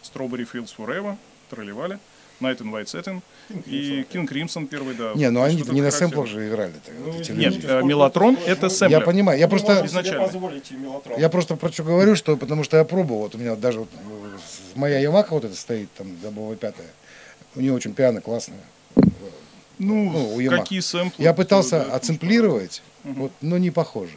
Strawberry 0.03 0.49
Fields 0.51 0.71
Forever, 0.77 1.17
тролливали. 1.51 1.99
Night 2.41 2.59
in 2.59 2.71
White 2.73 2.87
Satin 2.87 3.23
и 3.67 4.05
King 4.13 4.29
Crimson 4.29 4.67
первый, 4.67 4.95
да. 4.95 5.13
Не, 5.15 5.31
ну 5.31 5.43
они 5.43 5.63
не 5.63 5.81
на 5.81 5.91
сэмплах 5.91 6.27
же 6.27 6.49
играли. 6.49 6.73
вот 7.05 7.21
эти 7.21 7.31
Нет, 7.31 7.65
э, 7.65 7.83
Мелатрон 7.83 8.37
это 8.47 8.69
сэмплер. 8.69 9.01
Я 9.01 9.07
понимаю, 9.07 9.39
я 9.39 9.49
просто, 9.49 9.87
изначально. 9.87 10.29
я 11.17 11.29
просто 11.29 11.57
про 11.57 11.71
что 11.71 11.85
говорю, 11.85 12.17
что 12.17 12.37
потому 12.37 12.65
что 12.65 12.77
я 12.77 12.85
пробовал, 12.85 13.23
вот 13.23 13.35
у 13.35 13.39
меня 13.39 13.51
вот 13.51 13.61
даже 13.61 13.81
вот, 13.81 13.89
э, 13.95 14.39
моя 14.75 14.99
Ямаха 14.99 15.35
вот 15.35 15.45
эта 15.45 15.55
стоит, 15.55 15.89
там, 15.93 16.19
дабовая 16.21 16.57
пятая, 16.57 16.89
у 17.55 17.61
нее 17.61 17.73
очень 17.73 17.95
пиано 17.95 18.21
классная. 18.21 18.61
Ну, 19.79 20.37
ну, 20.39 20.51
какие 20.51 20.81
сэмплы? 20.81 21.23
Я 21.25 21.33
пытался 21.33 21.85
Да, 21.85 21.97
отсэмплировать, 21.97 22.83
вот, 23.05 23.33
но 23.41 23.59
не 23.59 23.71
похоже. 23.71 24.13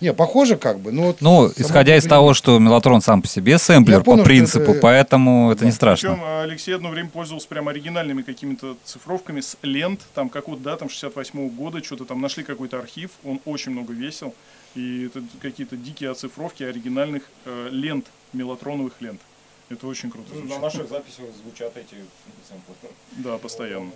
Не, 0.00 0.12
похоже 0.14 0.56
как 0.56 0.78
бы, 0.78 0.92
но 0.92 1.02
вот 1.08 1.20
Ну, 1.20 1.48
исходя 1.56 1.96
из 1.96 2.04
того, 2.04 2.32
что 2.32 2.58
Мелатрон 2.60 3.00
сам 3.00 3.20
по 3.20 3.26
себе 3.28 3.58
сэмплер 3.58 4.02
понял, 4.04 4.18
по 4.22 4.24
принципу, 4.24 4.70
это- 4.72 4.80
поэтому 4.80 5.50
это 5.50 5.64
не 5.64 5.72
страшно. 5.72 6.10
Причем 6.10 6.24
э, 6.24 6.42
Алексей 6.42 6.72
одно 6.74 6.90
время 6.90 7.08
пользовался 7.10 7.48
прям 7.48 7.66
оригинальными 7.68 8.22
какими-то 8.22 8.76
цифровками 8.84 9.40
с 9.40 9.56
лент, 9.62 10.00
там 10.14 10.28
какого-то, 10.28 10.62
да, 10.62 10.76
там 10.76 10.88
68 10.88 11.48
года, 11.50 11.82
что-то 11.82 12.04
там 12.04 12.20
нашли 12.20 12.44
какой-то 12.44 12.78
архив, 12.78 13.10
он 13.24 13.40
очень 13.44 13.72
много 13.72 13.92
весил, 13.92 14.34
и 14.76 15.06
это 15.06 15.20
какие-то 15.42 15.76
дикие 15.76 16.10
оцифровки 16.10 16.62
оригинальных 16.62 17.22
э, 17.44 17.68
лент, 17.72 18.06
мелатроновых 18.32 18.92
лент. 19.00 19.20
Это 19.68 19.86
очень 19.86 20.10
круто 20.10 20.28
Ну, 20.32 20.38
звучит. 20.40 20.56
На 20.56 20.62
наших 20.62 20.88
записях 20.88 21.24
звучат 21.42 21.76
эти 21.76 21.96
сэмплы. 22.48 22.74
Да, 23.16 23.36
постоянно. 23.38 23.90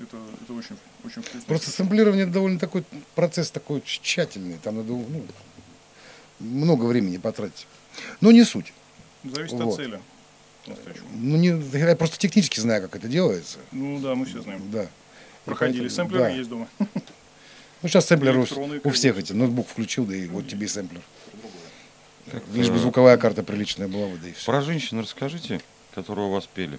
Это, 0.00 0.16
это 0.42 0.52
очень, 0.54 0.76
очень 1.04 1.22
вкусно. 1.22 1.42
Просто 1.46 1.70
сэмплирование 1.70 2.24
это 2.24 2.32
довольно 2.32 2.58
такой 2.58 2.84
процесс 3.14 3.50
такой 3.50 3.82
тщательный, 3.84 4.58
там 4.62 4.76
надо 4.76 4.92
ну, 4.92 5.26
много 6.38 6.84
времени 6.86 7.18
потратить. 7.18 7.66
Но 8.20 8.32
не 8.32 8.44
суть. 8.44 8.72
Зависит 9.24 9.52
вот. 9.52 9.68
от 9.68 9.76
цели. 9.76 10.00
Ну, 11.14 11.36
не, 11.36 11.78
я 11.78 11.96
просто 11.96 12.18
технически 12.18 12.60
знаю, 12.60 12.82
как 12.82 12.96
это 12.96 13.08
делается. 13.08 13.58
Ну 13.72 13.98
да, 14.00 14.14
мы 14.14 14.24
все 14.26 14.40
знаем. 14.40 14.70
Да. 14.70 14.86
Проходили. 15.44 15.80
поэтому, 15.80 15.96
Сэмплеры 15.96 16.24
да. 16.24 16.30
есть 16.30 16.50
дома. 16.50 16.68
Ну, 17.82 17.88
сейчас 17.88 18.06
сэмплер 18.06 18.36
у, 18.36 18.46
у 18.84 18.90
всех 18.90 19.16
эти. 19.18 19.32
Ноутбук 19.32 19.66
включил, 19.66 20.04
да 20.04 20.14
и 20.14 20.26
вот 20.26 20.46
тебе 20.46 20.66
и 20.66 20.68
сэмплер. 20.68 21.00
Лишь 22.52 22.68
бы 22.68 22.78
звуковая 22.78 23.16
карта 23.16 23.42
приличная 23.42 23.88
была 23.88 24.06
бы, 24.06 24.18
да 24.18 24.28
и 24.28 24.32
все. 24.32 24.46
Про 24.46 24.60
женщин 24.60 25.00
расскажите, 25.00 25.60
которые 25.94 26.26
у 26.26 26.30
вас 26.30 26.46
пели. 26.46 26.78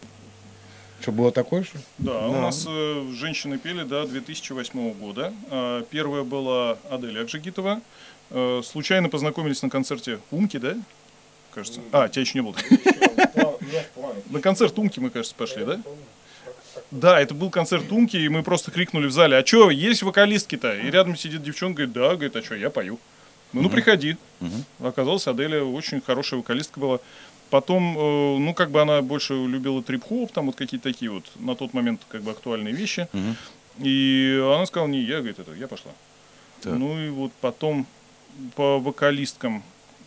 Что, 1.02 1.12
было 1.12 1.32
такое, 1.32 1.64
что? 1.64 1.78
ли? 1.78 1.84
Да, 1.97 2.28
у 2.28 2.41
нас 2.41 2.66
э, 2.68 3.08
женщины 3.14 3.58
пели, 3.58 3.84
да, 3.84 4.06
2008 4.06 4.93
года. 4.93 5.34
А, 5.49 5.84
первая 5.89 6.24
была 6.24 6.78
Адель 6.89 7.20
Акжигитова. 7.20 7.82
Э, 8.30 8.62
случайно 8.64 9.10
познакомились 9.10 9.62
на 9.64 9.70
концерте 9.70 10.20
Умки, 10.30 10.58
да? 10.58 10.78
Кажется. 11.54 11.82
А, 11.91 12.08
тебя 12.08 12.22
еще 12.22 12.39
не 12.39 12.41
было. 12.41 12.56
На 14.30 14.39
концерт 14.39 14.78
Умки 14.78 14.99
мы, 14.99 15.10
кажется, 15.10 15.36
пошли, 15.36 15.66
да? 15.66 15.82
Да, 16.91 17.20
это 17.20 17.34
был 17.34 17.49
концерт 17.49 17.91
Умки, 17.91 18.18
и 18.18 18.30
мы 18.30 18.43
просто 18.43 18.70
крикнули 18.72 19.08
в 19.08 19.12
зале, 19.12 19.38
а 19.38 19.45
что, 19.45 19.70
есть 19.72 20.04
вокалистки-то? 20.04 20.76
И 20.78 20.91
рядом 20.91 21.18
сидит 21.18 21.43
девчонка, 21.43 21.88
говорит, 21.88 21.93
да, 21.93 22.16
говорит, 22.16 22.36
а 22.36 22.43
что, 22.43 22.56
я 22.56 22.70
пою. 22.70 22.99
Ну, 23.54 23.64
ну 23.64 23.70
приходи. 23.70 24.18
Оказалось, 24.80 25.28
Аделя 25.28 25.64
очень 25.64 26.02
хорошая 26.02 26.39
вокалистка 26.39 26.80
была. 26.80 26.99
Потом, 27.52 27.95
э, 27.97 28.38
ну, 28.39 28.54
как 28.56 28.72
бы 28.72 28.82
она 28.82 29.02
больше 29.02 29.34
любила 29.36 29.84
трип-хоп, 29.84 30.32
там 30.32 30.47
вот 30.47 30.56
какие-то 30.56 30.89
такие 30.91 31.12
вот 31.12 31.26
на 31.36 31.56
тот 31.56 31.74
момент 31.74 32.02
как 32.08 32.24
бы 32.24 32.32
актуальные 32.32 32.74
вещи. 32.74 33.08
И 33.78 34.41
она 34.43 34.66
сказала, 34.66 34.88
не, 34.89 35.02
я, 35.02 35.18
говорит, 35.18 35.38
это, 35.39 35.54
я 35.54 35.68
пошла. 35.68 35.91
Так. 36.62 36.74
Ну 36.74 36.97
и 36.99 37.10
вот 37.10 37.32
потом 37.41 37.86
по 38.56 38.80
вокалисткам. 38.80 39.64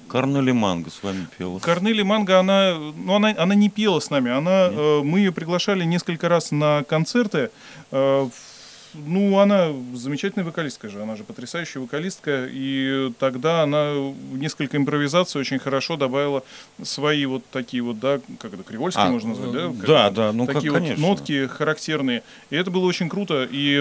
Карнели 0.08 0.52
Манго 0.52 0.90
с 0.90 1.02
вами 1.02 1.26
пела. 1.38 1.58
Корнели 1.60 2.02
Манго, 2.02 2.38
она, 2.38 2.74
ну, 2.78 3.14
она, 3.14 3.34
она 3.38 3.54
не 3.54 3.68
пела 3.70 4.00
с 4.00 4.10
нами. 4.10 4.30
Она, 4.30 4.68
э, 4.70 5.00
мы 5.02 5.18
ее 5.20 5.32
приглашали 5.32 5.84
несколько 5.84 6.28
раз 6.28 6.50
на 6.50 6.82
концерты. 6.84 7.50
Э, 7.90 8.28
в- 8.30 8.53
ну, 8.94 9.38
она 9.38 9.72
замечательная 9.94 10.44
вокалистка 10.46 10.88
же, 10.88 11.02
она 11.02 11.16
же 11.16 11.24
потрясающая 11.24 11.80
вокалистка, 11.82 12.46
и 12.50 13.12
тогда 13.18 13.62
она 13.62 13.92
в 13.94 14.38
несколько 14.38 14.76
импровизаций 14.76 15.40
очень 15.40 15.58
хорошо 15.58 15.96
добавила 15.96 16.42
свои 16.82 17.26
вот 17.26 17.42
такие 17.50 17.82
вот, 17.82 17.98
да, 17.98 18.20
как 18.38 18.54
это, 18.54 18.62
кривольские 18.62 19.04
А, 19.06 19.10
можно 19.10 19.30
назвать, 19.30 19.52
да? 19.52 19.60
э, 19.60 19.72
Как 19.74 19.86
да, 19.86 20.10
да, 20.10 20.32
ну, 20.32 20.46
как- 20.46 20.56
Такие 20.56 20.70
вот 20.72 20.80
конечно. 20.80 21.06
нотки 21.06 21.46
характерные, 21.46 22.22
и 22.50 22.56
это 22.56 22.70
было 22.70 22.84
очень 22.86 23.08
круто, 23.08 23.44
и 23.50 23.74
э, 23.76 23.80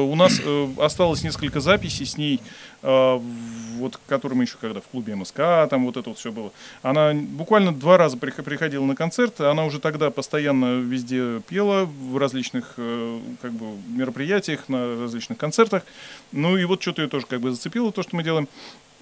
у 0.00 0.14
нас 0.14 0.40
э, 0.44 0.68
осталось 0.78 1.22
несколько 1.22 1.60
записей 1.60 2.06
с 2.06 2.16
ней, 2.18 2.40
вот, 2.82 3.98
которые 4.06 4.36
мы 4.38 4.44
еще 4.44 4.56
когда 4.60 4.80
в 4.80 4.86
клубе 4.86 5.14
МСК, 5.16 5.36
там 5.68 5.84
вот 5.86 5.96
это 5.96 6.10
вот 6.10 6.18
все 6.18 6.30
было. 6.30 6.52
Она 6.82 7.12
буквально 7.12 7.74
два 7.74 7.96
раза 7.96 8.16
прих- 8.16 8.42
приходила 8.42 8.84
на 8.84 8.94
концерт, 8.94 9.40
она 9.40 9.64
уже 9.64 9.80
тогда 9.80 10.10
постоянно 10.10 10.78
везде 10.78 11.40
пела 11.48 11.84
в 11.84 12.16
различных 12.18 12.74
э, 12.76 13.18
как 13.42 13.52
бы 13.52 13.66
мероприятиях, 13.88 14.68
на 14.68 15.00
различных 15.02 15.38
концертах. 15.38 15.84
Ну 16.32 16.56
и 16.56 16.64
вот 16.64 16.80
что-то 16.82 17.02
ее 17.02 17.08
тоже 17.08 17.26
как 17.26 17.40
бы 17.40 17.50
зацепило, 17.50 17.90
то, 17.90 18.02
что 18.02 18.14
мы 18.14 18.22
делаем. 18.22 18.48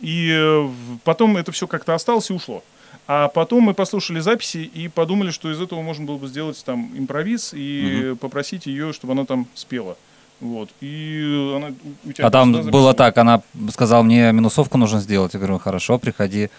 И 0.01 0.31
э, 0.33 0.69
потом 1.05 1.37
это 1.37 1.53
все 1.53 1.67
как-то 1.67 1.95
осталось 1.95 2.31
и 2.31 2.33
ушло. 2.33 2.63
А 3.07 3.29
потом 3.29 3.65
мы 3.65 3.75
послушали 3.75 4.21
записи 4.21 4.59
и 4.59 4.89
подумали, 4.89 5.31
что 5.31 5.51
из 5.51 5.61
этого 5.61 5.81
можно 5.81 6.05
было 6.05 6.17
бы 6.17 6.27
сделать 6.27 6.63
там 6.65 6.93
импровиз 6.97 7.53
и 7.55 8.17
попросить 8.21 8.67
ее, 8.67 8.93
чтобы 8.93 9.13
она 9.13 9.25
там 9.25 9.47
спела. 9.55 9.97
Вот. 10.41 10.69
И 10.81 11.55
она 11.57 11.69
у- 12.05 12.13
тебя 12.13 12.27
А 12.27 12.31
там 12.31 12.53
было 12.71 12.93
так, 12.95 13.17
она 13.19 13.43
сказала, 13.73 14.03
мне 14.03 14.33
минусовку 14.33 14.79
нужно 14.79 15.01
сделать. 15.01 15.35
Я 15.35 15.41
говорю, 15.41 15.59
хорошо, 15.59 15.99
приходи. 15.99 16.51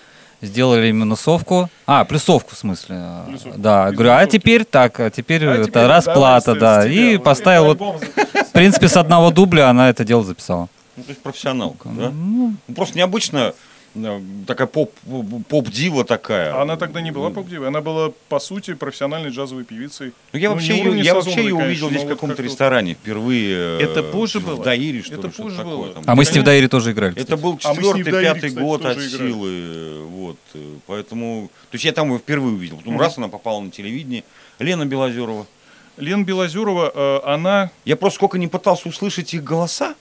Сделали 0.41 0.91
минусовку. 0.91 1.67
А, 1.87 2.05
плюсовку 2.05 2.53
в 2.53 2.57
смысле. 2.57 3.01
Плюсовку. 3.27 3.57
Да, 3.59 3.87
Без 3.89 3.93
говорю, 3.97 4.11
а 4.13 4.25
теперь 4.27 4.65
так, 4.65 4.99
а 4.99 5.09
теперь 5.09 5.47
А 5.47 5.53
это 5.55 5.65
теперь 5.65 5.85
расплата, 5.87 6.53
да. 6.53 6.87
И 6.87 7.13
тебя. 7.13 7.19
поставил, 7.19 7.65
вот, 7.73 7.79
в 8.49 8.51
принципе, 8.51 8.87
с 8.87 8.97
одного 8.97 9.31
дубля 9.31 9.67
она 9.69 9.89
это 9.89 10.03
дело 10.03 10.23
записала. 10.23 10.69
Ну, 10.95 11.03
то 11.03 11.09
есть 11.09 11.21
профессионалка, 11.23 11.89
да? 11.89 12.11
Ну, 12.11 12.53
Ну, 12.67 12.75
Просто 12.75 12.97
необычно 12.97 13.53
такая 14.45 14.67
поп, 14.67 14.93
поп-дива 15.49 16.03
такая. 16.03 16.53
А 16.55 16.61
Она 16.61 16.77
тогда 16.77 17.01
не 17.01 17.11
была 17.11 17.29
поп-дивой, 17.29 17.67
она 17.67 17.81
была, 17.81 18.11
по 18.29 18.39
сути, 18.39 18.73
профессиональной 18.73 19.29
джазовой 19.31 19.63
певицей. 19.63 20.13
Ну, 20.33 20.39
я 20.39 20.49
Ну, 20.49 20.55
вообще, 20.55 20.77
ее, 20.77 20.99
я 21.01 21.13
вообще 21.15 21.43
ее 21.43 21.55
увидел 21.55 21.89
здесь 21.89 22.03
в 22.03 22.07
каком-то 22.07 22.41
ресторане 22.43 22.93
впервые. 22.93 23.79
э, 23.79 23.81
Это 23.81 24.03
позже 24.03 24.39
в 24.39 24.45
было? 24.45 24.63
Даире, 24.63 25.01
что 25.01 25.13
Это 25.15 25.27
ли, 25.27 25.33
позже 25.33 25.57
такое 25.57 25.75
было. 25.75 25.93
там. 25.93 26.03
а 26.05 26.15
мы 26.15 26.25
с 26.25 26.31
ней 26.33 26.41
в. 26.41 26.43
Дайре 26.43 26.67
тоже 26.67 26.91
играли. 26.91 27.13
Это 27.13 27.23
кстати. 27.23 27.41
был 27.41 27.59
А 27.63 27.73
ней 27.73 27.73
в 27.73 27.75
четвертый, 27.77 28.11
Дайре, 28.11 28.27
пятый 28.33 28.49
кстати, 28.49 28.63
год 28.63 28.85
от 28.85 28.97
играли. 28.97 29.09
силы. 29.09 29.49
э, 29.51 30.03
Вот. 30.09 30.37
э, 30.53 30.75
Поэтому. 30.87 31.49
То 31.71 31.75
есть 31.75 31.85
я 31.85 31.91
там 31.91 32.11
ее 32.11 32.19
впервые 32.19 32.53
увидел. 32.55 32.77
Потом 32.77 32.99
раз 32.99 33.17
она 33.17 33.27
попала 33.27 33.59
на 33.61 33.71
телевидение. 33.71 34.23
Лена 34.59 34.85
Белозерова. 34.85 35.45
Лена 35.97 36.23
Белозерова, 36.23 37.23
она... 37.25 37.71
Я 37.83 37.95
просто 37.95 38.17
сколько 38.17 38.37
не 38.37 38.47
пытался 38.47 38.87
услышать 38.87 39.33
их 39.33 39.43
голоса, 39.43 39.95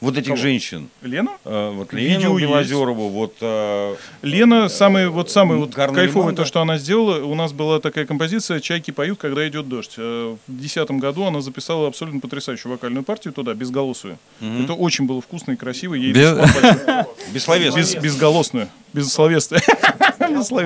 вот 0.00 0.16
этих 0.18 0.26
Кого? 0.28 0.36
женщин. 0.36 0.88
Лена? 1.02 1.30
Э, 1.44 1.72
Вот 1.74 1.92
Видео 1.92 2.36
Лену 2.36 2.38
есть. 2.38 2.50
Белозерову, 2.70 3.08
вот 3.08 3.34
э, 3.40 3.96
Лена, 4.22 4.68
самый 4.68 5.08
вот 5.08 5.30
самый 5.30 5.56
вот 5.58 5.74
кайфовый 5.74 6.34
то, 6.34 6.44
что 6.44 6.60
она 6.60 6.76
сделала, 6.78 7.24
у 7.24 7.34
нас 7.34 7.52
была 7.52 7.80
такая 7.80 8.04
композиция 8.04 8.60
«Чайки 8.60 8.90
поют, 8.90 9.18
когда 9.18 9.46
идет 9.48 9.68
дождь». 9.68 9.94
Э, 9.96 10.36
В 10.46 10.50
2010 10.52 10.90
году 11.00 11.24
она 11.24 11.40
записала 11.40 11.88
абсолютно 11.88 12.20
потрясающую 12.20 12.70
вокальную 12.72 13.04
партию 13.04 13.32
туда, 13.32 13.54
безголосую. 13.54 14.18
Это 14.40 14.74
очень 14.74 15.06
было 15.06 15.20
вкусно 15.20 15.52
и 15.52 15.56
красиво. 15.56 15.94
Ей 15.94 16.12
Без- 16.12 16.36
бессловесно. 17.32 17.78
без, 17.78 17.94
безголосную. 17.94 18.68
Бессловесная. 18.92 19.60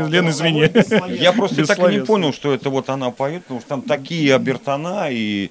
Лена, 0.09 0.31
извини. 0.31 0.71
Я 1.21 1.33
просто 1.33 1.67
так 1.67 1.79
и 1.91 1.95
не 1.95 2.01
понял, 2.05 2.33
что 2.33 2.53
это 2.55 2.71
вот 2.71 2.89
она 2.89 3.11
поет, 3.11 3.43
потому 3.43 3.61
что 3.61 3.69
там 3.69 3.83
такие 3.83 4.35
обертона 4.35 5.09
и 5.11 5.47
э, 5.47 5.51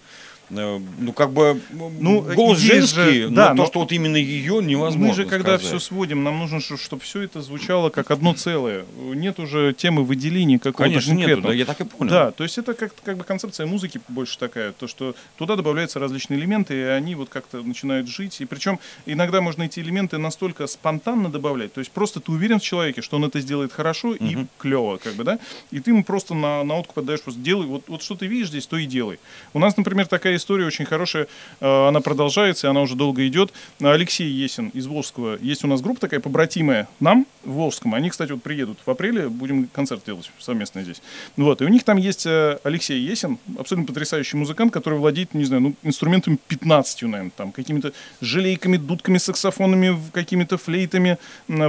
ну 0.50 1.14
как 1.16 1.32
бы 1.32 1.62
Ну, 1.72 2.22
голос 2.22 2.60
есть 2.60 2.94
же- 2.96 3.04
женский, 3.04 3.34
да, 3.36 3.50
но, 3.50 3.56
но- 3.56 3.64
то, 3.64 3.70
что 3.70 3.80
вот 3.82 3.92
именно 3.92 4.18
ее 4.18 4.64
невозможно 4.64 5.08
Мы 5.10 5.14
же, 5.14 5.26
когда 5.26 5.58
сказать. 5.58 5.66
все 5.68 5.80
сводим, 5.80 6.24
нам 6.24 6.40
нужно, 6.40 6.60
чтобы 6.60 7.02
все 7.04 7.22
это 7.22 7.42
звучало 7.42 7.90
как 7.90 8.12
одно 8.12 8.34
целое. 8.34 8.86
Нет 9.14 9.40
уже 9.40 9.74
темы 9.74 10.04
выделения 10.04 10.58
какого-то 10.60 10.84
Конечно, 10.84 11.12
нету, 11.12 11.20
конкретного. 11.42 11.54
да, 11.54 11.58
я 11.58 11.66
так 11.66 11.82
и 11.82 11.84
понял. 11.84 12.10
Да, 12.12 12.32
то 12.32 12.44
есть 12.44 12.58
это 12.58 12.74
как, 12.74 12.94
как 13.04 13.18
бы 13.18 13.24
концепция 13.24 13.66
музыки 13.66 14.02
больше 14.08 14.38
такая, 14.40 14.72
то 14.72 14.88
что 14.88 15.16
туда 15.38 15.56
добавляются 15.56 16.00
различные 16.00 16.40
элементы, 16.40 16.74
и 16.76 16.82
они 16.82 17.16
вот 17.16 17.30
как-то 17.30 17.62
начинают 17.62 18.08
жить. 18.08 18.42
И 18.42 18.46
причем 18.46 18.80
иногда 19.06 19.42
можно 19.42 19.64
эти 19.64 19.80
элементы 19.80 20.18
настолько 20.18 20.66
спонтанно 20.68 21.30
добавлять, 21.30 21.74
то 21.74 21.80
есть 21.80 21.92
просто 21.92 22.20
ты 22.20 22.32
уверен 22.32 22.60
в 22.60 22.64
человеке, 22.64 23.02
что 23.02 23.18
он 23.18 23.26
это 23.26 23.40
сделает 23.40 23.72
хорошо 23.72 24.16
и 24.16 24.46
клево, 24.58 24.98
как 24.98 25.14
бы, 25.14 25.24
да, 25.24 25.40
и 25.72 25.80
ты 25.80 25.92
ему 25.92 26.04
просто 26.04 26.34
на, 26.34 26.64
на 26.64 26.76
откуп 26.80 27.00
отдаешь, 27.00 27.22
просто 27.22 27.40
делай, 27.42 27.66
вот, 27.68 27.84
вот 27.88 28.02
что 28.02 28.16
ты 28.16 28.26
видишь 28.28 28.48
здесь, 28.50 28.66
то 28.68 28.78
и 28.78 28.86
делай. 28.86 29.20
У 29.54 29.60
нас, 29.60 29.78
например, 29.78 30.08
такая 30.08 30.39
история 30.40 30.66
очень 30.66 30.86
хорошая, 30.86 31.28
э, 31.60 31.88
она 31.88 32.02
продолжается, 32.02 32.68
и 32.68 32.70
она 32.70 32.82
уже 32.82 32.96
долго 32.96 33.28
идет. 33.28 33.54
Алексей 33.80 34.28
Есин 34.28 34.70
из 34.70 34.88
Волжского, 34.88 35.38
есть 35.42 35.64
у 35.64 35.68
нас 35.68 35.82
группа 35.82 36.02
такая 36.02 36.20
побратимая 36.20 36.88
нам 37.00 37.26
в 37.44 37.52
Волжском. 37.54 37.94
Они, 37.94 38.10
кстати, 38.10 38.32
вот 38.32 38.42
приедут 38.42 38.80
в 38.86 38.90
апреле, 38.90 39.30
будем 39.30 39.68
концерт 39.68 40.04
делать 40.06 40.30
совместно 40.40 40.82
здесь. 40.84 41.02
Вот, 41.38 41.62
и 41.62 41.66
у 41.66 41.68
них 41.68 41.84
там 41.84 41.98
есть 41.98 42.26
э, 42.26 42.60
Алексей 42.64 43.00
Есин, 43.00 43.38
абсолютно 43.58 43.88
потрясающий 43.88 44.38
музыкант, 44.38 44.74
который 44.74 45.00
владеет, 45.00 45.34
не 45.34 45.46
знаю, 45.46 45.62
ну, 45.62 45.76
инструментами 45.84 46.38
15, 46.48 47.04
наверное, 47.04 47.32
там, 47.36 47.52
какими-то 47.52 47.94
желейками, 48.22 48.78
дудками, 48.78 49.18
саксофонами, 49.18 49.98
какими-то 50.12 50.58
флейтами, 50.58 51.18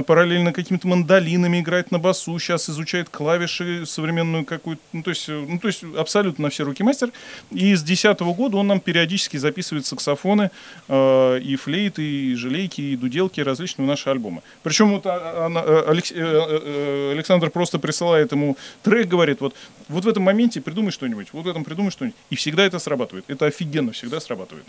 параллельно 0.07 0.53
какими-то 0.53 0.87
мандолинами 0.87 1.59
играет 1.59 1.91
на 1.91 1.99
басу, 1.99 2.37
сейчас 2.39 2.69
изучает 2.69 3.09
клавиши 3.09 3.85
современную 3.85 4.45
какую-то, 4.45 4.81
ну, 4.93 5.03
то 5.03 5.09
есть, 5.09 5.29
э, 5.29 5.45
ну, 5.47 5.59
то 5.59 5.67
есть 5.67 5.83
абсолютно 5.97 6.43
на 6.43 6.49
все 6.49 6.63
руки 6.63 6.83
мастер. 6.83 7.11
И 7.51 7.75
с 7.75 7.83
2010 7.83 8.19
года 8.35 8.57
он 8.57 8.60
нам 8.67 8.79
периодически 8.79 9.37
записывает 9.37 9.85
саксофоны, 9.85 10.51
э, 10.87 11.39
и 11.39 11.55
флейты, 11.55 12.03
и 12.03 12.35
желейки, 12.35 12.81
и 12.81 12.95
дуделки 12.95 13.41
различные 13.41 13.87
наши 13.87 14.09
альбомы. 14.09 14.41
Причем 14.63 14.91
вот 14.91 15.05
а- 15.05 15.45
она- 15.45 15.63
э, 15.65 15.83
Алекс- 15.87 16.11
э, 16.11 16.15
э, 16.15 17.11
Александр 17.13 17.49
просто 17.49 17.79
присылает 17.79 18.31
ему 18.31 18.57
трек, 18.83 19.07
говорит, 19.07 19.41
вот, 19.41 19.55
вот 19.89 20.05
в 20.05 20.07
этом 20.07 20.23
моменте 20.23 20.61
придумай 20.61 20.91
что-нибудь, 20.91 21.27
вот 21.33 21.45
в 21.45 21.47
этом 21.47 21.63
придумай 21.63 21.91
что-нибудь. 21.91 22.17
И 22.29 22.35
всегда 22.35 22.63
это 22.63 22.79
срабатывает. 22.79 23.25
Это 23.27 23.45
офигенно 23.45 23.91
всегда 23.91 24.19
срабатывает. 24.19 24.65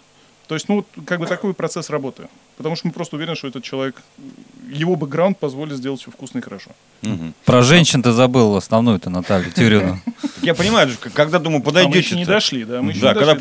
То 0.49 0.55
есть, 0.55 0.69
ну, 0.69 0.77
вот 0.77 0.87
как 1.07 1.21
бы 1.21 1.27
такой 1.27 1.55
процесс 1.55 1.91
работы. 1.91 2.29
Потому 2.57 2.77
что 2.77 2.87
мы 2.89 2.93
просто 2.93 3.17
уверены, 3.17 3.37
что 3.37 3.49
этот 3.49 3.65
человек, 3.65 4.03
его 4.69 4.97
бэкграунд 4.97 5.39
позволит 5.39 5.77
сделать 5.77 6.01
все 6.01 6.11
вкусно 6.11 6.39
и 6.39 6.43
хорошо. 6.43 6.71
Мгм. 7.03 7.35
Про 7.45 7.63
женщин 7.63 8.03
ты 8.03 8.13
забыл 8.13 8.57
основную-то, 8.57 9.11
Наталью 9.11 9.53
Тюрину. 9.53 10.01
Я 10.43 10.55
понимаю, 10.55 10.91
когда, 11.15 11.39
думаю, 11.39 11.57
А 11.57 11.61
мы 11.61 11.65
подойдете... 11.65 11.99
еще 11.99 12.17
не 12.17 12.25
дошли, 12.25 12.65
да? 12.65 12.83
Да, 13.01 13.15
когда 13.15 13.35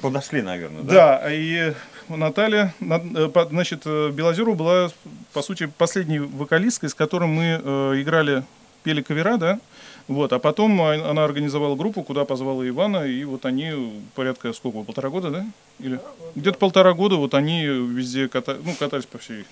подошли, 0.00 0.42
наверное. 0.42 0.82
Да, 0.82 1.22
и 1.32 1.74
Наталья, 2.08 2.74
на- 2.80 3.00
э, 3.14 3.46
значит, 3.50 3.82
э, 3.86 4.10
Белозерова 4.10 4.54
была, 4.54 4.90
по 5.32 5.42
сути, 5.42 5.66
последней 5.78 6.18
вокалисткой, 6.18 6.90
с 6.90 6.94
которой 6.94 7.28
мы 7.28 7.60
э, 7.62 8.02
играли, 8.02 8.44
пели 8.82 9.00
кавера, 9.02 9.36
да, 9.38 9.58
вот, 10.06 10.32
а 10.32 10.38
потом 10.38 10.80
она 10.82 11.24
организовала 11.24 11.76
группу, 11.76 12.02
куда 12.02 12.24
позвала 12.24 12.66
Ивана, 12.68 13.04
и 13.06 13.24
вот 13.24 13.46
они 13.46 14.02
порядка, 14.14 14.52
сколько, 14.52 14.82
полтора 14.82 15.08
года, 15.08 15.30
да? 15.30 15.46
Или? 15.78 15.98
Где-то 16.34 16.58
полтора 16.58 16.92
года 16.92 17.16
вот 17.16 17.34
они 17.34 17.64
везде 17.64 18.26
ката- 18.26 18.60
ну, 18.62 18.74
катались 18.78 19.06
по 19.06 19.18
всей 19.18 19.44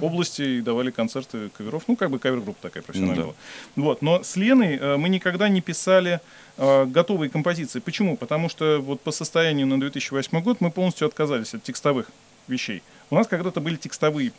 области 0.00 0.42
и 0.42 0.60
давали 0.60 0.90
концерты 0.90 1.50
каверов. 1.56 1.84
Ну, 1.88 1.96
как 1.96 2.10
бы 2.10 2.18
кавер-группа 2.18 2.60
такая 2.60 2.82
профессиональная 2.82 3.24
Ну 3.24 3.34
да. 3.76 3.80
была. 3.82 3.86
Вот. 3.88 4.02
Но 4.02 4.22
с 4.22 4.36
Леной 4.36 4.76
э, 4.76 4.96
мы 4.96 5.08
никогда 5.08 5.48
не 5.48 5.60
писали 5.62 6.20
э, 6.58 6.84
готовые 6.84 7.30
композиции. 7.30 7.80
Почему? 7.80 8.16
Потому 8.16 8.48
что 8.50 8.80
вот 8.80 9.00
по 9.00 9.12
состоянию 9.12 9.66
на 9.66 9.80
2008 9.80 10.42
год 10.42 10.60
мы 10.60 10.70
полностью 10.70 11.06
отказались 11.06 11.54
от 11.54 11.62
текстовых 11.62 12.10
вещей. 12.48 12.82
У 13.10 13.14
нас 13.14 13.26
когда-то 13.26 13.60
были 13.60 13.76
текстовые 13.76 14.32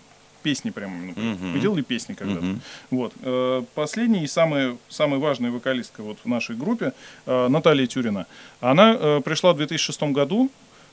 песни 0.44 0.70
прямо. 0.70 0.96
именно. 0.98 1.14
Мгм. 1.34 1.48
Мы 1.52 1.60
делали 1.60 1.82
песни 1.82 2.14
когда-то. 2.14 2.46
Мгм. 2.46 2.62
Вот. 2.92 3.14
Э, 3.22 3.64
Последняя 3.76 4.24
и 4.24 4.28
самая, 4.28 4.78
самая 4.90 5.20
важная 5.20 5.52
вокалистка 5.52 6.02
вот 6.04 6.18
в 6.24 6.28
нашей 6.28 6.56
группе, 6.56 6.94
э, 7.26 7.48
Наталья 7.48 7.86
Тюрина, 7.88 8.26
она 8.62 8.96
э, 9.00 9.22
пришла 9.24 9.54
в 9.54 9.58
2006 9.58 10.04
году, 10.14 10.50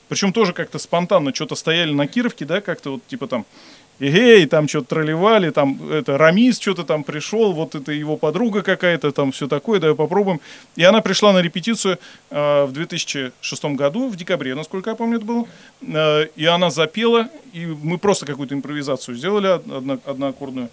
причем 0.09 0.33
тоже 0.33 0.53
как-то 0.53 0.79
спонтанно 0.79 1.35
что-то 1.35 1.55
стояли 1.55 1.93
на 1.93 2.07
Кировке, 2.07 2.45
да, 2.45 2.61
как-то 2.61 2.93
вот 2.93 3.07
типа 3.07 3.27
там 3.27 3.45
Эгей, 3.99 4.47
там 4.47 4.69
что-то 4.69 4.89
тролливали, 4.89 5.51
там 5.51 5.91
это 5.91 6.19
Рамис 6.19 6.59
что-то 6.59 6.85
там 6.85 7.03
пришел, 7.03 7.53
вот 7.53 7.75
это 7.75 7.93
его 7.93 8.17
подруга 8.17 8.63
какая-то, 8.63 9.13
там 9.13 9.33
все 9.33 9.49
такое, 9.49 9.81
давай 9.81 9.97
попробуем. 9.97 10.41
И 10.77 10.85
она 10.85 11.01
пришла 11.01 11.33
на 11.33 11.41
репетицию 11.41 11.99
э, 12.31 12.65
в 12.65 12.73
2006 12.73 13.65
году, 13.77 14.09
в 14.09 14.17
декабре, 14.17 14.55
насколько 14.55 14.91
я 14.91 14.97
помню, 14.97 15.17
это 15.17 15.27
было. 15.27 15.47
Э, 15.83 16.27
и 16.37 16.45
она 16.45 16.71
запела, 16.71 17.29
и 17.53 17.67
мы 17.67 17.99
просто 17.99 18.27
какую-то 18.27 18.55
импровизацию 18.55 19.17
сделали 19.17 19.47
одно, 19.47 19.99
одноаккордную. 20.05 20.69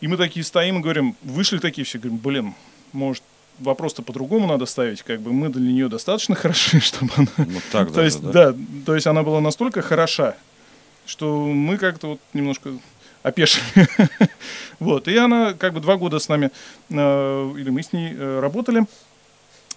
И 0.00 0.08
мы 0.08 0.16
такие 0.16 0.44
стоим 0.44 0.78
и 0.78 0.80
говорим, 0.80 1.14
вышли 1.22 1.58
такие 1.58 1.84
все, 1.84 1.98
говорим, 1.98 2.18
блин, 2.18 2.54
может, 2.92 3.22
вопрос-то 3.58 4.02
по-другому 4.02 4.46
надо 4.46 4.66
ставить, 4.66 5.02
как 5.02 5.20
бы 5.20 5.32
мы 5.32 5.48
для 5.48 5.70
нее 5.72 5.88
достаточно 5.88 6.34
хороши, 6.36 6.80
чтобы 6.80 7.12
она... 7.16 7.28
Вот 7.36 7.62
так 7.70 7.88
То 7.92 7.94
даже, 7.94 8.06
есть, 8.06 8.22
да? 8.22 8.52
да, 8.52 8.58
то 8.86 8.94
есть 8.94 9.06
она 9.06 9.22
была 9.22 9.40
настолько 9.40 9.82
хороша, 9.82 10.36
что 11.06 11.46
мы 11.46 11.78
как-то 11.78 12.08
вот 12.08 12.20
немножко 12.32 12.72
опешили. 13.22 13.64
Вот, 14.78 15.06
и 15.06 15.16
она 15.16 15.52
как 15.52 15.74
бы 15.74 15.80
два 15.80 15.96
года 15.96 16.18
с 16.18 16.28
нами, 16.28 16.50
э, 16.90 17.54
или 17.56 17.70
мы 17.70 17.84
с 17.84 17.92
ней 17.92 18.12
э, 18.12 18.40
работали, 18.40 18.84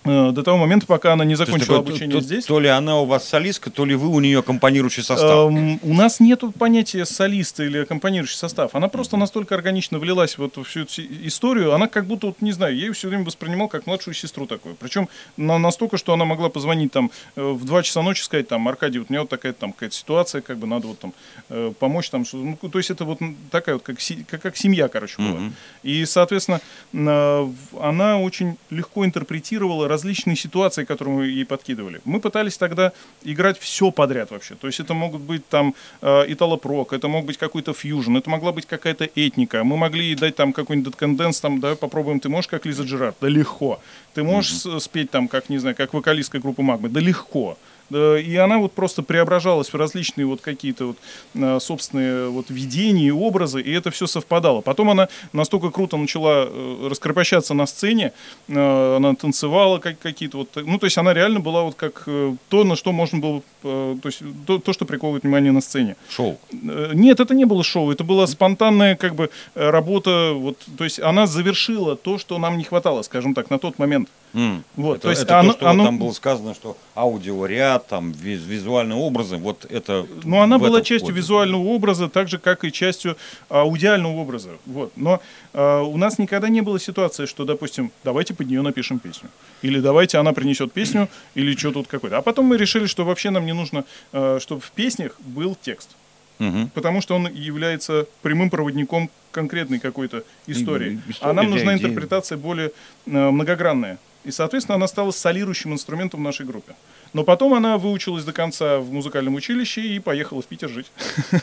до 0.05 0.43
того 0.43 0.57
момента, 0.57 0.85
пока 0.85 1.13
она 1.13 1.25
не 1.25 1.35
То 1.35 1.45
закончила 1.45 1.77
такое, 1.79 1.91
обучение 1.91 2.17
то, 2.17 2.21
здесь. 2.21 2.45
То 2.45 2.59
ли 2.59 2.67
она 2.69 2.99
у 2.99 3.05
вас 3.05 3.27
солистка, 3.27 3.69
то 3.71 3.85
ли 3.85 3.95
вы 3.95 4.07
у 4.09 4.19
нее 4.19 4.39
аккомпанирующий 4.39 5.03
состав. 5.03 5.51
Эм, 5.51 5.79
у 5.81 5.93
нас 5.93 6.19
нет 6.19 6.41
понятия 6.57 7.05
солиста 7.05 7.63
или 7.63 7.79
аккомпанирующий 7.79 8.37
состав. 8.37 8.75
Она 8.75 8.87
просто 8.87 9.17
настолько 9.17 9.55
органично 9.55 9.99
влилась 9.99 10.37
вот 10.37 10.57
в 10.57 10.63
всю 10.63 10.81
эту 10.81 11.01
историю, 11.27 11.73
она 11.73 11.87
как 11.87 12.05
будто, 12.05 12.27
вот, 12.27 12.41
не 12.41 12.51
знаю, 12.51 12.75
я 12.75 12.85
ее 12.85 12.93
все 12.93 13.07
время 13.07 13.23
воспринимал 13.23 13.67
как 13.67 13.87
младшую 13.87 14.13
сестру 14.13 14.45
такую. 14.45 14.75
Причем 14.75 15.09
на, 15.37 15.57
настолько, 15.57 15.97
что 15.97 16.13
она 16.13 16.25
могла 16.25 16.49
позвонить 16.49 16.91
там 16.91 17.11
э, 17.35 17.41
в 17.41 17.65
2 17.65 17.83
часа 17.83 18.01
ночи, 18.01 18.21
сказать 18.23 18.47
там, 18.47 18.67
Аркадий, 18.67 18.99
вот 18.99 19.09
у 19.09 19.13
меня 19.13 19.21
вот 19.21 19.29
такая 19.29 19.53
там 19.53 19.73
какая-то 19.73 19.95
ситуация, 19.95 20.41
как 20.41 20.57
бы 20.57 20.67
надо 20.67 20.87
вот 20.87 20.99
там 20.99 21.13
э, 21.49 21.73
помочь 21.79 22.09
там. 22.09 22.25
что- 22.25 22.37
Ну, 22.37 22.57
то 22.69 22.77
есть 22.77 22.89
это 22.91 23.05
вот 23.05 23.19
такая 23.51 23.75
вот 23.75 23.83
как, 23.83 23.97
как, 24.27 24.41
как 24.41 24.57
семья, 24.57 24.87
короче, 24.87 25.15
была. 25.17 25.29
Мгм. 25.39 25.55
И, 25.83 26.05
соответственно, 26.05 26.61
э, 26.93 27.47
она 27.81 28.19
очень 28.19 28.57
легко 28.69 29.05
интерпретировала 29.05 29.87
различные 29.95 30.35
ситуации, 30.35 30.85
которые 30.85 31.15
мы 31.15 31.25
ей 31.27 31.45
подкидывали. 31.45 31.99
Мы 32.05 32.19
пытались 32.19 32.57
тогда 32.57 32.91
играть 33.23 33.57
все 33.59 33.91
подряд 33.91 34.31
вообще. 34.31 34.55
То 34.55 34.67
есть 34.67 34.79
это 34.79 34.93
могут 34.93 35.21
быть 35.21 35.47
там 35.49 35.73
э, 36.01 36.25
итало-прок, 36.33 36.93
это 36.93 37.07
мог 37.07 37.25
быть 37.25 37.37
какой-то 37.37 37.73
фьюжн, 37.73 38.17
это 38.17 38.29
могла 38.29 38.51
быть 38.51 38.65
какая-то 38.65 39.05
этника. 39.15 39.63
Мы 39.63 39.77
могли 39.77 40.03
ей 40.05 40.15
дать 40.15 40.35
там 40.35 40.53
какой-нибудь 40.53 40.95
конденс, 40.95 41.39
там, 41.39 41.59
давай 41.59 41.75
попробуем, 41.77 42.19
ты 42.19 42.29
можешь 42.29 42.47
как 42.49 42.65
Лиза 42.65 42.83
Джерард? 42.83 43.15
Да 43.21 43.29
легко. 43.29 43.79
Ты 44.13 44.23
можешь 44.23 44.53
с- 44.53 44.79
спеть 44.79 45.11
там, 45.11 45.27
как, 45.27 45.49
не 45.49 45.57
знаю, 45.59 45.75
как 45.75 45.93
вокалистка 45.93 46.39
группы 46.39 46.61
Магмы? 46.61 46.89
Да 46.89 46.99
легко. 46.99 47.57
И 47.91 48.35
она 48.35 48.57
вот 48.57 48.73
просто 48.73 49.03
преображалась 49.03 49.71
в 49.71 49.75
различные 49.75 50.25
вот 50.25 50.41
какие-то 50.41 50.87
вот 50.87 50.97
э, 51.35 51.59
собственные 51.59 52.29
вот 52.29 52.49
видения 52.49 53.07
и 53.07 53.11
образы, 53.11 53.61
и 53.61 53.71
это 53.71 53.91
все 53.91 54.07
совпадало. 54.07 54.61
Потом 54.61 54.89
она 54.89 55.07
настолько 55.33 55.69
круто 55.69 55.97
начала 55.97 56.47
э, 56.47 56.87
раскрепощаться 56.89 57.53
на 57.53 57.67
сцене, 57.67 58.11
э, 58.47 58.95
она 58.95 59.13
танцевала 59.13 59.77
как 59.77 59.99
какие-то 59.99 60.37
вот, 60.37 60.49
ну 60.55 60.79
то 60.79 60.85
есть 60.85 60.97
она 60.97 61.13
реально 61.13 61.41
была 61.41 61.63
вот 61.63 61.75
как 61.75 62.03
э, 62.07 62.35
то, 62.49 62.63
на 62.63 62.75
что 62.75 62.91
можно 62.91 63.19
было, 63.19 63.41
э, 63.63 63.97
то 64.01 64.07
есть 64.07 64.21
то, 64.47 64.57
то, 64.57 64.73
что 64.73 64.85
приковывает 64.85 65.23
внимание 65.23 65.51
на 65.51 65.61
сцене. 65.61 65.95
Шоу. 66.09 66.39
Нет, 66.51 67.19
это 67.19 67.35
не 67.35 67.45
было 67.45 67.63
шоу, 67.63 67.91
это 67.91 68.03
была 68.03 68.25
спонтанная 68.25 68.95
как 68.95 69.13
бы 69.13 69.29
работа, 69.53 70.31
вот, 70.33 70.57
то 70.77 70.83
есть 70.83 70.99
она 70.99 71.27
завершила 71.27 71.95
то, 71.95 72.17
что 72.17 72.39
нам 72.39 72.57
не 72.57 72.63
хватало, 72.63 73.03
скажем 73.03 73.35
так, 73.35 73.51
на 73.51 73.59
тот 73.59 73.77
момент. 73.77 74.09
М. 74.35 74.63
Вот, 74.75 74.95
это, 74.95 75.01
то 75.03 75.09
есть 75.11 75.21
это 75.23 75.39
оно- 75.39 75.51
то, 75.53 75.57
что 75.59 75.69
оно- 75.69 75.85
там 75.85 75.97
было 75.97 76.11
сказано, 76.11 76.53
что 76.53 76.75
аудиоряд, 76.93 77.87
там 77.87 78.11
виз- 78.11 78.45
визуальные 78.45 78.97
образы, 78.97 79.37
вот 79.37 79.65
это. 79.69 80.05
Ну, 80.25 80.41
она 80.41 80.57
была 80.57 80.81
частью 80.81 80.99
входит. 81.07 81.17
визуального 81.17 81.63
образа, 81.63 82.09
так 82.09 82.27
же, 82.27 82.37
как 82.37 82.65
и 82.65 82.71
частью 82.71 83.15
аудиального 83.49 84.13
образа. 84.17 84.49
Вот. 84.65 84.91
Но 84.97 85.21
а, 85.53 85.81
у 85.83 85.95
нас 85.97 86.19
никогда 86.19 86.49
не 86.49 86.59
было 86.61 86.79
ситуации, 86.79 87.25
что, 87.27 87.45
допустим, 87.45 87.91
давайте 88.03 88.33
под 88.33 88.47
нее 88.47 88.61
напишем 88.61 88.99
песню. 88.99 89.29
Или 89.61 89.79
давайте 89.79 90.17
она 90.17 90.33
принесет 90.33 90.73
песню, 90.73 91.07
или 91.33 91.55
что 91.55 91.71
тут 91.71 91.87
какой-то. 91.87 92.17
А 92.17 92.21
потом 92.21 92.45
мы 92.45 92.57
решили, 92.57 92.87
что 92.87 93.05
вообще 93.05 93.29
нам 93.29 93.45
не 93.45 93.53
нужно, 93.53 93.85
а, 94.11 94.37
чтобы 94.41 94.59
в 94.59 94.71
песнях 94.71 95.15
был 95.21 95.55
текст. 95.61 95.91
Мгм. 96.39 96.69
Потому 96.73 96.99
что 96.99 97.15
он 97.15 97.29
является 97.31 98.05
прямым 98.21 98.49
проводником 98.49 99.09
конкретной 99.31 99.79
какой-то 99.79 100.23
истории. 100.47 100.99
И- 101.07 101.13
а 101.21 101.31
нам 101.31 101.49
нужна 101.49 101.77
идея. 101.77 101.87
интерпретация 101.87 102.37
более 102.37 102.71
э, 103.05 103.29
многогранная. 103.29 103.97
И, 104.25 104.31
соответственно, 104.31 104.75
она 104.75 104.87
стала 104.87 105.11
солирующим 105.11 105.73
инструментом 105.73 106.19
в 106.19 106.23
нашей 106.23 106.45
группе. 106.45 106.75
Но 107.13 107.23
потом 107.23 107.53
она 107.53 107.77
выучилась 107.77 108.23
до 108.25 108.33
конца 108.33 108.79
в 108.79 108.91
музыкальном 108.91 109.35
училище 109.35 109.81
и 109.81 109.99
поехала 109.99 110.41
в 110.41 110.45
Питер 110.47 110.69
жить. 110.69 110.91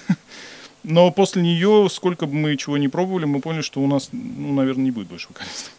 Но 0.83 1.11
после 1.13 1.43
нее, 1.43 1.87
сколько 1.91 2.27
бы 2.27 2.35
мы 2.35 2.57
чего 2.57 2.77
не 2.77 2.89
пробовали, 2.89 3.25
мы 3.25 3.41
поняли, 3.41 3.63
что 3.63 3.81
у 3.81 3.87
нас, 3.87 4.09
ну, 4.11 4.53
наверное, 4.53 4.85
не 4.85 4.91
будет 4.91 5.07
больше 5.07 5.29
вокалистов. 5.29 5.73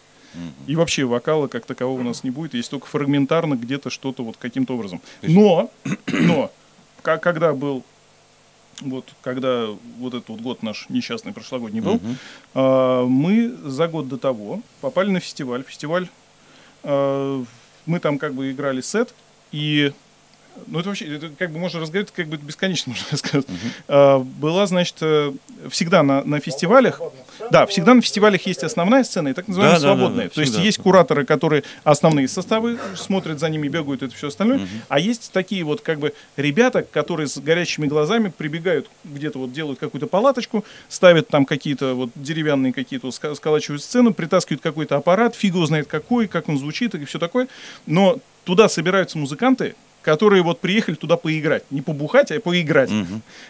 И 0.66 0.74
вообще 0.74 1.04
вокала 1.04 1.46
как 1.46 1.64
такового 1.64 2.00
у 2.00 2.02
нас 2.02 2.24
не 2.24 2.30
будет, 2.30 2.54
есть 2.54 2.68
только 2.70 2.86
фрагментарно 2.88 3.54
где-то 3.54 3.88
что-то 3.90 4.24
вот 4.24 4.36
каким-то 4.36 4.74
образом. 4.74 5.00
Но, 5.22 5.70
но, 6.08 6.50
когда 7.02 7.52
был, 7.52 7.84
вот, 8.80 9.04
когда 9.22 9.66
вот 9.98 10.14
этот 10.14 10.28
вот 10.30 10.40
год 10.40 10.62
наш 10.64 10.86
несчастный 10.88 11.32
прошлогодний 11.32 11.80
был, 11.80 11.94
Мгм. 11.94 12.16
а, 12.54 13.04
мы 13.06 13.54
за 13.62 13.86
год 13.86 14.08
до 14.08 14.16
того 14.16 14.60
попали 14.80 15.10
на 15.10 15.20
фестиваль. 15.20 15.62
Фестиваль, 15.62 16.08
мы 16.84 18.00
там 18.00 18.18
как 18.18 18.34
бы 18.34 18.50
играли 18.50 18.80
сет, 18.80 19.14
и 19.52 19.92
Ну, 20.66 20.78
это 20.80 20.88
вообще, 20.88 21.16
это 21.16 21.30
как 21.38 21.50
бы 21.50 21.58
можно 21.58 21.80
разговаривать, 21.80 22.12
как 22.14 22.26
бы 22.28 22.36
бесконечно 22.36 22.92
можно 22.92 23.06
рассказывать. 23.10 23.46
А, 23.88 24.18
была, 24.18 24.66
значит, 24.66 24.96
э, 25.00 25.32
всегда 25.70 26.02
на, 26.02 26.22
на 26.24 26.40
фестивалях, 26.40 27.00
да, 27.50 27.66
всегда 27.66 27.94
на 27.94 28.02
фестивалях 28.02 28.42
есть 28.46 28.62
основная 28.64 29.04
сцена 29.04 29.28
и 29.28 29.32
так 29.32 29.48
называемая 29.48 29.78
Да, 29.78 29.82
да, 29.82 29.88
да, 29.88 29.94
свободная. 29.96 30.24
да, 30.26 30.30
То 30.30 30.40
есть 30.40 30.52
всегда. 30.52 30.66
есть 30.66 30.78
кураторы, 30.78 31.24
которые 31.24 31.64
основные 31.82 32.28
составы 32.28 32.78
смотрят 32.96 33.40
за 33.40 33.48
ними, 33.48 33.68
бегают, 33.68 34.02
это 34.02 34.14
все 34.14 34.28
остальное. 34.28 34.66
А 34.88 34.98
есть 34.98 35.32
такие 35.32 35.64
вот 35.64 35.80
как 35.80 35.98
бы 35.98 36.14
ребята, 36.36 36.82
которые 36.82 37.26
с 37.26 37.38
горящими 37.38 37.86
глазами 37.86 38.32
прибегают 38.36 38.88
где-то 39.04 39.38
вот 39.38 39.52
делают 39.52 39.78
какую-то 39.78 40.06
палаточку, 40.06 40.64
ставят 40.88 41.28
там 41.28 41.44
какие-то 41.44 41.94
вот 41.94 42.10
деревянные 42.14 42.72
какие-то 42.72 43.10
сколачивают 43.10 43.82
сцену, 43.82 44.14
притаскивают 44.14 44.62
какой-то 44.62 44.96
аппарат, 44.96 45.34
фиг 45.34 45.54
его 45.54 45.66
знает 45.66 45.86
какой, 45.88 46.26
как 46.28 46.48
он 46.48 46.58
звучит 46.58 46.94
и 46.94 47.04
все 47.04 47.18
такое. 47.18 47.48
Но 47.86 48.18
туда 48.44 48.68
собираются 48.68 49.18
музыканты, 49.18 49.74
которые 50.04 50.42
вот 50.42 50.60
приехали 50.60 50.94
туда 50.94 51.16
поиграть. 51.16 51.64
Не 51.70 51.80
побухать, 51.80 52.30
а 52.30 52.38
поиграть. 52.38 52.90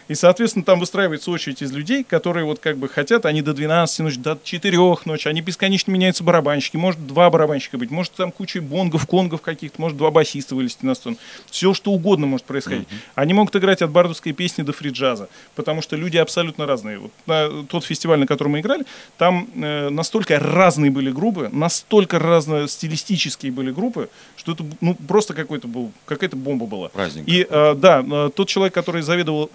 И, 0.07 0.15
соответственно, 0.15 0.63
там 0.63 0.79
выстраивается 0.79 1.29
очередь 1.29 1.61
из 1.61 1.71
людей, 1.71 2.03
которые 2.03 2.45
вот 2.45 2.59
как 2.59 2.77
бы 2.77 2.87
хотят, 2.87 3.25
они 3.25 3.41
до 3.41 3.53
12 3.53 3.99
ночи, 3.99 4.17
до 4.17 4.39
4 4.41 4.77
ночи, 5.05 5.27
они 5.27 5.41
бесконечно 5.41 5.91
меняются 5.91 6.23
барабанщики, 6.23 6.77
может 6.77 7.05
два 7.05 7.29
барабанщика 7.29 7.77
быть, 7.77 7.91
может 7.91 8.13
там 8.13 8.31
куча 8.31 8.61
бонгов, 8.61 9.05
конгов 9.05 9.41
каких-то, 9.41 9.81
может 9.81 9.97
два 9.97 10.11
басиста 10.11 10.55
вылезти 10.55 10.85
на 10.85 10.95
сцену. 10.95 11.17
Все, 11.51 11.73
что 11.73 11.91
угодно 11.91 12.25
может 12.25 12.45
происходить. 12.45 12.87
Они 13.15 13.33
могут 13.33 13.55
играть 13.55 13.81
от 13.81 13.91
бардовской 13.91 14.31
песни 14.31 14.63
до 14.63 14.71
фриджаза, 14.71 15.27
потому 15.55 15.81
что 15.81 15.97
люди 15.97 16.17
абсолютно 16.17 16.65
разные. 16.65 16.99
Вот 16.99 17.11
на 17.25 17.63
тот 17.63 17.83
фестиваль, 17.83 18.19
на 18.19 18.27
котором 18.27 18.53
мы 18.53 18.61
играли, 18.61 18.85
там 19.17 19.49
э, 19.55 19.89
настолько 19.89 20.39
разные 20.39 20.89
были 20.89 21.11
группы, 21.11 21.49
настолько 21.51 22.17
разно 22.17 22.67
стилистические 22.67 23.51
были 23.51 23.71
группы, 23.71 24.09
что 24.37 24.53
это 24.53 24.65
ну, 24.79 24.95
просто 24.95 25.33
какой-то 25.33 25.67
был, 25.67 25.91
какая-то 26.05 26.37
бомба 26.45 26.65
была. 26.65 26.89
Праздник 26.89 27.23
И 27.27 27.45
э, 27.49 27.75
да, 27.75 28.03
э, 28.05 28.29
тот 28.35 28.47
человек, 28.47 28.73
который 28.73 29.01
заведовал 29.01 29.49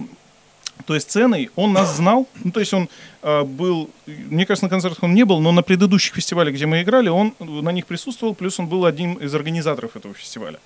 той 0.87 1.01
сценой, 1.01 1.51
он 1.57 1.73
нас 1.73 1.97
знал, 1.97 2.27
ну, 2.45 2.51
то 2.51 2.61
есть 2.61 2.75
он 2.75 2.89
э, 3.23 3.43
был, 3.45 3.91
мне 4.07 4.45
кажется, 4.47 4.67
на 4.67 4.71
концертах 4.71 5.03
он 5.03 5.15
не 5.15 5.25
был, 5.25 5.41
но 5.41 5.53
на 5.53 5.63
предыдущих 5.63 6.15
фестивалях, 6.15 6.55
где 6.55 6.67
мы 6.67 6.83
играли, 6.83 7.09
он 7.09 7.35
на 7.39 7.71
них 7.71 7.87
присутствовал, 7.87 8.35
плюс 8.35 8.59
он 8.59 8.67
был 8.67 8.85
одним 8.85 9.15
из 9.15 9.35
организаторов 9.35 9.97
этого 9.97 10.15
фестиваля. 10.15 10.59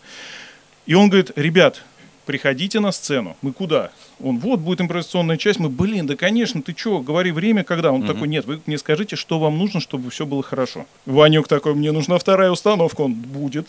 И 0.86 0.94
он 0.94 1.08
говорит, 1.08 1.32
ребят, 1.36 1.82
приходите 2.24 2.80
на 2.80 2.92
сцену. 2.92 3.36
Мы 3.42 3.52
куда? 3.52 3.90
Он, 4.20 4.38
вот, 4.38 4.60
будет 4.60 4.80
импровизационная 4.80 5.36
часть. 5.36 5.58
Мы, 5.58 5.68
блин, 5.68 6.06
да, 6.06 6.16
конечно, 6.16 6.62
ты 6.62 6.74
что, 6.76 7.00
говори 7.00 7.32
время, 7.32 7.64
когда? 7.64 7.92
Он 7.92 8.06
такой, 8.06 8.28
нет, 8.28 8.44
вы 8.44 8.60
мне 8.66 8.78
скажите, 8.78 9.16
что 9.16 9.38
вам 9.38 9.58
нужно, 9.58 9.80
чтобы 9.80 10.10
все 10.10 10.26
было 10.26 10.42
хорошо. 10.42 10.86
Ванек 11.06 11.48
такой, 11.48 11.74
мне 11.74 11.92
нужна 11.92 12.18
вторая 12.18 12.50
установка. 12.50 13.02
Он, 13.02 13.14
будет. 13.14 13.66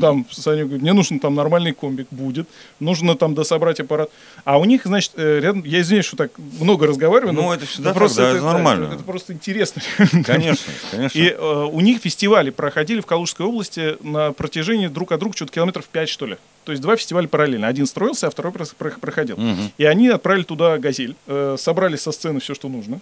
Там 0.00 0.26
Саня 0.30 0.64
говорит, 0.64 0.82
мне 0.82 0.92
нужен 0.92 1.20
там 1.20 1.34
нормальный 1.34 1.72
комбик, 1.72 2.06
будет. 2.10 2.48
Нужно 2.80 3.16
там 3.16 3.34
дособрать 3.34 3.80
аппарат. 3.80 4.10
А 4.44 4.58
у 4.58 4.64
них, 4.64 4.82
значит, 4.84 5.12
э, 5.16 5.40
рядом, 5.40 5.62
я 5.64 5.80
извиняюсь, 5.80 6.06
что 6.06 6.16
так 6.16 6.30
много 6.58 6.86
разговариваю. 6.86 7.34
Ну, 7.34 7.42
но 7.42 7.54
это 7.54 7.66
всегда 7.66 7.92
просто 7.92 8.22
так, 8.22 8.32
да, 8.32 8.38
это 8.38 8.46
нормально. 8.46 8.94
Это, 8.94 9.02
просто 9.02 9.32
интересно. 9.32 9.82
Конечно, 10.24 10.72
конечно. 10.90 11.18
И 11.18 11.28
э, 11.28 11.68
у 11.70 11.80
них 11.80 12.00
фестивали 12.00 12.50
проходили 12.50 13.00
в 13.00 13.06
Калужской 13.06 13.46
области 13.46 13.96
на 14.02 14.32
протяжении 14.32 14.86
друг 14.86 15.12
от 15.12 15.20
друга 15.20 15.36
что-то 15.36 15.52
километров 15.52 15.86
5, 15.86 16.08
что 16.08 16.26
ли. 16.26 16.36
То 16.64 16.72
есть 16.72 16.82
два 16.82 16.96
фестиваля 16.96 17.28
параллельно. 17.28 17.68
Один 17.68 17.86
строился, 17.86 18.26
а 18.26 18.30
второй 18.30 18.52
проходил. 18.52 19.38
И 19.78 19.84
они 19.84 20.08
отправили 20.08 20.44
туда 20.44 20.78
«Газель», 20.78 21.14
э, 21.26 21.56
собрали 21.58 21.96
со 21.96 22.10
сцены 22.12 22.40
все, 22.40 22.54
что 22.54 22.68
нужно, 22.68 23.00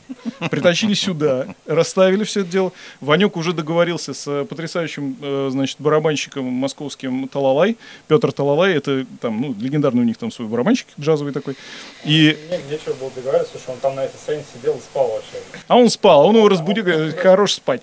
притащили 0.51 0.95
сюда, 0.95 1.47
расставили 1.67 2.25
все 2.25 2.41
это 2.41 2.51
дело. 2.51 2.73
Ванек 3.01 3.37
уже 3.37 3.53
договорился 3.53 4.15
с 4.15 4.27
э, 4.27 4.45
потрясающим, 4.45 5.17
э, 5.21 5.49
значит, 5.53 5.77
барабанщиком 5.81 6.45
московским 6.45 7.29
Талалай. 7.29 7.77
Петр 8.09 8.33
Талалай, 8.33 8.75
это 8.75 9.07
там, 9.21 9.41
ну, 9.41 9.55
легендарный 9.59 10.03
у 10.03 10.05
них 10.05 10.17
там 10.17 10.31
свой 10.33 10.49
барабанщик 10.49 10.87
джазовый 11.01 11.33
такой. 11.33 11.57
И 12.05 12.37
Не- 12.51 12.73
Нечего 12.73 12.95
было 12.95 13.11
договариваться, 13.15 13.59
что 13.59 13.73
он 13.73 13.79
там 13.79 13.95
на 13.95 14.05
этой 14.05 14.17
сцене 14.17 14.45
сидел 14.55 14.75
и 14.77 14.81
спал 14.81 15.09
вообще. 15.09 15.37
а 15.69 15.77
он 15.77 15.89
спал, 15.89 16.23
а 16.23 16.25
он 16.25 16.37
его 16.37 16.49
разбудил, 16.49 16.85
говорит, 16.85 17.17
хорош 17.19 17.55
спать. 17.55 17.83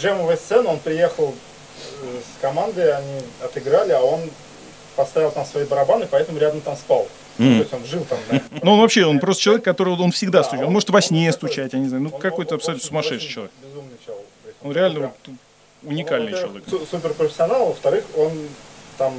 Джемовая 0.00 0.36
сцена, 0.36 0.70
он 0.70 0.78
приехал 0.80 1.34
э, 2.02 2.18
с 2.20 2.40
командой, 2.40 2.92
они 2.92 3.20
отыграли, 3.42 3.92
а 3.92 4.00
он 4.00 4.20
поставил 4.96 5.30
там 5.30 5.44
свои 5.44 5.64
барабаны, 5.64 6.06
поэтому 6.10 6.38
рядом 6.38 6.60
там 6.60 6.76
спал. 6.76 7.06
Ну, 7.38 7.50
то 7.56 7.60
есть 7.62 7.72
он 7.74 7.84
жил 7.84 8.04
там. 8.04 8.18
да. 8.30 8.40
Ну, 8.62 8.72
он 8.74 8.80
вообще, 8.80 9.04
он 9.06 9.18
просто 9.18 9.42
человек, 9.42 9.64
который 9.64 9.94
он 9.94 10.12
всегда 10.12 10.38
Да, 10.38 10.44
стучит. 10.44 10.60
он- 10.60 10.66
Он 10.68 10.72
может 10.74 10.90
во 10.90 11.00
сне 11.02 11.26
он 11.26 11.32
стучать, 11.32 11.72
я 11.72 11.78
не 11.80 11.88
знаю. 11.88 12.04
Ну, 12.04 12.10
Он- 12.14 12.20
какой-то 12.20 12.54
он 12.54 12.58
абсолютно 12.58 12.86
сумасшедший 12.86 13.28
человек. 13.28 13.52
Безумный 13.62 13.96
чел. 14.06 14.14
То 14.14 14.48
есть 14.48 14.58
Он 14.62 14.72
реально 14.72 15.12
уникальный 15.82 16.32
он, 16.34 16.40
человек. 16.40 16.64
суперпрофессионал, 16.90 17.66
во-вторых, 17.66 18.04
он 18.16 18.30
там 18.98 19.14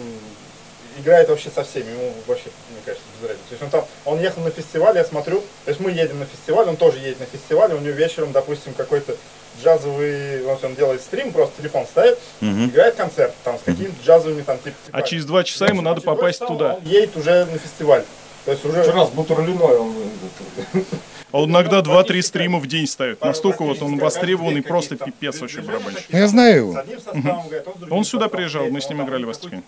играет 0.97 1.28
вообще 1.28 1.49
со 1.53 1.63
всеми, 1.65 1.91
ему 1.91 2.13
вообще, 2.26 2.45
мне 2.71 2.80
кажется, 2.86 3.05
без 3.21 3.28
разницы. 3.30 3.47
То 3.49 3.53
есть 3.53 3.63
он 3.63 3.69
там, 3.69 3.86
он 4.05 4.19
ехал 4.21 4.41
на 4.43 4.49
фестиваль, 4.49 4.95
я 4.95 5.03
смотрю, 5.03 5.41
то 5.65 5.69
есть 5.71 5.82
мы 5.82 5.91
едем 5.91 6.19
на 6.19 6.26
фестиваль, 6.26 6.69
он 6.69 6.78
тоже 6.78 6.99
едет 6.99 7.19
на 7.19 7.26
фестиваль, 7.26 7.73
у 7.73 7.80
него 7.80 7.93
вечером, 7.93 8.32
допустим, 8.32 8.73
какой-то 8.73 9.17
джазовый, 9.64 10.43
он 10.45 10.76
делает 10.76 11.01
стрим, 11.01 11.32
просто 11.32 11.62
телефон 11.62 11.86
ставит, 11.86 12.20
играет 12.41 12.95
концерт 12.95 13.34
там 13.43 13.58
с 13.58 13.62
какими-то 13.62 13.95
джазовыми 14.03 14.41
там 14.41 14.58
типа. 14.60 14.76
А 14.91 15.01
через 15.01 15.26
два 15.26 15.43
часа 15.43 15.68
ему 15.68 15.82
надо 15.82 16.01
попасть 16.01 16.39
часа 16.39 16.47
туда. 16.47 16.76
Он 16.76 16.84
едет 16.84 17.16
уже 17.18 17.45
на 17.45 17.58
фестиваль. 17.58 18.03
То 18.45 18.51
есть 18.51 18.64
уже 18.64 18.84
Вчера 18.84 19.06
с 19.06 19.10
Бутурлиной 19.10 19.78
он 19.78 19.95
А 21.36 21.39
он 21.41 21.49
иногда 21.49 21.81
2-3 21.81 22.21
стрима 22.21 22.59
в 22.59 22.67
день 22.67 22.88
ставит. 22.88 23.19
Настолько 23.21 23.63
вот 23.63 23.81
он 23.81 23.97
востребованный, 23.97 24.61
просто 24.61 24.95
пипец 24.95 25.41
вообще 25.41 25.59
барабанщик. 25.59 26.05
Ну, 26.09 26.17
я 26.17 26.27
знаю 26.29 26.55
его. 26.55 26.83
Он 27.89 28.05
сюда 28.05 28.29
приезжал, 28.29 28.69
мы 28.69 28.79
с 28.79 28.89
ним 28.89 29.03
играли 29.03 29.25
в 29.25 29.29
Астрахани. 29.31 29.61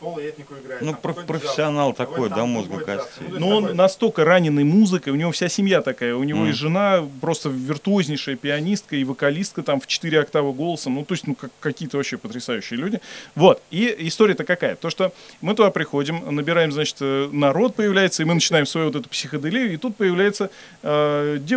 Ну, 0.80 0.94
проф- 0.94 1.26
профессионал 1.26 1.92
такой, 1.92 2.30
да, 2.30 2.46
мозга, 2.46 2.78
джаз. 2.78 2.86
кажется. 2.86 3.20
Ну, 3.32 3.40
Но 3.40 3.58
он 3.58 3.76
настолько 3.76 4.24
раненый 4.24 4.64
музыкой, 4.64 5.12
у 5.12 5.18
него 5.18 5.34
вся 5.34 5.50
семья 5.50 5.82
такая, 5.82 6.16
у 6.16 6.24
него 6.24 6.46
и 6.46 6.54
жена 6.54 7.06
просто 7.20 7.50
виртуознейшая 7.50 8.38
пианистка, 8.38 8.96
и 8.96 9.04
вокалистка 9.04 9.62
там 9.62 9.82
в 9.82 9.88
4 9.88 10.22
октавы 10.22 10.54
голосом, 10.54 10.96
ну 10.96 11.04
то 11.04 11.16
есть 11.16 11.28
ну 11.28 11.36
как, 11.36 11.52
какие-то 11.60 11.98
вообще 11.98 12.18
потрясающие 12.18 12.80
люди. 12.80 13.02
Вот, 13.36 13.62
и 13.72 13.94
история-то 14.08 14.46
какая? 14.46 14.78
То, 14.78 14.90
что 14.90 15.12
мы 15.42 15.54
туда 15.54 15.70
приходим, 15.72 16.34
набираем, 16.34 16.72
значит, 16.72 16.96
э, 17.02 17.28
народ 17.30 17.76
появляется, 17.76 18.24
и 18.24 18.26
мы 18.26 18.36
начинаем 18.36 18.66
свою 18.66 18.88
вот 18.88 18.96
эту 18.96 19.10
психоделию, 19.10 19.74
и 19.74 19.76
тут 19.76 19.98
появляется 19.98 20.50
э, 20.82 21.40
девушка, 21.42 21.57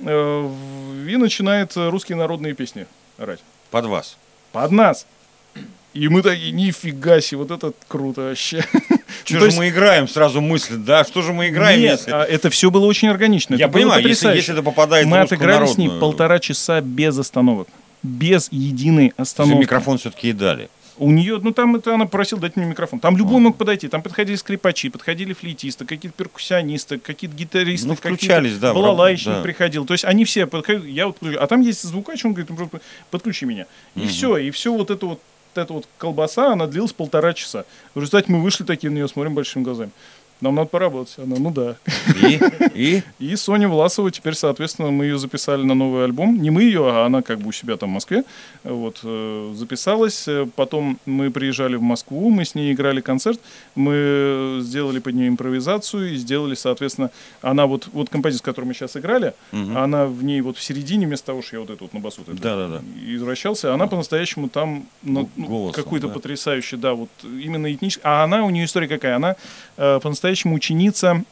э, 0.00 0.40
в- 0.40 1.06
и 1.08 1.16
начинает 1.16 1.76
э, 1.76 1.88
русские 1.88 2.16
народные 2.16 2.54
песни 2.54 2.86
орать. 3.18 3.40
Под 3.70 3.86
вас. 3.86 4.16
Под 4.52 4.70
нас. 4.70 5.06
И 5.92 6.08
мы 6.08 6.22
такие, 6.22 6.50
нифига 6.50 7.20
себе, 7.20 7.38
вот 7.38 7.50
это 7.52 7.72
круто 7.86 8.22
вообще. 8.22 8.64
Что 9.24 9.34
То 9.34 9.40
же 9.40 9.44
есть- 9.46 9.58
мы 9.58 9.68
играем? 9.68 10.08
Сразу 10.08 10.40
мыслит, 10.40 10.84
да? 10.84 11.04
Что 11.04 11.22
же 11.22 11.32
мы 11.32 11.48
играем? 11.48 11.80
Нет, 11.80 12.00
если- 12.00 12.10
а 12.10 12.24
это 12.24 12.50
все 12.50 12.70
было 12.70 12.86
очень 12.86 13.08
органично. 13.08 13.54
Я 13.54 13.66
это 13.66 13.74
понимаю, 13.74 14.06
если, 14.06 14.34
если 14.34 14.52
это 14.54 14.62
попадает 14.62 15.06
Мы 15.06 15.18
отыграли 15.20 15.66
с 15.66 15.76
народную, 15.76 16.00
полтора 16.00 16.38
часа 16.40 16.80
без 16.80 17.16
остановок. 17.18 17.68
Без 18.02 18.48
единой 18.50 19.04
если 19.06 19.22
остановки. 19.22 19.60
микрофон 19.60 19.98
все-таки 19.98 20.28
и 20.30 20.32
дали. 20.32 20.68
У 20.96 21.10
нее, 21.10 21.40
ну 21.42 21.52
там 21.52 21.76
это 21.76 21.94
она 21.94 22.06
просила 22.06 22.40
дать 22.40 22.56
мне 22.56 22.66
микрофон. 22.66 23.00
Там 23.00 23.16
любой 23.16 23.40
мог 23.40 23.56
подойти. 23.56 23.88
Там 23.88 24.02
подходили 24.02 24.36
скрипачи, 24.36 24.88
подходили 24.88 25.32
флейтисты, 25.32 25.84
какие-то 25.84 26.16
перкуссионисты, 26.16 26.98
какие-то 26.98 27.36
гитаристы. 27.36 27.88
Ну, 27.88 27.96
какие-то 27.96 28.16
включались, 28.16 28.58
да, 28.58 28.72
Балалайчник 28.72 29.34
да. 29.36 29.42
приходил. 29.42 29.86
То 29.86 29.94
есть 29.94 30.04
они 30.04 30.24
все 30.24 30.46
подходили. 30.46 30.90
Я 30.90 31.08
вот, 31.08 31.18
а 31.22 31.46
там 31.46 31.62
есть 31.62 31.82
звукач, 31.82 32.24
он 32.24 32.32
говорит, 32.32 32.50
«Ну, 32.50 32.70
подключи 33.10 33.44
меня. 33.44 33.66
И 33.96 34.06
все, 34.06 34.36
и 34.36 34.50
все 34.50 34.72
вот 34.72 34.90
это 34.90 35.06
вот 35.06 35.20
эта 35.56 35.72
вот 35.72 35.86
колбаса, 35.98 36.52
она 36.52 36.66
длилась 36.66 36.92
полтора 36.92 37.32
часа. 37.32 37.64
В 37.94 37.98
результате 38.00 38.30
мы 38.30 38.42
вышли 38.42 38.64
такие 38.64 38.90
на 38.90 38.96
нее, 38.96 39.08
смотрим 39.08 39.34
большими 39.34 39.62
глазами. 39.62 39.90
Нам 40.40 40.54
надо 40.54 40.68
поработать. 40.68 41.14
Она, 41.18 41.36
ну 41.38 41.50
да. 41.50 41.76
И? 42.22 42.40
И? 42.74 43.02
И 43.18 43.36
Соня 43.36 43.68
Власова, 43.68 44.10
теперь, 44.10 44.34
соответственно, 44.34 44.90
мы 44.90 45.04
ее 45.04 45.18
записали 45.18 45.62
на 45.62 45.74
новый 45.74 46.04
альбом. 46.04 46.40
Не 46.40 46.50
мы 46.50 46.62
ее, 46.62 46.90
а 46.90 47.06
она 47.06 47.22
как 47.22 47.38
бы 47.38 47.48
у 47.48 47.52
себя 47.52 47.76
там 47.76 47.90
в 47.90 47.92
Москве. 47.92 48.24
Вот, 48.62 49.00
э, 49.02 49.52
записалась. 49.54 50.28
Потом 50.56 50.98
мы 51.06 51.30
приезжали 51.30 51.76
в 51.76 51.82
Москву, 51.82 52.30
мы 52.30 52.44
с 52.44 52.54
ней 52.54 52.72
играли 52.72 53.00
концерт. 53.00 53.40
Мы 53.74 54.58
сделали 54.60 54.98
под 54.98 55.14
нее 55.14 55.28
импровизацию 55.28 56.12
и 56.12 56.16
сделали, 56.16 56.54
соответственно, 56.54 57.10
она 57.42 57.66
вот, 57.66 57.88
вот 57.92 58.10
композиция, 58.10 58.44
которую 58.44 58.68
мы 58.68 58.74
сейчас 58.74 58.96
играли, 58.96 59.34
она 59.52 60.06
в 60.06 60.22
ней 60.24 60.40
вот 60.40 60.56
в 60.56 60.62
середине, 60.62 61.06
вместо 61.06 61.26
того, 61.26 61.42
что 61.42 61.56
я 61.56 61.60
вот 61.60 61.70
эту 61.70 61.84
вот 61.84 61.94
на 61.94 62.00
басу 62.00 62.22
вот 62.26 62.34
это 62.34 62.42
Да-да-да. 62.42 62.82
извращался, 63.06 63.72
она 63.72 63.86
по-настоящему 63.86 64.48
там 64.48 64.86
ну, 65.02 65.28
какой-то 65.72 66.08
да. 66.08 66.14
потрясающий, 66.14 66.76
да, 66.76 66.94
вот 66.94 67.10
именно 67.22 67.72
этнический. 67.72 68.02
А 68.04 68.24
она, 68.24 68.44
у 68.44 68.50
нее 68.50 68.64
история 68.64 68.88
какая? 68.88 69.16
Она 69.16 69.36
по-настоящему 69.76 70.54
ученица, 70.54 71.24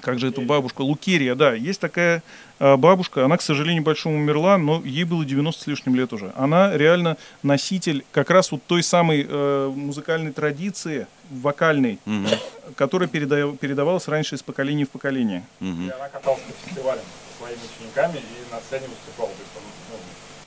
как 0.00 0.18
же 0.18 0.28
эту 0.28 0.42
бабушку, 0.42 0.84
Лукерия, 0.84 1.34
да, 1.34 1.54
есть 1.54 1.80
такая 1.80 2.18
э, 2.18 2.20
бабушка, 2.58 3.24
она, 3.24 3.36
к 3.36 3.42
сожалению, 3.42 3.82
большому 3.82 4.16
умерла, 4.16 4.56
но 4.58 4.80
ей 4.84 5.04
было 5.04 5.24
90 5.24 5.62
с 5.62 5.66
лишним 5.66 5.94
лет 5.94 6.12
уже. 6.12 6.32
Она 6.36 6.76
реально 6.76 7.16
носитель 7.42 8.04
как 8.12 8.30
раз 8.30 8.50
вот 8.52 8.62
той 8.66 8.82
самой 8.82 9.26
э, 9.28 9.72
музыкальной 9.74 10.32
традиции, 10.32 11.06
вокальной, 11.30 11.98
Мгм. 12.06 12.28
которая 12.76 13.08
переда- 13.08 13.56
передавалась 13.56 14.08
раньше 14.08 14.36
из 14.36 14.42
поколения 14.42 14.84
в 14.86 14.90
поколение. 14.90 15.42
Мгм. 15.60 15.88
И 15.88 15.90
она 15.90 16.08
каталась 16.08 16.40
по 16.40 16.68
фестивалям 16.68 17.04
со 17.32 17.38
своими 17.44 17.58
учениками 17.78 18.18
и 18.18 18.52
на 18.54 18.60
сцене 18.60 18.86
выступала. 18.88 19.28
То 19.28 19.42
есть, 19.42 19.52
он, 19.56 19.62
ну, 19.92 19.98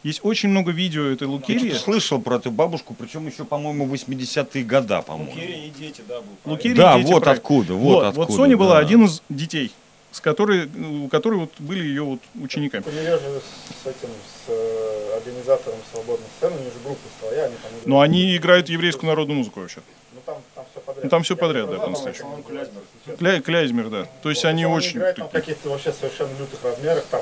Есть 0.01 0.19
очень 0.23 0.47
много 0.49 0.71
видео 0.71 1.03
этой 1.07 1.23
Я 1.27 1.29
Лукерии. 1.29 1.69
что-то 1.71 1.83
слышал 1.83 2.21
про 2.21 2.37
эту 2.37 2.51
бабушку, 2.51 2.95
причем 2.97 3.27
еще, 3.27 3.43
по-моему, 3.43 3.85
80-е 3.85 4.63
года, 4.63 5.01
по-моему. 5.01 5.29
Лукерия 5.31 5.65
и 5.67 5.69
дети, 5.69 6.01
да, 6.07 6.21
был. 6.21 6.51
Лукерия 6.53 6.75
Да, 6.77 6.95
и 6.97 7.01
дети 7.01 7.11
вот 7.11 7.23
проект. 7.23 7.39
откуда, 7.41 7.73
вот 7.73 7.81
Вот, 7.95 8.05
откуда, 8.05 8.27
вот 8.27 8.35
Соня 8.35 8.55
была 8.57 8.75
да. 8.75 8.79
один 8.79 9.03
из 9.05 9.21
детей, 9.27 9.71
с 10.11 10.21
которой, 10.21 10.65
у 10.65 11.07
которой 11.07 11.39
вот 11.39 11.51
были 11.59 11.83
ее 11.83 12.03
вот 12.03 12.19
учениками. 12.41 12.83
У 12.85 12.91
нее 12.91 13.17
же 13.17 13.41
с 13.83 13.85
этим, 13.85 14.09
с 14.09 14.49
э, 14.49 15.17
организатором 15.17 15.79
свободной 15.91 16.27
сцены, 16.37 16.55
у 16.55 16.59
нее 16.59 16.71
же 16.71 16.79
группа 16.83 17.01
своя, 17.19 17.45
они 17.45 17.55
там... 17.55 17.71
Но 17.85 18.01
они 18.01 18.35
играют 18.35 18.69
еврейскую 18.69 19.09
народную 19.09 19.37
музыку 19.37 19.59
вообще. 19.59 19.81
Ну 20.13 20.21
там, 20.25 20.37
там 20.55 20.65
все 20.71 20.81
подряд. 20.81 21.03
Ну, 21.03 21.09
там 21.09 21.23
всё 21.23 21.33
Я 21.35 21.37
подряд, 21.37 21.69
да, 21.69 21.85
если 21.87 22.11
честно. 22.11 23.17
Кля, 23.17 23.41
Кляйзмер, 23.41 23.89
да. 23.89 24.07
То 24.23 24.29
есть 24.29 24.43
Вот, 24.43 24.49
они 24.49 24.65
он 24.65 24.73
очень... 24.73 24.97
играет 24.97 25.15
там 25.17 25.27
в 25.29 25.31
каких-то 25.31 25.69
вообще 25.69 25.93
совершенно 25.93 26.31
лютых 26.39 26.63
размерах. 26.63 27.05
Там. 27.11 27.21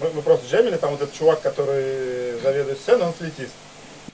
Мы, 0.00 0.10
мы 0.10 0.22
просто 0.22 0.46
джемили, 0.46 0.76
там 0.76 0.92
вот 0.92 1.02
этот 1.02 1.14
чувак, 1.14 1.42
который 1.42 2.38
заведует 2.40 2.78
сценой, 2.78 3.08
он 3.08 3.12
флейтист. 3.14 3.52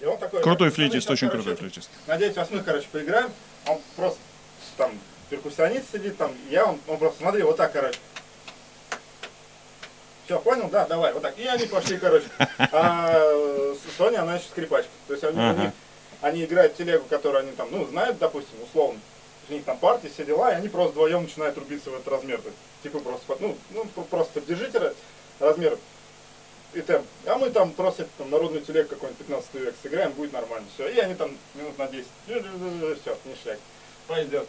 И 0.01 0.05
он 0.07 0.19
такой... 0.19 0.43
Крутой 0.43 0.71
«Смотри, 0.71 0.89
флейтист, 0.89 1.11
очень 1.11 1.29
короче, 1.29 1.45
крутой 1.45 1.61
флейтист. 1.61 1.91
На 2.07 2.17
9 2.17 2.37
восьмых, 2.37 2.65
короче, 2.65 2.87
поиграем. 2.91 3.31
Он 3.67 3.79
просто 3.97 4.19
там 4.77 4.93
перкуссионист 5.31 5.93
сидит, 5.93 6.17
там 6.17 6.33
я, 6.51 6.67
он, 6.67 6.79
он 6.87 6.99
просто, 6.99 7.19
смотри, 7.21 7.43
вот 7.43 7.57
так, 7.57 7.73
короче. 7.73 7.99
Все, 10.25 10.39
понял? 10.41 10.69
Да, 10.71 10.87
давай, 10.87 11.13
вот 11.13 11.23
так. 11.23 11.39
И 11.39 11.47
они 11.47 11.67
пошли, 11.67 11.99
короче. 11.99 12.27
А 12.59 13.75
Соня, 13.99 14.23
она 14.23 14.37
еще 14.37 14.47
скрипачка. 14.47 14.91
То 15.07 15.13
есть 15.13 15.25
они, 15.25 15.39
Ага. 15.39 15.61
они, 15.61 15.71
они 16.23 16.45
играют 16.45 16.77
телегу, 16.77 17.05
которую 17.09 17.41
они 17.43 17.53
там, 17.53 17.69
ну, 17.71 17.87
знают, 17.87 18.19
допустим, 18.19 18.57
условно. 18.63 19.01
У 19.51 19.53
них 19.53 19.65
там 19.65 19.77
партии, 19.77 20.11
все 20.13 20.25
дела, 20.25 20.51
и 20.53 20.55
они 20.55 20.69
просто 20.71 20.93
вдвоем 20.93 21.25
начинают 21.25 21.59
рубиться 21.59 21.91
в 21.91 21.95
этот 21.95 22.09
размер. 22.09 22.39
То 22.41 22.49
есть, 22.49 22.59
типа 22.83 23.01
просто, 23.01 23.37
ну, 23.41 23.57
ну 23.73 23.85
просто 24.05 24.41
поддержите 24.41 24.79
ра- 24.79 24.95
размер 25.39 25.79
и 26.73 26.81
темп. 26.81 27.07
А 27.27 27.37
мы 27.37 27.51
там 27.51 27.73
просто 27.73 28.09
там, 28.17 28.31
народную 28.31 28.65
телегу 28.65 28.89
какой-нибудь 28.89 29.19
15 29.19 29.55
век 29.55 29.75
сыграем, 29.83 30.13
будет 30.13 30.33
нормально. 30.33 30.67
Все. 30.75 30.89
И 30.89 30.99
они 30.99 31.15
там 31.15 31.37
минут 31.55 31.77
на 31.77 31.87
10. 31.89 32.07
Все, 32.27 33.17
ништяк. 33.27 33.59
Пойдет. 34.07 34.49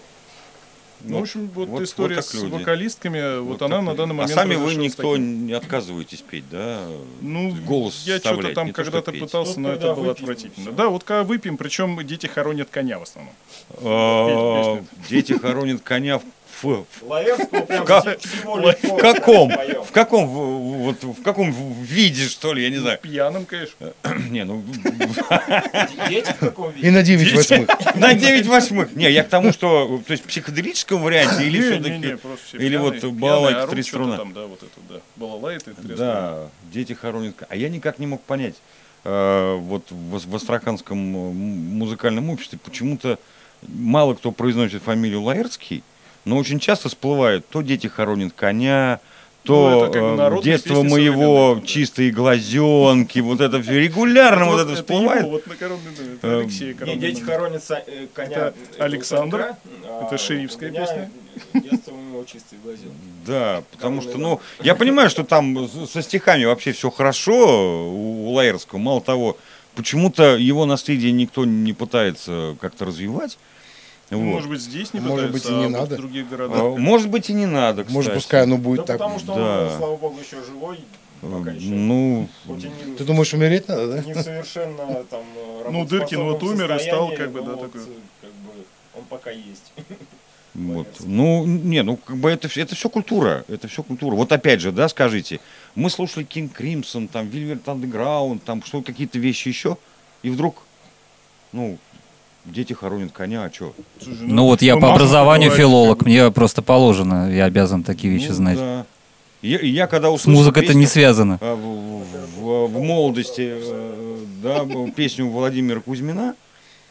Ну, 1.01 1.19
в 1.19 1.21
общем, 1.21 1.49
вот, 1.53 1.69
вот- 1.69 1.83
история 1.83 2.15
вот 2.15 2.25
с 2.25 2.33
люди. 2.33 2.53
вокалистками, 2.53 3.39
вот, 3.39 3.47
Вот 3.47 3.61
она 3.61 3.77
так 3.77 3.85
на 3.85 3.95
данный 3.95 4.13
момент 4.15 4.31
А 4.31 4.35
сами 4.35 4.55
вы 4.55 4.75
никто 4.75 5.13
таким. 5.13 5.45
не 5.45 5.53
отказываетесь 5.53 6.21
петь, 6.21 6.45
да? 6.49 6.87
Ну, 7.21 7.53
голос 7.65 8.03
я 8.05 8.17
что-то 8.19 8.53
там 8.53 8.71
когда-то 8.73 9.11
пытался, 9.11 9.59
Ну, 9.59 9.67
но 9.69 9.73
это 9.73 9.93
было 9.93 10.11
отвратительно. 10.11 10.71
Да, 10.71 10.89
вот 10.89 11.03
когда 11.03 11.23
выпьем, 11.23 11.57
причем 11.57 12.05
дети 12.05 12.27
хоронят 12.27 12.69
коня 12.69 12.99
в 12.99 13.03
основном. 13.03 13.33
А. 13.77 14.81
Дети 15.09 15.33
хоронят 15.33 15.81
коня 15.81 16.19
в... 16.19 16.23
в- 16.63 16.85
В 18.83 18.97
каком? 18.97 19.49
В 19.49 19.91
каком, 19.91 20.27
в- 20.27 20.83
вот, 20.85 21.03
в 21.03 21.21
каком 21.23 21.51
виде, 21.83 22.27
что 22.27 22.53
ли, 22.53 22.63
я 22.63 22.69
не 22.69 22.77
знаю. 22.77 22.99
Пьяным, 23.01 23.45
конечно. 23.45 23.93
Не, 24.29 24.43
ну, 24.45 24.63
Дети 26.09 26.31
в 26.31 26.37
каком 26.39 26.71
И 26.71 26.89
на 26.89 27.03
9 27.03 27.33
восьмых. 27.33 27.69
на 27.95 28.13
9 28.13 28.47
восьмых. 28.47 28.95
Не, 28.95 29.11
я 29.11 29.23
к 29.23 29.29
тому, 29.29 29.51
что, 29.51 30.01
то 30.05 30.11
есть, 30.11 30.23
в 30.23 30.27
психоделическом 30.27 31.01
варианте 31.01 31.45
или 31.45 31.61
все-таки... 31.61 32.17
или 32.57 32.77
вот 32.77 33.03
балалайка 33.03 33.67
три 33.67 33.83
струны. 33.83 34.17
Там, 34.17 34.33
да, 34.33 34.45
вот 34.45 34.63
это, 34.63 34.79
да. 34.89 34.99
Балалайка 35.15 35.71
и 35.71 35.73
три 35.73 35.83
струны. 35.83 35.97
Да, 35.97 36.49
дети 36.71 36.93
хоронят. 36.93 37.35
А 37.49 37.55
я 37.55 37.69
никак 37.69 37.99
не 37.99 38.07
мог 38.07 38.21
понять, 38.23 38.55
э, 39.03 39.55
вот 39.59 39.85
в, 39.89 40.35
Астраханском 40.35 40.97
э, 40.97 41.31
музыкальном 41.33 42.29
обществе 42.29 42.59
почему-то 42.63 43.19
мало 43.67 44.13
кто 44.15 44.31
произносит 44.31 44.83
фамилию 44.83 45.21
Лаэртский, 45.21 45.83
но 46.26 46.38
очень 46.38 46.59
часто 46.59 46.89
всплывает 46.89 47.47
то 47.47 47.61
дети 47.61 47.88
хоронят 47.88 48.34
коня, 48.34 48.99
Ну, 49.43 49.47
то 49.47 49.86
это 49.86 49.99
бы 49.99 50.39
э, 50.39 50.43
детство 50.43 50.84
моего 50.84 51.61
чистые 51.65 52.11
глазенки, 52.11 53.19
вот 53.19 53.41
это 53.41 53.61
все 53.61 53.80
регулярно 53.80 54.45
вот 54.45 54.59
это 54.59 54.71
его, 54.71 54.76
всплывает. 54.76 55.26
вот 55.26 55.47
на 55.47 55.55
коронный, 55.55 55.91
это 55.93 56.28
Э, 56.28 56.39
Алексей 56.41 56.67
Не, 56.67 56.73
коронный 56.73 56.99
дети 56.99 57.21
хоронят 57.21 57.63
э, 57.69 58.07
коня. 58.13 58.30
Это 58.30 58.53
Александр. 58.80 59.38
Санька, 59.41 59.57
а 59.88 60.05
Это 60.05 60.17
шерифская 60.17 60.71
песня. 60.71 61.11
Детство 61.53 61.91
у 61.93 62.01
него 62.01 62.23
чистые 62.23 62.59
глазенки. 62.63 62.95
Да, 63.26 63.63
потому 63.71 64.01
что, 64.01 64.17
ну, 64.17 64.41
я 64.61 64.76
понимаю, 64.76 65.09
что 65.09 65.23
там 65.23 65.67
со 65.67 66.01
стихами 66.01 66.45
вообще 66.45 66.71
все 66.71 66.89
хорошо 66.89 67.91
у, 67.91 68.32
Лаэрского. 68.32 68.80
Мало 68.80 69.01
того, 69.01 69.38
почему-то 69.76 70.36
его 70.38 70.65
наследие 70.65 71.11
никто 71.11 71.45
не 71.45 71.73
пытается 71.73 72.55
как-то 72.61 72.86
развивать. 72.86 73.38
Ну, 74.11 74.19
Вот. 74.19 74.25
Может 74.35 74.49
быть, 74.49 74.61
здесь 74.61 74.93
не 74.93 74.99
Может 74.99 75.31
пытаются, 75.31 75.49
быть, 75.49 75.51
и 75.51 75.53
не 75.55 75.65
а 75.65 75.79
вот 75.79 75.79
надо. 75.89 75.95
в 75.95 75.97
других 75.97 76.25
А, 76.25 76.29
городах. 76.29 76.77
Может 76.77 77.09
быть 77.09 77.29
и 77.29 77.33
не 77.33 77.45
надо, 77.47 77.83
кстати. 77.83 77.95
Может, 77.95 78.13
пускай 78.13 78.43
оно 78.43 78.57
Да 78.57 78.61
будет 78.61 78.85
так. 78.85 78.97
потому 78.99 79.19
что 79.19 79.35
да. 79.35 79.63
он, 79.71 79.77
слава 79.77 79.95
богу, 79.97 80.19
еще 80.19 80.43
живой. 80.43 80.79
Пока 81.21 81.51
еще. 81.51 81.69
Ну, 81.69 82.29
не, 82.45 82.95
Ты 82.97 83.03
думаешь, 83.03 83.33
умереть 83.33 83.67
надо, 83.67 83.87
да? 83.93 84.01
не 84.03 84.13
совершенно 84.13 85.03
там 85.09 85.23
э, 85.35 85.69
Ну, 85.71 85.85
Дыркин 85.85 86.19
вот 86.19 86.33
работоспособном 86.33 86.65
умер 86.69 86.75
и 86.75 86.79
стал, 86.79 87.11
как 87.15 87.31
бы, 87.31 87.41
да, 87.41 87.51
вот, 87.53 87.61
такой. 87.71 87.81
э, 87.81 87.85
Как 88.21 88.29
бы 88.31 88.51
он 88.95 89.03
пока 89.05 89.31
есть. 89.31 89.73
вот. 90.53 90.87
Ну, 90.99 91.45
не, 91.47 91.81
ну, 91.81 91.97
как 91.97 92.17
бы 92.17 92.29
это, 92.29 92.47
это 92.59 92.75
все 92.75 92.89
культура. 92.89 93.43
Это 93.47 93.67
все 93.67 93.81
культура. 93.81 94.13
Вот 94.15 94.31
опять 94.31 94.61
же, 94.61 94.71
да, 94.71 94.87
скажите, 94.87 95.39
мы 95.73 95.89
слушали 95.89 96.27
King 96.27 96.51
Crimson, 96.55 97.07
там, 97.07 97.25
Velvet 97.27 97.63
Underground, 97.63 98.39
там, 98.45 98.61
что 98.61 98.83
какие-то 98.83 99.17
вещи 99.17 99.47
еще, 99.47 99.77
и 100.21 100.29
вдруг, 100.29 100.57
ну, 101.53 101.79
дети 102.45 102.73
хоронят 102.73 103.11
коня, 103.11 103.43
а 103.45 103.51
что? 103.53 103.73
Слушай, 104.01 104.19
Ну 104.23 104.45
вот 104.45 104.61
я 104.61 104.75
мы 104.75 104.81
по 104.81 104.93
образованию 104.93 105.51
филолог, 105.51 105.99
как 105.99 106.07
мне 106.07 106.31
просто 106.31 106.61
положено, 106.61 107.31
я 107.33 107.45
обязан 107.45 107.83
такие 107.83 108.13
вещи 108.13 108.27
Ну, 108.29 108.33
знать. 108.35 108.57
да. 108.57 108.85
Я, 109.41 109.59
я 109.59 109.87
когда 109.87 110.09
С 110.09 110.13
услышал 110.15 110.39
музыкой 110.39 110.63
это 110.63 110.73
не 110.73 110.87
связано. 110.87 111.37
а, 111.41 111.55
в, 111.55 112.41
в- 112.41 112.67
в 112.67 112.81
молодости, 112.81 113.53
э, 113.55 114.17
да, 114.41 114.65
песню 114.95 115.27
Владимира 115.29 115.79
Кузьмина, 115.81 116.33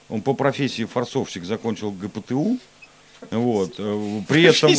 он 0.09 0.21
по 0.21 0.35
профессии 0.35 0.85
форцовщик 0.85 1.45
закончил 1.45 1.91
ГПТУ, 1.91 2.59
вот, 3.31 3.75
э, 3.79 4.21
при 4.29 4.43
этом, 4.45 4.71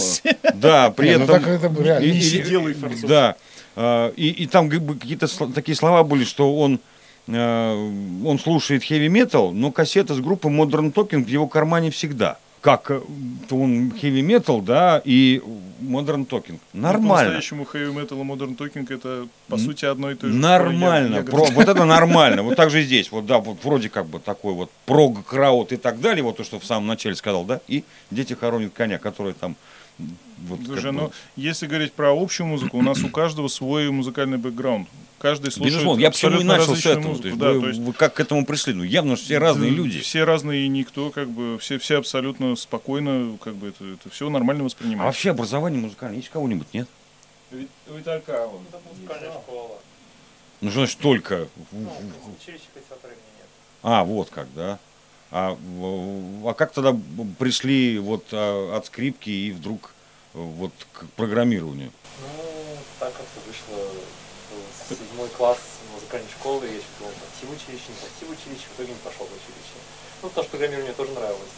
да, 0.53 0.89
при 0.91 1.09
Не, 1.09 1.17
ну 1.17 1.23
этом, 1.26 1.41
так 1.43 1.47
это 1.47 1.84
реально. 1.84 2.05
и- 2.05 2.11
и- 2.19 3.07
да, 3.07 3.36
а, 3.76 4.09
и, 4.15 4.30
и 4.30 4.45
там 4.45 4.69
как 4.69 4.82
бы 4.82 4.95
какие-то 4.95 5.28
такие 5.53 5.76
слова 5.76 6.03
были, 6.03 6.23
что 6.23 6.55
он 6.57 6.80
он 7.28 8.39
слушает 8.41 8.84
heavy 8.84 9.07
metal, 9.07 9.51
но 9.51 9.71
кассета 9.71 10.13
с 10.13 10.19
группы 10.19 10.47
Modern 10.47 10.93
Talking 10.93 11.23
в 11.23 11.28
его 11.28 11.47
кармане 11.47 11.89
всегда. 11.89 12.38
Как 12.61 12.89
э, 12.89 12.99
он 13.51 13.89
heavy 14.01 14.21
metal, 14.21 14.61
да, 14.63 15.01
и 15.05 15.41
Modern 15.82 16.28
Talking. 16.28 16.59
Ну, 16.73 16.82
Нормально. 16.82 17.32
По-настоящему 17.34 17.67
heavy 17.71 17.93
metal 17.93 18.21
и 18.21 18.23
modern 18.23 18.57
talking 18.57 18.91
это, 18.91 19.28
по 19.47 19.57
сути, 19.57 19.86
одно 19.86 20.09
и 20.09 20.15
то 20.15 20.28
же. 20.28 20.34
Нормально, 20.34 21.15
Я- 21.15 21.19
я 21.19 21.23
про- 21.26 21.45
вот 21.45 21.67
это 21.67 21.86
нормально. 21.86 22.41
Вот 22.43 22.55
так 22.55 22.71
же 22.71 22.82
здесь, 22.82 23.11
вот 23.11 23.26
да, 23.28 23.38
вот 23.39 23.63
вроде 23.63 23.89
как 23.89 24.07
бы 24.07 24.19
такой 24.19 24.53
вот 24.53 24.71
прог 24.86 25.23
крауд 25.26 25.73
и 25.73 25.78
так 25.78 25.99
далее, 25.99 26.23
вот 26.23 26.38
то, 26.38 26.43
что 26.43 26.59
в 26.59 26.65
самом 26.65 26.88
начале 26.88 27.15
сказал, 27.15 27.43
да, 27.43 27.59
и 27.67 27.84
дети 28.09 28.34
хоронят 28.34 28.73
коня, 28.73 28.97
который 28.97 29.34
там 29.34 29.55
вот 30.47 30.59
Слушай, 30.65 30.91
ну, 30.91 31.11
если 31.36 31.67
говорить 31.67 31.93
про 31.93 32.11
общую 32.19 32.47
музыку, 32.47 32.78
у 32.78 32.82
нас 32.82 33.03
у 33.03 33.09
каждого 33.09 33.47
свой 33.47 33.91
музыкальный 33.91 34.38
бэкграунд. 34.38 34.88
Каждый 35.26 35.51
слушает 35.51 35.73
Безусловно, 35.73 36.01
я 36.01 36.11
почему 36.11 36.30
и 36.30 36.34
абсолютно 36.36 36.57
начал 36.57 36.76
с 36.76 36.86
этого. 36.86 37.07
музыку. 37.07 37.21
То 37.23 37.28
есть 37.30 37.39
да, 37.39 37.51
вы, 37.53 37.61
то 37.61 37.67
есть 37.69 37.80
вы 37.80 37.93
как 37.93 38.13
к 38.13 38.19
этому 38.19 38.45
пришли? 38.45 38.76
Ну, 38.76 38.84
явно, 38.84 39.15
что 39.15 39.26
все 39.26 39.39
разные 39.39 39.71
люди. 39.71 39.99
Все 39.99 40.23
разные, 40.23 40.65
и 40.65 40.67
никто 40.67 41.09
как 41.09 41.32
бы, 41.32 41.57
все, 41.57 41.80
все 41.80 41.97
абсолютно 41.97 42.55
спокойно, 42.55 43.36
как 43.41 43.55
бы 43.55 43.69
это, 43.69 43.84
это 43.86 44.07
все 44.11 44.30
нормально 44.30 44.61
А 44.61 44.65
воспринимают. 44.65 45.07
вообще 45.07 45.32
образование 45.32 45.82
музыкальное 45.82 46.17
есть 46.17 46.30
у 46.30 46.34
кого-нибудь, 46.34 46.67
нет? 46.73 46.88
У 47.51 47.55
у 47.55 47.97
Виталька 47.97 48.45
он. 48.45 48.61
Ну, 50.61 50.69
что 50.69 50.80
значит 50.82 50.99
только? 50.99 51.47
А, 53.82 54.03
вот 54.03 54.30
как, 54.30 54.47
да. 54.53 54.78
А, 55.32 55.57
а 56.45 56.53
как 56.53 56.71
тогда 56.71 56.95
пришли 57.39 57.97
вот 57.97 58.26
а, 58.32 58.78
от 58.78 58.86
скрипки 58.86 59.32
и 59.32 59.51
вдруг 59.51 59.91
э, 60.36 60.38
вот 60.39 60.71
к 60.93 61.07
программированию? 61.15 61.91
Ну, 62.21 62.78
так 62.99 63.11
как-то 63.11 63.39
вышло 63.47 63.91
седьмой 64.89 65.29
класс 65.29 65.57
музыкальной 65.93 66.29
школы, 66.29 66.65
я 66.65 66.71
еще 66.73 66.86
думал, 66.99 67.11
пойти 67.13 67.45
в 67.45 67.51
училище, 67.55 67.86
не 67.89 67.95
пойти 67.95 68.25
в 68.25 68.29
училище, 68.29 68.65
в 68.69 68.75
итоге 68.75 68.89
не 68.93 68.99
пошел 68.99 69.25
в 69.25 69.33
училище. 69.33 69.77
Ну, 70.21 70.29
потому 70.29 70.43
что 70.43 70.51
программирование 70.51 70.93
тоже 70.93 71.11
нравилось. 71.11 71.53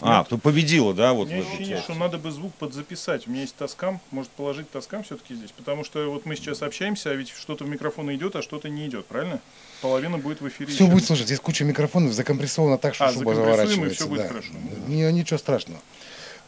А, 0.00 0.24
ты 0.24 0.36
победила, 0.36 0.94
да, 0.94 1.12
У 1.12 1.16
вот 1.16 1.28
в 1.28 1.30
меня 1.32 1.42
ощущение, 1.42 1.78
что 1.80 1.94
надо 1.94 2.18
бы 2.18 2.30
звук 2.30 2.54
подзаписать. 2.54 3.26
У 3.26 3.30
меня 3.30 3.42
есть 3.42 3.54
таскам, 3.56 4.00
может 4.10 4.30
положить 4.30 4.70
таскам 4.70 5.02
все-таки 5.04 5.34
здесь. 5.34 5.50
Потому 5.52 5.84
что 5.84 6.08
вот 6.10 6.26
мы 6.26 6.36
сейчас 6.36 6.62
общаемся, 6.62 7.10
а 7.10 7.14
ведь 7.14 7.30
что-то 7.30 7.64
в 7.64 7.68
микрофон 7.68 8.12
идет, 8.14 8.36
а 8.36 8.42
что-то 8.42 8.68
не 8.68 8.86
идет, 8.86 9.06
правильно? 9.06 9.40
Половина 9.80 10.18
будет 10.18 10.40
в 10.40 10.48
эфире. 10.48 10.72
Все 10.72 10.84
еще. 10.84 10.92
будет 10.92 11.04
слушать. 11.04 11.26
Здесь 11.26 11.40
куча 11.40 11.64
микрофонов 11.64 12.12
закомпрессовано 12.12 12.78
так, 12.78 12.94
что 12.94 13.06
А, 13.06 13.10
и 13.10 13.14
заворачивается. 13.14 13.96
всё 13.96 14.08
будет 14.08 14.22
да. 14.22 14.28
хорошо. 14.28 14.48
Не- 14.86 15.12
ничего 15.12 15.38
страшного. 15.38 15.80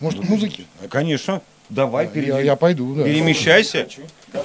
Может, 0.01 0.23
музыки? 0.29 0.67
Конечно. 0.91 1.41
Давай, 1.71 2.05
Я, 2.07 2.11
пере- 2.11 2.45
я 2.45 2.57
пойду, 2.57 2.95
да. 2.95 3.05
перемещайся. 3.05 3.89
Ну, 4.33 4.41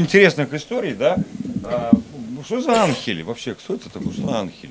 интересных 0.00 0.52
историй, 0.54 0.94
да, 0.94 1.16
а, 1.64 1.90
ну, 2.30 2.42
что 2.44 2.60
за 2.60 2.82
анхели 2.82 3.22
вообще? 3.22 3.54
Кто 3.54 3.74
это 3.74 3.88
такой? 3.90 4.12
Что 4.12 4.26
за 4.26 4.38
анхель? 4.38 4.70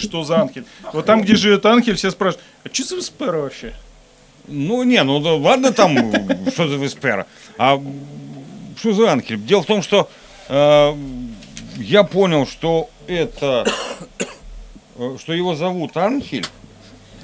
Что 0.00 0.24
за 0.24 0.40
ангель? 0.40 0.64
Вот 0.92 1.06
там, 1.06 1.22
где 1.22 1.34
живет 1.36 1.64
ангель, 1.66 1.94
все 1.94 2.10
спрашивают, 2.10 2.44
а 2.64 2.68
что 2.72 2.84
за 2.84 2.96
Веспера 2.96 3.38
вообще? 3.38 3.74
Ну, 4.48 4.82
не, 4.82 5.02
ну 5.02 5.20
да, 5.20 5.34
ладно 5.34 5.72
там, 5.72 5.96
что 6.52 6.68
за 6.68 6.76
Веспера. 6.76 7.26
А 7.58 7.80
что 8.76 8.92
за 8.92 9.12
анхель? 9.12 9.40
Дело 9.40 9.62
в 9.62 9.66
том, 9.66 9.82
что 9.82 10.08
э, 10.48 10.94
я 11.76 12.02
понял, 12.02 12.46
что 12.46 12.90
это, 13.06 13.64
э, 14.98 15.16
что 15.20 15.32
его 15.32 15.54
зовут 15.54 15.96
Анхель 15.96 16.46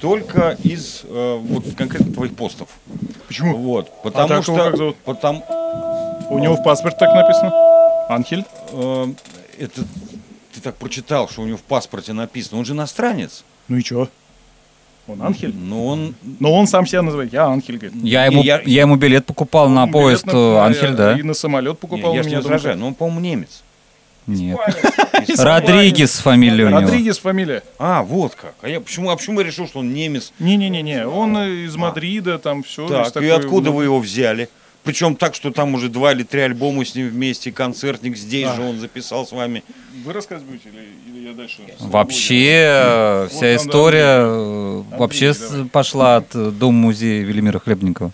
только 0.00 0.56
из 0.62 1.02
э, 1.04 1.38
вот 1.40 1.64
конкретно 1.76 2.12
твоих 2.12 2.36
постов. 2.36 2.68
Почему? 3.26 3.56
Вот, 3.56 3.90
потому 4.02 4.28
так 4.28 4.42
что, 4.44 4.94
потому, 5.04 5.44
У 6.30 6.38
него 6.38 6.56
в 6.56 6.62
паспорте 6.62 6.98
так 7.00 7.14
написано. 7.14 7.52
Ангель? 8.08 8.44
э, 8.72 9.06
это 9.58 9.82
ты 10.54 10.60
так 10.62 10.76
прочитал, 10.76 11.28
что 11.28 11.42
у 11.42 11.46
него 11.46 11.56
в 11.58 11.62
паспорте 11.62 12.12
написано, 12.12 12.58
он 12.58 12.64
же 12.64 12.72
иностранец. 12.72 13.44
Ну 13.68 13.76
и 13.76 13.82
чё? 13.82 14.08
Он 15.06 15.22
ангель? 15.22 15.54
Но 15.54 15.86
он 15.86 16.14
Но 16.38 16.52
он 16.54 16.66
сам 16.66 16.86
себя 16.86 17.00
называет. 17.02 17.32
Я 17.32 17.46
ангель, 17.46 17.78
говорит. 17.78 18.02
Я 18.02 18.26
ему, 18.26 18.42
я- 18.42 18.60
я, 18.64 18.82
ему 18.82 18.96
билет 18.96 19.24
покупал 19.24 19.68
на 19.68 19.84
Билет 19.86 19.92
поезд 19.92 20.26
на- 20.26 20.32
э, 20.32 20.58
Анхель, 20.58 20.90
я- 20.90 20.96
да? 20.96 21.18
И 21.18 21.22
на 21.22 21.34
самолет 21.34 21.72
Не, 21.72 21.76
покупал 21.76 22.14
я 22.14 22.20
у 22.20 22.24
же 22.24 22.28
не 22.30 22.36
возражаю, 22.36 22.76
но 22.78 22.88
он, 22.88 22.94
по-моему, 22.94 23.20
немец. 23.20 23.62
Нет. 24.26 24.58
Родригес 25.38 26.18
фамилия 26.18 26.66
у 26.66 26.68
него. 26.68 26.80
Родригес 26.80 27.18
фамилия. 27.18 27.62
А, 27.78 28.02
вот 28.02 28.34
как. 28.34 28.54
А 28.60 28.68
я 28.68 28.80
почему, 28.80 29.08
а 29.08 29.16
почему 29.16 29.40
я 29.40 29.46
решил, 29.46 29.66
что 29.66 29.78
он 29.78 29.94
немец? 29.94 30.32
Не-не-не-не, 30.38 31.06
он 31.06 31.36
э, 31.38 31.48
из 31.64 31.74
Мадрида, 31.76 32.38
там 32.38 32.62
все. 32.62 32.86
Так, 32.88 33.16
и 33.22 33.28
откуда 33.28 33.70
вы 33.70 33.84
его 33.84 33.98
взяли? 34.00 34.50
Причем 34.88 35.16
так, 35.16 35.34
что 35.34 35.50
там 35.50 35.74
уже 35.74 35.90
два 35.90 36.12
или 36.12 36.22
три 36.22 36.40
альбома 36.40 36.82
с 36.82 36.94
ним 36.94 37.10
вместе, 37.10 37.52
концертник 37.52 38.16
здесь 38.16 38.50
же 38.54 38.62
он 38.62 38.78
записал 38.80 39.26
с 39.26 39.32
вами. 39.32 39.62
Вы 40.02 40.14
рассказывать 40.14 40.50
будете 40.50 40.70
или, 40.70 41.18
или 41.18 41.28
я 41.28 41.34
дальше? 41.34 41.58
Вообще, 41.78 42.52
э, 42.64 43.22
Вот 43.24 43.32
вся 43.32 43.40
да, 43.42 43.56
история 43.56 44.16
э, 44.20 44.76
Андрей, 44.78 44.98
вообще 44.98 45.34
с- 45.34 45.50
давай. 45.50 45.66
пошла 45.66 46.16
от 46.16 46.34
э, 46.34 46.50
Дома-музея 46.52 47.22
Велимира 47.22 47.58
Хлебникова. 47.58 48.12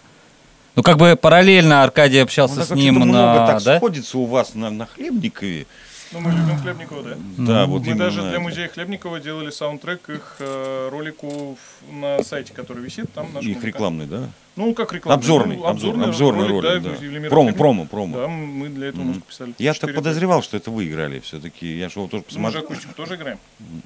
Ну, 0.74 0.82
как 0.82 0.96
бы 0.96 1.14
параллельно 1.14 1.84
Аркадий 1.84 2.18
общался 2.18 2.56
Ну, 2.56 2.64
с 2.64 2.70
ним 2.72 2.96
это 2.96 3.06
много 3.06 3.38
на... 3.38 3.46
так 3.46 3.62
да? 3.62 3.76
сходится 3.76 4.18
у 4.18 4.24
вас 4.24 4.56
на, 4.56 4.70
на 4.70 4.86
Хлебникове. 4.86 5.66
Ну, 6.14 6.20
мы 6.20 6.30
любим 6.30 6.56
Хлебникова, 6.58 7.02
да. 7.02 7.16
Да, 7.38 7.66
вот 7.66 7.82
Мы 7.84 7.94
даже 7.96 8.20
для 8.22 8.30
это. 8.30 8.40
музея 8.40 8.68
Хлебникова 8.68 9.18
делали 9.20 9.50
саундтрек 9.50 10.08
их 10.08 10.36
э, 10.38 10.88
ролику 10.92 11.56
в- 11.56 11.92
на 11.92 12.22
сайте, 12.22 12.52
который 12.54 12.82
висит. 12.84 13.12
Там 13.12 13.26
наш 13.34 13.42
Их 13.42 13.56
музыкант. 13.56 13.64
рекламный, 13.64 14.06
да? 14.06 14.28
Ну, 14.56 14.72
как 14.74 14.92
рекламный. 14.92 15.18
Обзорный, 15.18 15.56
ну, 15.56 15.66
обзорный, 15.66 16.04
обзорный 16.06 16.46
ролик, 16.46 16.62
да, 16.84 16.90
да. 16.90 16.96
Велимира 16.96 17.30
Промо, 17.30 17.52
промо, 17.52 17.86
промо. 17.86 18.16
Да, 18.16 18.28
мы 18.28 18.68
для 18.68 18.88
этого 18.88 19.02
музыку 19.02 19.26
писали. 19.28 19.54
Я-то 19.58 19.88
подозревал, 19.88 20.42
что 20.42 20.56
это 20.56 20.70
вы 20.70 20.86
играли 20.86 21.18
все-таки. 21.18 21.66
Я 21.76 21.88
же 21.88 21.98
его 21.98 22.06
тоже 22.06 22.22
года. 22.22 22.38
Мы 22.38 22.50
же 22.52 22.58
посмотрел. 22.60 22.62
акустику 22.64 22.94
тоже 22.94 23.16
играем. 23.16 23.38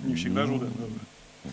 Не 0.05 0.15
всегда 0.15 0.45
же 0.45 0.53
удается. 0.53 0.79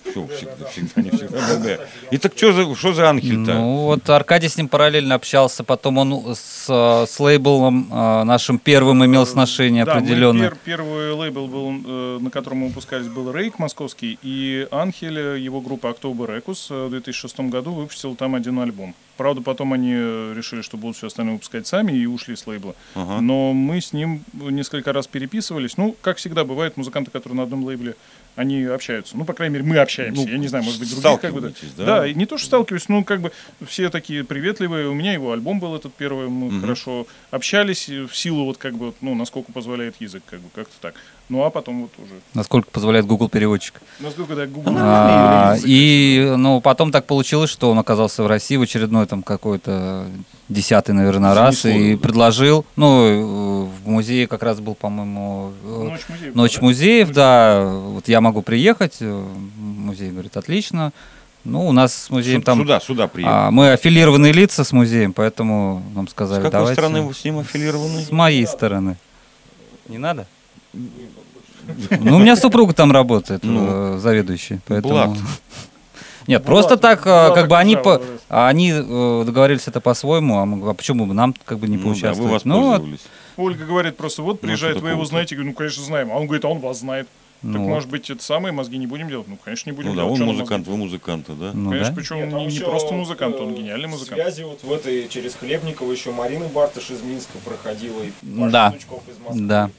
Все, 0.04 0.28
всегда, 0.28 0.66
всегда, 0.70 1.02
не 1.02 1.10
всегда 1.12 1.40
был 1.48 1.60
Г. 1.64 1.80
И 2.12 2.18
так 2.18 2.34
что 2.38 2.54
за, 2.54 2.76
что 2.76 2.94
за 2.94 3.10
Анхель-то? 3.10 3.54
Ну, 3.54 3.78
вот 3.86 4.10
Аркадий 4.10 4.48
с 4.50 4.58
ним 4.58 4.68
параллельно 4.68 5.16
общался, 5.16 5.64
потом 5.64 5.98
он 5.98 6.36
с, 6.36 6.66
э, 6.70 7.06
с 7.08 7.20
лейблом 7.20 7.88
э, 7.92 8.24
нашим 8.24 8.60
первым 8.60 9.06
имел 9.06 9.26
сношение 9.26 9.86
Да, 9.86 9.94
мы 9.96 10.00
определенное. 10.00 10.50
пер- 10.50 10.58
первый 10.64 11.12
лейбл, 11.14 11.48
был, 11.48 11.72
э, 11.86 12.18
на 12.22 12.30
котором 12.30 12.58
мы 12.60 12.68
выпускались, 12.68 13.08
был 13.08 13.32
Рейк 13.32 13.60
московский, 13.60 14.18
и 14.22 14.68
Анхель, 14.72 15.18
э, 15.18 15.40
его 15.40 15.62
группа 15.62 15.88
October 15.88 16.28
Records 16.28 16.68
э, 16.70 16.88
в 16.88 16.90
2006 16.92 17.40
году 17.50 17.72
выпустил 17.74 18.16
там 18.16 18.36
один 18.36 18.60
альбом. 18.60 18.94
Правда, 19.18 19.42
потом 19.42 19.72
они 19.72 19.94
э, 19.96 20.34
решили, 20.36 20.62
что 20.62 20.76
будут 20.78 20.98
все 20.98 21.08
остальное 21.08 21.36
выпускать 21.36 21.66
сами 21.68 21.94
и 21.94 22.06
ушли 22.06 22.36
с 22.36 22.46
лейбла. 22.48 22.76
Ага. 22.96 23.22
Но 23.22 23.54
мы 23.54 23.80
с 23.80 23.94
ним 23.94 24.24
несколько 24.34 24.92
раз 24.92 25.08
переписывались. 25.08 25.78
Ну, 25.78 25.96
как 26.02 26.18
всегда 26.18 26.44
бывает, 26.44 26.76
музыканты, 26.76 27.12
которые 27.12 27.38
на 27.38 27.44
одном 27.44 27.64
лейбле, 27.64 27.96
они 28.36 28.64
общаются. 28.64 29.16
Ну, 29.18 29.26
по 29.26 29.34
крайней 29.34 29.54
мере, 29.54 29.66
мы 29.66 29.78
общаемся. 29.78 30.22
Ну, 30.22 30.28
Я 30.28 30.38
не 30.38 30.48
знаю, 30.48 30.64
может 30.66 30.80
быть, 30.80 30.90
других 30.90 31.22
как 31.22 31.34
бы... 31.34 31.54
да. 31.78 31.86
да? 31.86 32.12
Не 32.12 32.26
то, 32.26 32.38
что 32.38 32.48
сталкиваюсь, 32.48 32.90
ну, 32.90 33.04
как 33.04 33.22
бы 33.22 33.32
все 33.66 33.90
такие 33.90 34.24
приветливые. 34.24 34.88
У 34.90 34.94
меня 34.94 35.14
его 35.14 35.32
альбом 35.32 35.60
был 35.60 35.76
этот 35.76 35.94
первый, 35.94 36.28
мы 36.28 36.48
Мгм. 36.48 36.62
хорошо 36.62 37.08
общались 37.32 37.88
в 37.88 38.14
силу 38.14 38.46
вот 38.46 38.58
как 38.58 38.76
бы, 38.76 38.94
ну, 39.02 39.16
насколько 39.16 39.52
позволяет 39.52 39.96
язык, 40.00 40.24
как 40.30 40.40
бы, 40.42 40.50
как-то 40.54 40.74
так. 40.82 40.96
Ну, 41.28 41.44
а 41.44 41.50
потом 41.50 41.82
вот 41.84 41.92
уже... 41.98 42.14
Насколько 42.36 42.70
позволяет 42.70 43.08
Google 43.08 43.30
переводчик. 43.30 43.82
Насколько 44.00 44.36
да, 44.36 44.46
Google... 44.46 44.76
А, 44.78 45.56
и 45.64 46.34
ну, 46.38 46.62
потом 46.62 46.92
так 46.92 47.06
получилось, 47.08 47.50
что 47.50 47.72
он 47.72 47.80
оказался 47.80 48.22
в 48.22 48.28
России 48.28 48.58
в 48.58 48.62
очередной 48.62 49.08
там 49.08 49.24
какой-то 49.24 50.06
десятый, 50.50 50.94
наверное, 50.94 51.34
раз 51.34 51.64
Занесло 51.64 51.82
и 51.82 51.90
его. 51.92 52.00
предложил. 52.00 52.66
Ну, 52.76 53.06
э, 53.08 53.68
в 53.84 53.88
музее 53.90 54.28
как 54.28 54.44
раз 54.44 54.60
был, 54.60 54.76
по-моему, 54.76 55.52
э, 55.64 55.88
Ночь 55.90 56.02
музеев. 56.08 56.36
Ночь 56.36 56.56
да? 56.58 56.62
музеев, 56.62 57.10
да. 57.12 57.64
Вот 57.66 58.08
я 58.08 58.22
могу 58.22 58.44
приехать. 58.44 58.98
э, 59.00 59.26
Музей 59.58 60.12
говорит, 60.12 60.38
отлично. 60.38 60.94
Ну, 61.44 61.68
у 61.68 61.72
нас 61.72 61.94
с 61.94 62.10
музеем 62.12 62.42
Сю- 62.42 62.46
там... 62.46 62.60
Сюда, 62.60 62.80
сюда 62.80 63.08
приехал. 63.08 63.36
а, 63.36 63.52
мы 63.52 63.72
аффилированные 63.72 64.32
лица 64.32 64.64
с 64.64 64.72
музеем, 64.72 65.14
поэтому 65.14 65.82
нам 65.96 66.08
С 66.08 66.12
сказали, 66.12 66.40
какой 66.42 66.52
давайте... 66.52 66.74
стороны 66.82 67.02
вы 67.02 67.14
с 67.16 67.24
ним 67.24 67.40
аффилированы? 67.40 68.02
С 68.04 68.12
моей 68.12 68.46
стороны. 68.48 68.98
Не 69.88 69.98
надо? 70.00 70.28
Ну, 72.00 72.18
у 72.18 72.20
меня 72.20 72.36
супруга 72.36 72.74
там 72.74 72.92
работает, 72.92 73.44
Ну. 73.44 73.96
э, 73.96 73.98
заведующий, 73.98 74.60
поэтому... 74.68 74.94
Блат. 74.94 75.10
Нет, 76.28 76.42
Ну, 76.42 76.46
просто 76.48 76.78
так, 76.78 77.06
ладно, 77.06 77.36
как 77.36 77.48
бы 77.50 77.58
они, 77.58 77.76
по- 77.76 78.00
да. 78.00 78.04
а 78.30 78.48
они 78.48 78.72
э, 78.72 79.24
договорились 79.26 79.68
это 79.68 79.80
по-своему, 79.80 80.40
а, 80.40 80.46
мы- 80.46 80.70
а 80.72 80.74
почему 80.74 81.06
бы 81.06 81.14
нам 81.14 81.36
как 81.46 81.60
бы 81.60 81.68
не 81.68 81.78
Ну 81.78 81.82
да, 81.84 81.88
вы 81.88 81.94
поучаствовать? 81.94 82.46
Ну, 82.46 82.56
вот, 82.62 82.70
воспользовались. 82.72 83.02
Ольга 83.38 83.66
говорит 83.66 83.96
просто, 83.98 84.22
вот 84.24 84.42
приезжает, 84.42 84.78
что 84.78 84.86
вы 84.86 84.92
его 84.92 85.06
знаете. 85.06 85.36
Ну, 85.38 85.54
конечно, 85.54 85.84
знаем. 85.84 86.12
А 86.12 86.16
он 86.16 86.26
говорит, 86.26 86.44
а 86.46 86.48
он 86.50 86.60
вас 86.60 86.80
знает. 86.80 87.08
ну, 87.44 87.54
так, 87.54 87.62
может 87.62 87.90
быть, 87.92 88.10
это 88.10 88.24
самые 88.24 88.54
мозги 88.54 88.78
не 88.80 88.88
будем 88.88 89.08
делать? 89.08 89.28
Ну, 89.28 89.38
конечно, 89.44 89.70
не 89.70 89.76
будем 89.76 89.90
Ну 89.90 89.96
да, 89.96 90.02
делать. 90.02 90.12
он 90.14 90.18
Чё 90.18 90.26
нам 90.26 90.36
музыкант, 90.36 90.60
мозги? 90.68 90.72
вы 90.72 90.78
музыканты, 90.78 91.32
да? 91.34 91.52
Ну, 91.54 91.70
Конечно, 91.70 91.92
да. 91.94 92.02
причем 92.02 92.16
Нет, 92.16 92.26
не, 92.26 92.32
там 92.32 92.40
не 92.40 92.48
еще, 92.48 92.66
просто 92.66 92.94
музыкант, 92.96 93.36
он 93.40 93.54
гениальный 93.54 93.88
в 93.88 93.92
музыкант. 93.92 94.22
Связи 94.22 94.42
вот 94.44 94.64
в 94.64 94.72
этой, 94.72 95.08
через 95.10 95.36
Хлебникова 95.36 95.92
еще 95.92 96.12
Марина 96.12 96.48
Бартыш 96.48 96.90
из 96.90 97.04
Минска 97.04 97.38
проходила. 97.46 98.02
И 98.02 98.12
Паша 98.40 98.52
Да. 98.52 98.72
Сучков 98.72 99.04
из 99.08 99.20
Москвы. 99.20 99.42
Да. 99.48 99.70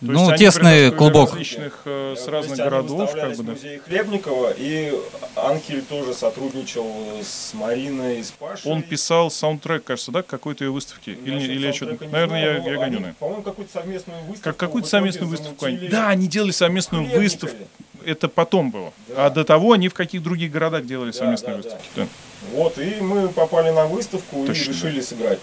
То 0.00 0.06
Ну, 0.06 0.34
тесный 0.36 0.90
клубок. 0.92 1.30
различных 1.30 1.82
э, 1.84 2.14
с 2.16 2.22
То 2.24 2.30
разных 2.30 2.58
есть 2.58 2.62
городов, 2.62 3.12
как 3.12 3.36
бы, 3.36 3.42
да. 3.42 3.54
Хлебникова, 3.86 4.54
и 4.56 4.94
Анхель 5.36 5.82
тоже 5.82 6.14
сотрудничал 6.14 6.86
с 7.22 7.52
Мариной 7.52 8.20
и 8.20 8.22
с 8.22 8.30
Пашей. 8.30 8.70
Он 8.72 8.82
писал 8.82 9.30
саундтрек, 9.30 9.84
кажется, 9.84 10.10
да, 10.10 10.22
к 10.22 10.26
какой-то 10.26 10.64
ее 10.64 10.70
выставке? 10.70 11.12
Или, 11.12 11.34
Насчет 11.34 11.50
или 11.50 11.66
я 11.66 11.72
что-то... 11.74 12.04
Наверное, 12.06 12.26
знаю, 12.28 12.62
я, 12.64 12.70
я 12.72 12.78
гоню, 12.78 12.78
наверное. 12.92 13.14
По-моему, 13.18 13.42
какую-то 13.42 13.72
совместную 13.72 14.18
выставку. 14.20 14.42
Как 14.44 14.56
какую-то 14.56 14.88
совместную 14.88 15.28
выставку 15.28 15.66
они... 15.66 15.88
Да, 15.88 16.08
они 16.08 16.28
делали 16.28 16.52
совместную 16.52 17.04
Хлебникове. 17.04 17.24
выставку. 17.24 17.68
Это 18.06 18.28
потом 18.28 18.70
было. 18.70 18.94
Да. 19.08 19.26
А 19.26 19.30
до 19.30 19.44
того 19.44 19.72
они 19.72 19.88
в 19.88 19.94
каких 19.94 20.22
других 20.22 20.50
городах 20.50 20.86
делали 20.86 21.10
Да, 21.10 21.18
совместные 21.18 21.56
да, 21.56 21.62
да. 21.62 21.68
выставки. 21.68 21.88
Да. 21.96 22.06
Вот, 22.52 22.78
и 22.78 22.94
мы 23.02 23.28
попали 23.28 23.68
на 23.68 23.84
выставку 23.84 24.46
Точно, 24.46 24.62
и 24.70 24.74
решили 24.74 25.00
сыграть. 25.02 25.38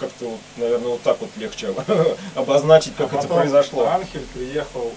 Как-то, 0.00 0.24
вот, 0.30 0.40
наверное, 0.56 0.88
вот 0.88 1.02
так 1.02 1.20
вот 1.20 1.28
легче 1.36 1.68
обозначить, 2.34 2.96
как 2.96 3.12
А 3.12 3.18
это 3.18 3.28
произошло. 3.28 3.86
Анхель 3.86 4.24
приехал 4.34 4.90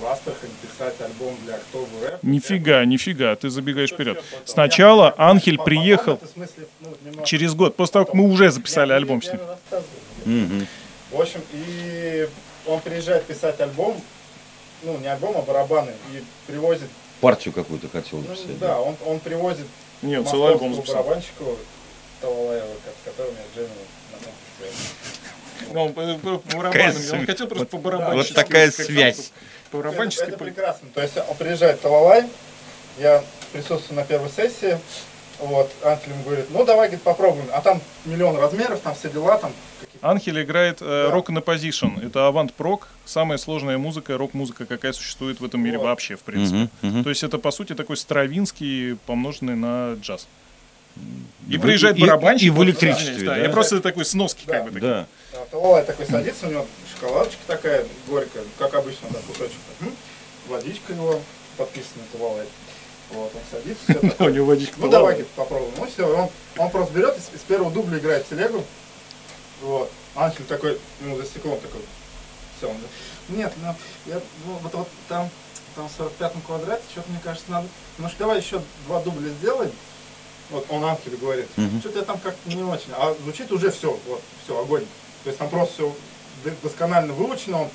в 0.00 0.06
Астрахань 0.06 0.50
писать 0.62 0.94
альбом 1.00 1.34
для 1.44 1.56
October 1.56 1.88
Rap. 2.04 2.18
Нифига, 2.22 2.84
нифига, 2.84 3.34
ты 3.34 3.50
забегаешь 3.50 3.90
вперед. 3.90 4.22
Сначала 4.44 5.12
Я- 5.18 5.30
Анхель 5.30 5.58
приехал 5.58 6.20
ну, 6.80 7.24
через 7.24 7.54
год, 7.54 7.74
после 7.74 7.94
того, 7.94 8.04
как 8.04 8.14
мы 8.14 8.30
уже 8.30 8.52
записали 8.52 8.90
Я- 8.90 8.96
альбом 8.96 9.20
с 9.20 9.26
ним. 9.32 9.40
Мгм. 10.24 10.66
В 11.10 11.20
общем, 11.20 11.40
и 11.52 12.28
он 12.66 12.80
приезжает 12.80 13.24
писать 13.24 13.60
альбом, 13.60 14.00
ну, 14.84 14.96
не 14.98 15.08
альбом, 15.08 15.36
а 15.36 15.42
барабаны, 15.42 15.90
и 16.12 16.22
привозит, 16.46 16.88
Партию 17.20 17.52
какую-то 17.52 17.88
хотел 17.88 18.20
ну, 18.20 18.28
написать. 18.28 18.58
да, 18.60 18.78
он, 18.78 18.94
он 19.04 19.18
привозит 19.18 19.66
Нет, 20.02 20.28
целый 20.28 20.52
альбом 20.52 20.74
записал. 20.74 21.02
барабанщика 21.02 21.42
Талалаева, 22.20 22.66
с 22.66 23.04
которым 23.04 23.34
я 23.34 23.42
джемил 23.62 23.72
фестивале. 24.58 25.72
Ну, 25.72 25.84
он 25.84 25.92
по- 25.92 26.02
по- 26.18 26.38
по 26.38 26.56
барабанам, 26.56 26.72
Какая 26.72 27.12
он 27.20 27.26
хотел 27.26 27.46
просто 27.48 27.66
по 27.66 27.76
Вот 27.76 27.82
барабанщиски. 27.84 28.32
такая 28.34 28.70
как 28.70 28.86
связь. 28.86 29.16
там, 29.16 29.24
По 29.70 29.76
барабанщиски. 29.78 30.22
Это, 30.22 30.32
это 30.32 30.44
прекрасно. 30.44 30.88
То 30.94 31.02
есть 31.02 31.16
он 31.16 31.36
приезжает 31.36 31.80
Талалай, 31.80 32.24
я 32.98 33.22
присутствую 33.52 33.96
на 33.96 34.04
первой 34.04 34.30
сессии, 34.30 34.78
вот, 35.40 35.70
Анхель 35.84 36.12
ему 36.12 36.22
говорит, 36.24 36.46
ну 36.50 36.64
давай, 36.64 36.88
говорит, 36.88 37.02
попробуем. 37.02 37.46
А 37.52 37.60
там 37.60 37.80
миллион 38.06 38.36
размеров, 38.38 38.80
там 38.80 38.94
все 38.94 39.08
дела, 39.10 39.38
там 39.38 39.52
Анхель 40.00 40.40
играет 40.42 40.78
э, 40.80 41.04
Да. 41.08 41.10
рок 41.10 41.28
на 41.28 41.40
позишн. 41.40 41.88
Это 42.02 42.28
авант-прок, 42.28 42.88
самая 43.04 43.36
сложная 43.36 43.78
музыка, 43.78 44.16
рок-музыка, 44.16 44.64
какая 44.64 44.92
существует 44.92 45.40
в 45.40 45.44
этом 45.44 45.60
мире 45.60 45.78
Вот. 45.78 45.84
вообще, 45.86 46.14
в 46.16 46.20
принципе. 46.20 46.56
Мгм, 46.56 46.70
мгм. 46.82 47.04
То 47.04 47.10
есть 47.10 47.24
это, 47.24 47.38
по 47.38 47.50
сути, 47.50 47.74
такой 47.74 47.96
стравинский, 47.96 48.96
помноженный 49.06 49.56
на 49.56 49.94
джаз. 49.94 50.22
И, 50.22 50.28
И 51.48 51.56
в- 51.56 51.60
приезжает 51.62 51.96
и- 51.96 52.00
барабанщик. 52.02 52.46
и 52.46 52.50
в 52.50 52.62
электричестве, 52.62 53.14
извиняюсь, 53.16 53.40
да? 53.40 53.46
Я 53.46 53.50
просто 53.50 53.80
такой 53.80 54.04
сноски 54.04 54.44
Да. 54.46 54.60
как 54.60 54.72
бы. 54.72 54.80
Да. 54.80 55.06
А 55.34 55.46
Талалай 55.50 55.84
такой 55.84 56.06
садится, 56.06 56.46
у 56.46 56.50
него 56.50 56.66
шоколадочка 56.94 57.38
такая 57.46 57.86
горькая, 58.06 58.44
как 58.58 58.74
обычно, 58.74 59.08
да, 59.10 59.18
кусочек. 59.26 59.56
Водичка 60.48 60.92
его 60.92 61.20
подписана 61.56 62.02
Талалай. 62.12 62.46
Вот, 63.10 63.32
он 63.34 63.40
садится, 63.50 63.84
все 64.16 64.24
У 64.26 64.28
него 64.28 64.46
водичка 64.46 64.74
Ну 64.76 64.82
была. 64.82 64.92
давай, 64.92 65.12
говорит, 65.14 65.28
попробуем. 65.32 65.72
Ну 65.78 65.86
все, 65.86 66.14
он, 66.14 66.28
он 66.58 66.70
просто 66.70 66.92
берет 66.92 67.16
и 67.16 67.20
с, 67.38 67.40
первого 67.40 67.70
дубля 67.70 67.98
играет 67.98 68.28
телегу. 68.28 68.62
Вот. 69.62 69.90
Анхель 70.14 70.44
такой, 70.44 70.78
ему 71.00 71.16
за 71.16 71.24
стеклом 71.24 71.58
такой, 71.60 71.80
все, 72.58 72.68
он 72.68 72.76
нет, 73.28 73.52
ну, 73.62 73.74
я, 74.06 74.20
ну, 74.46 74.58
вот, 74.62 74.72
вот 74.74 74.88
там, 75.08 75.28
там 75.76 75.88
в 75.88 76.00
45-м 76.00 76.40
квадрате, 76.42 76.82
что-то 76.90 77.10
мне 77.10 77.20
кажется 77.22 77.50
надо, 77.50 77.68
ну 77.98 78.08
что 78.08 78.18
давай 78.20 78.40
еще 78.40 78.60
два 78.86 79.00
дубля 79.00 79.28
сделаем. 79.40 79.70
Вот 80.50 80.66
он 80.70 80.84
Анхелю 80.84 81.18
говорит, 81.18 81.46
Мгм. 81.56 81.80
что-то 81.80 81.98
я 81.98 82.04
там 82.04 82.18
как-то 82.18 82.48
не 82.48 82.62
очень, 82.62 82.90
а 82.92 83.14
звучит 83.22 83.52
уже 83.52 83.70
все, 83.70 83.98
вот, 84.06 84.22
все, 84.44 84.58
огонь. 84.58 84.84
То 85.24 85.28
есть 85.30 85.38
там 85.38 85.48
просто 85.50 85.74
все 85.74 85.94
досконально 86.62 87.12
выучено, 87.12 87.62
он, 87.62 87.68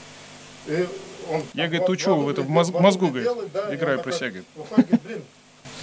и 0.67 0.87
он 1.29 1.43
Я, 1.53 1.63
там 1.65 1.71
говорит, 1.71 1.89
учу 1.89 2.15
в 2.15 2.29
это, 2.29 2.41
в 2.41 2.49
мозгу, 2.49 3.07
говорит, 3.07 3.23
делает, 3.23 3.51
да, 3.51 3.75
играю 3.75 3.97
такой 3.99 4.11
про 4.11 4.17
себя, 4.17 4.27
говорит. 4.29 4.45
Выходит, 4.55 5.01
блин, 5.03 5.23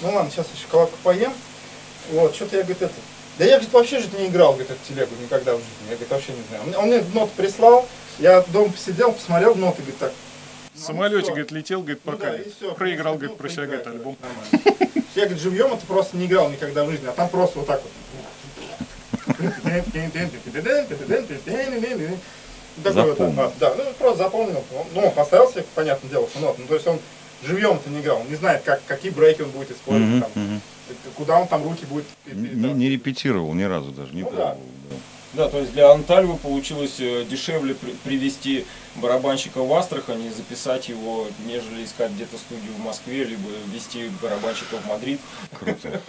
ну 0.03 0.13
ладно, 0.15 0.31
сейчас 0.31 0.47
я 0.55 0.61
шоколадку 0.61 0.97
поем. 1.03 1.33
Вот, 2.13 2.35
что-то 2.35 2.57
я, 2.57 2.63
говорит, 2.63 2.83
это... 2.83 2.95
Да 3.39 3.45
я, 3.45 3.53
говорит, 3.53 3.73
вообще 3.73 4.01
же 4.01 4.09
не 4.19 4.27
играл, 4.27 4.53
говорит, 4.53 4.71
эту 4.71 4.81
телегу 4.89 5.15
никогда 5.23 5.55
в 5.55 5.59
жизни. 5.59 5.71
Я, 5.91 5.91
говорит, 5.93 6.11
вообще 6.11 6.33
не 6.33 6.43
знаю. 6.49 6.63
Он 6.63 6.69
мне- 6.69 6.79
Он 6.79 6.87
мне 6.89 7.05
нот 7.15 7.31
прислал, 7.33 7.89
я 8.19 8.43
дома 8.49 8.71
посидел, 8.73 9.13
посмотрел 9.13 9.55
ноты, 9.55 9.77
говорит, 9.83 9.99
так. 9.99 10.13
В 10.81 10.83
самолете, 10.85 11.23
всё. 11.25 11.31
говорит, 11.33 11.51
летел, 11.53 11.81
говорит, 11.81 12.01
Ну 12.05 12.13
пока 12.13 12.31
да, 12.31 12.37
и 12.39 12.51
всё, 12.51 12.75
проиграл, 12.75 13.13
ну, 13.15 13.19
говорит, 13.19 13.37
про 13.37 13.49
себя, 13.49 13.57
проиграть, 13.67 13.85
говорит, 13.85 14.01
альбом. 14.01 14.17
нормально. 14.23 15.05
Я, 15.15 15.23
говорит, 15.27 15.43
живьем 15.43 15.73
это 15.75 15.87
просто 15.87 16.17
не 16.17 16.27
играл 16.27 16.51
никогда 16.51 16.85
в 16.85 16.91
жизни, 16.91 17.07
а 17.07 17.13
там 17.13 17.29
просто 17.29 17.59
вот 17.59 17.67
так 17.69 17.83
вот. 17.83 17.93
Такой 22.83 23.11
вот, 23.15 23.21
а, 23.21 23.53
да, 23.61 23.75
ну 23.77 23.85
просто 23.99 24.25
запомнил. 24.25 24.65
Ну, 24.95 25.01
он 25.07 25.13
поставил 25.13 25.51
себе, 25.51 25.65
понятное 25.75 26.11
дело, 26.11 26.29
нот. 26.41 26.57
Ну, 26.59 26.67
то 26.67 26.75
есть 26.75 26.87
он 26.87 26.99
живьем-то 27.45 27.91
не 27.91 28.01
играл, 28.01 28.21
он 28.21 28.29
не 28.29 28.37
знает, 28.37 28.63
как, 28.63 28.81
какие 28.87 29.11
брейки 29.11 29.43
он 29.43 29.51
будет 29.51 29.71
использовать, 29.73 30.25
там, 30.33 30.61
куда 31.17 31.39
он 31.41 31.49
там 31.49 31.63
руки 31.65 31.85
будет. 31.87 32.05
Не, 32.33 32.73
не 32.73 32.89
репетировал 32.89 33.53
ни 33.53 33.65
разу 33.65 33.91
даже, 33.91 34.15
не 34.15 34.23
Ну 34.23 34.31
да. 34.31 34.37
пробовал. 34.37 34.57
да. 34.91 34.97
Да, 35.33 35.49
то 35.49 35.59
есть 35.61 35.73
для 35.73 35.91
Антальвы 35.93 36.37
получилось 36.37 36.97
э, 36.99 37.25
дешевле 37.29 37.75
при- 37.75 37.93
привести 37.93 38.67
барабанщика 38.97 39.63
в 39.63 39.73
Астрахань 39.73 40.23
и 40.25 40.31
записать 40.31 40.89
его, 40.89 41.27
нежели 41.47 41.85
искать 41.85 42.13
где-то 42.13 42.37
студию 42.39 42.73
в 42.73 42.81
Москве, 42.81 43.25
либо 43.25 43.49
вести 43.73 44.11
барабанщика 44.23 44.77
в 44.79 44.87
Мадрид. 44.87 45.21
Круто. 45.59 46.01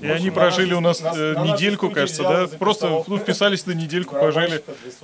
И 0.00 0.06
они 0.06 0.30
прожили 0.30 0.72
у 0.72 0.80
нас 0.80 1.00
э, 1.02 1.34
недельку, 1.44 1.90
кажется, 1.90 2.22
да? 2.22 2.46
Просто 2.58 3.04
ну, 3.06 3.18
вписались 3.18 3.66
на 3.66 3.72
недельку, 3.72 4.14
пожили. 4.14 4.62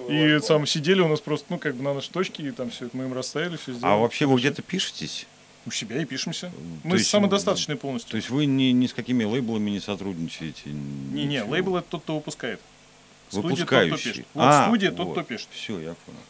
И 0.09 0.39
сам 0.41 0.67
сидели 0.67 1.01
у 1.01 1.09
нас 1.09 1.21
просто, 1.21 1.47
ну, 1.51 1.59
как 1.59 1.75
бы 1.75 1.83
на 1.83 1.93
нашей 1.93 2.11
точке, 2.11 2.45
и 2.45 2.51
там 2.51 2.71
все 2.71 2.87
это 2.87 2.97
мы 2.97 3.05
им 3.05 3.13
расставили, 3.13 3.57
все 3.57 3.73
сделали. 3.73 3.93
А 3.93 3.97
вообще 3.99 4.27
вы 4.27 4.39
где-то 4.39 4.63
пишетесь? 4.63 5.27
У 5.67 5.71
себя 5.73 6.01
и 6.01 6.05
пишемся. 6.05 6.47
То 6.47 6.89
Мы 6.89 6.97
есть, 6.99 7.11
самодостаточные 7.11 7.75
То 7.77 7.83
полностью. 7.83 8.17
есть 8.17 8.31
вы 8.31 8.47
ни, 8.47 8.71
ни 8.71 8.87
с 8.87 8.95
какими 8.95 9.25
лейблами 9.25 9.71
не 9.71 9.81
сотрудничаете? 9.81 10.71
Не-не, 10.71 11.43
лейбл 11.43 11.77
это 11.77 11.89
тот, 11.91 12.03
кто 12.05 12.15
выпускает. 12.15 12.61
Студия 13.29 13.43
тот, 13.43 13.67
кто 13.67 13.77
Выпускающий. 13.77 14.13
пишет. 14.13 14.27
Вот 14.35 14.43
А, 14.45 14.67
студия 14.69 14.91
тот, 14.93 15.07
вот. 15.09 15.13
кто 15.15 15.23
пишет. 15.25 15.49
Все, 15.51 15.73
я 15.81 15.95
понял. 16.07 16.21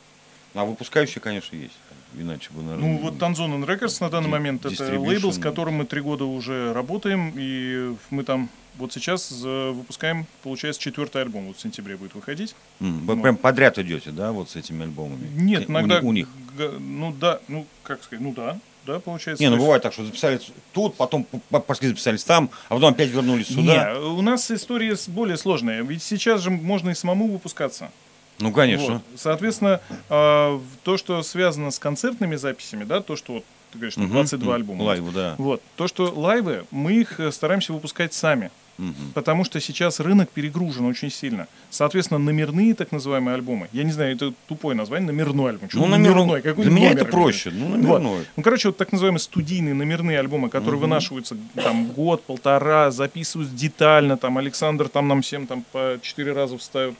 А 0.57 0.65
выпускающие, 0.65 1.20
конечно, 1.20 1.55
есть. 1.55 1.74
Иначе 2.19 2.49
бы, 2.51 2.62
наверное... 2.62 2.89
Ну, 2.89 2.99
вот 2.99 3.15
and 3.15 3.66
Records 3.66 3.99
на 4.01 4.09
данный 4.09 4.28
момент 4.31 4.65
это 4.65 4.99
лейбл, 4.99 5.33
с 5.33 5.39
которым 5.39 5.74
мы 5.74 5.85
три 5.85 6.01
года 6.01 6.24
уже 6.24 6.73
работаем, 6.73 7.33
и 7.37 7.95
мы 8.11 8.24
там 8.24 8.49
вот 8.78 8.93
сейчас 8.93 9.31
выпускаем, 9.31 10.27
получается, 10.43 10.81
четвертый 10.81 11.23
альбом, 11.23 11.49
вот 11.49 11.57
в 11.57 11.61
сентябре 11.61 11.97
будет 11.97 12.15
выходить. 12.15 12.55
М, 12.81 13.07
Вы 13.07 13.16
ну. 13.16 13.23
прям 13.23 13.37
подряд 13.37 13.78
идете, 13.78 14.11
да, 14.11 14.33
вот 14.33 14.51
с 14.51 14.57
этими 14.57 14.83
альбомами? 14.85 15.28
Нет, 15.35 15.69
У- 15.69 15.73
иногда... 15.73 16.01
У, 16.01 16.12
них. 16.12 16.28
г- 16.57 16.78
Ну 16.78 17.12
да, 17.12 17.41
ну 17.49 17.66
как 17.83 18.03
сказать, 18.03 18.23
ну 18.23 18.33
да, 18.33 18.59
да, 18.87 19.01
получается. 19.01 19.43
Не, 19.43 19.51
ну 19.51 19.57
бывает 19.57 19.83
так, 19.83 19.93
что 19.93 20.05
записали 20.05 20.41
тут, 20.73 20.95
потом 20.97 21.27
пошли 21.66 21.89
записались 21.89 22.24
там, 22.24 22.51
а 22.69 22.74
потом 22.74 22.93
опять 22.93 23.11
вернулись 23.11 23.49
сюда. 23.49 23.95
Не, 23.95 23.99
у 23.99 24.23
нас 24.23 24.51
история 24.51 24.97
более 25.09 25.37
сложная. 25.37 25.83
Ведь 25.83 26.03
сейчас 26.03 26.43
же 26.43 26.51
можно 26.51 26.91
и 26.91 26.95
самому 26.95 27.28
выпускаться. 27.28 27.91
Ну, 28.39 28.53
конечно. 28.53 28.95
Вот. 28.95 29.03
Соответственно, 29.17 29.81
а, 30.09 30.61
то, 30.85 30.97
что 30.97 31.23
связано 31.23 31.71
с 31.71 31.79
концертными 31.79 32.37
записями, 32.37 32.85
да, 32.85 33.01
то, 33.01 33.17
что 33.17 33.35
вот 33.35 33.45
ты 33.73 33.79
говоришь, 33.79 33.95
что 33.95 34.03
Мгм. 34.03 34.13
22 34.13 34.49
М, 34.53 34.55
альбома. 34.57 34.83
Лайвы, 34.83 35.11
да. 35.13 35.35
Вот. 35.39 35.63
То, 35.77 35.89
что 35.89 36.13
лайвы, 36.15 36.65
мы 36.71 36.93
их 36.95 37.19
э, 37.19 37.33
стараемся 37.33 37.73
выпускать 37.73 38.13
сами. 38.15 38.51
Мгм. 38.78 39.12
Потому 39.15 39.44
что 39.44 39.61
сейчас 39.61 40.01
рынок 40.01 40.28
перегружен 40.31 40.85
очень 40.86 41.11
сильно. 41.11 41.47
Соответственно, 41.70 42.19
номерные 42.19 42.74
так 42.74 42.93
называемые 42.93 43.35
альбомы. 43.35 43.69
Я 43.73 43.85
не 43.85 43.93
знаю, 43.93 44.15
это 44.15 44.32
тупое 44.48 44.77
название, 44.77 45.07
номерной 45.07 45.51
альбом. 45.53 45.70
Что 45.70 45.81
Ну, 45.81 45.86
номерной? 45.86 46.20
номерной. 46.20 46.43
Какой 46.43 46.65
Для 46.65 46.73
меня 46.73 46.89
номер 46.90 47.03
это 47.03 47.11
проще. 47.11 47.51
Ну, 47.51 47.66
Вот. 47.66 47.77
номерной. 47.77 48.27
Ну, 48.36 48.43
короче, 48.43 48.69
вот 48.69 48.77
так 48.77 48.93
называемые 48.93 49.20
студийные 49.20 49.74
номерные 49.74 50.19
альбомы, 50.19 50.48
которые 50.51 50.81
вынашиваются 50.81 51.36
там 51.55 51.86
год, 51.89 52.23
полтора, 52.24 52.90
записываются 52.90 53.55
детально, 53.55 54.16
там 54.16 54.39
Александр 54.39 54.89
там 54.89 55.09
нам 55.09 55.23
всем 55.23 55.47
там 55.47 55.65
по 55.73 55.98
четыре 56.03 56.32
раза 56.32 56.59
вставит, 56.59 56.94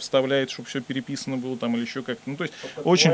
вставляет, 0.00 0.50
чтобы 0.50 0.68
все 0.68 0.80
переписано 0.80 1.36
было 1.36 1.56
там 1.56 1.74
или 1.76 1.82
еще 1.82 2.02
как-то. 2.02 2.22
Ну, 2.28 2.36
то 2.36 2.44
есть 2.44 2.54
очень... 2.84 3.12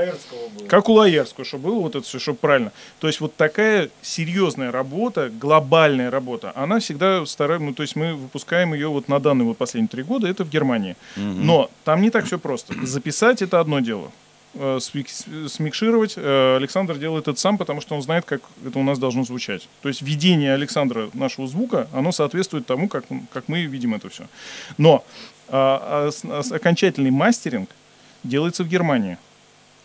Как 0.69 0.89
у 0.89 0.93
Лаерского, 0.95 1.45
чтобы 1.45 1.69
было 1.69 1.81
вот 1.81 1.97
это 1.97 2.07
все, 2.07 2.19
чтобы 2.19 2.39
правильно. 2.39 2.73
То 3.01 3.07
есть 3.07 3.21
вот 3.21 3.37
такая 3.37 3.91
серьезная 4.03 4.73
работа, 4.73 5.31
глобальная 5.31 6.11
работа, 6.11 6.53
она 6.55 6.79
всегда 6.81 7.25
стараем, 7.27 7.67
ну, 7.67 7.75
то 7.75 7.83
есть 7.83 7.97
мы 7.97 8.08
выпускаем 8.15 8.75
ее 8.75 8.89
вот 8.89 9.09
на 9.09 9.19
данные 9.21 9.47
вот 9.47 9.57
последние 9.59 9.89
три 9.89 10.03
года, 10.03 10.27
это 10.29 10.45
в 10.45 10.51
Германии. 10.51 10.97
Но 11.17 11.71
там 11.85 12.03
не 12.03 12.11
так 12.11 12.25
все 12.27 12.39
просто. 12.39 12.75
Записать 12.87 13.43
это 13.43 13.61
одно 13.61 13.81
дело. 13.81 14.11
Э, 14.55 14.79
смик- 14.81 15.49
Смикшировать 15.49 16.15
э, 16.17 16.57
Александр 16.57 16.97
делает 16.97 17.29
это 17.29 17.39
сам, 17.39 17.59
потому 17.59 17.81
что 17.81 17.95
он 17.95 18.03
знает, 18.03 18.25
как 18.25 18.41
это 18.67 18.79
у 18.79 18.83
нас 18.83 18.99
должно 18.99 19.23
звучать. 19.25 19.69
То 19.83 19.89
есть 19.89 20.01
видение 20.03 20.55
Александра 20.55 21.11
нашего 21.13 21.47
звука, 21.47 21.87
оно 21.93 22.13
соответствует 22.13 22.67
тому, 22.67 22.89
как, 22.89 23.05
как 23.33 23.49
мы 23.49 23.65
видим 23.67 23.95
это 23.95 24.09
все. 24.09 24.25
Но 24.79 25.05
а, 25.49 26.11
а 26.25 26.41
а 26.51 26.55
окончательный 26.57 27.11
мастеринг 27.11 27.69
делается 28.25 28.65
в 28.65 28.69
Германии. 28.69 29.19